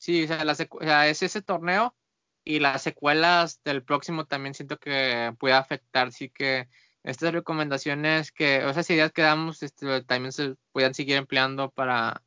Sí, 0.09 0.24
o 0.24 0.26
sea, 0.26 0.42
la 0.42 0.52
o 0.52 0.80
sea, 0.80 1.06
es 1.06 1.22
ese 1.22 1.42
torneo 1.42 1.94
y 2.42 2.61
las 2.61 2.82
secuelas 2.82 3.61
del 3.62 3.84
próximo 3.84 4.24
también 4.24 4.54
siento 4.54 4.78
que 4.78 5.34
puede 5.38 5.52
afectar. 5.52 6.09
Así 6.09 6.30
que 6.30 6.66
estas 7.02 7.34
recomendaciones 7.34 8.32
que, 8.32 8.64
o 8.64 8.70
esas 8.70 8.88
ideas 8.88 9.12
que 9.12 9.20
damos, 9.20 9.62
este, 9.62 10.02
también 10.04 10.32
se 10.32 10.54
puedan 10.72 10.94
seguir 10.94 11.16
empleando 11.16 11.70
para 11.70 12.22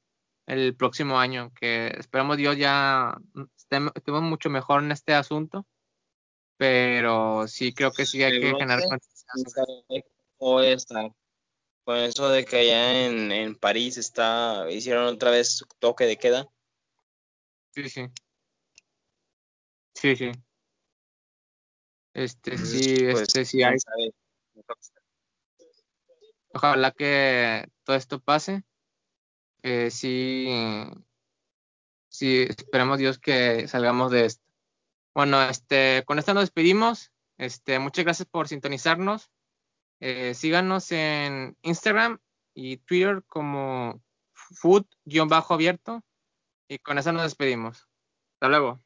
el 0.46 0.76
próximo 0.76 1.18
año. 1.20 1.52
Que 1.60 1.88
esperamos 1.98 2.38
Dios 2.38 2.56
ya 2.56 3.18
estemos, 3.58 4.22
mucho 4.22 4.52
mejor 4.52 4.84
en 4.84 4.92
este 4.92 5.16
asunto. 5.16 5.66
Pero 6.58 7.48
sí 7.48 7.74
creo 7.74 7.92
que 7.92 8.06
sí 8.06 8.22
hay 8.22 8.40
que 8.40 8.52
generar 8.52 8.82
sí, 8.82 8.90
conciencia. 8.90 9.64
O 10.38 10.62
esta, 10.62 11.10
con 11.84 11.98
eso 11.98 12.30
de 12.30 12.46
que 12.46 12.58
allá 12.58 13.08
en, 13.08 13.32
en 13.32 13.56
París 13.56 13.98
está, 13.98 14.70
hicieron 14.70 15.06
otra 15.08 15.32
vez 15.32 15.66
toque 15.80 16.06
de 16.06 16.18
queda. 16.18 16.48
Sí, 17.74 17.90
sí. 17.90 18.08
Sí, 19.96 20.16
sí. 20.16 20.32
Este, 22.14 22.58
sí, 22.58 22.98
Pues, 23.12 23.22
este, 23.22 23.46
sí 23.46 23.64
hay. 23.64 23.78
Ojalá 26.54 26.92
que 26.92 27.70
todo 27.84 27.96
esto 27.96 28.20
pase. 28.20 28.64
Que 29.62 29.92
sí, 29.92 30.48
sí, 32.10 32.46
esperemos 32.50 33.00
Dios 33.00 33.20
que 33.20 33.68
salgamos 33.68 34.12
de 34.12 34.26
esto. 34.26 34.44
Bueno, 35.14 35.42
este, 35.44 36.04
con 36.06 36.20
esto 36.20 36.34
nos 36.34 36.44
despedimos. 36.44 37.12
Este, 37.38 37.80
muchas 37.80 38.06
gracias 38.06 38.28
por 38.28 38.48
sintonizarnos. 38.48 39.32
Eh, 40.00 40.34
síganos 40.34 40.92
en 40.92 41.56
Instagram 41.62 42.20
y 42.54 42.78
Twitter 42.78 43.24
como 43.28 44.02
food-abierto. 44.34 46.04
Y 46.72 46.80
con 46.80 46.98
eso 46.98 47.12
nos 47.12 47.24
despedimos. 47.24 47.86
Hasta 48.36 48.48
luego. 48.48 48.82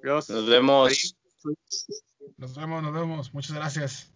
Adiós. 0.00 0.30
Nos 0.30 0.48
vemos. 0.48 1.16
Nos 2.36 2.54
vemos, 2.54 2.80
nos 2.84 2.92
vemos. 2.94 3.34
Muchas 3.34 3.56
gracias. 3.56 4.14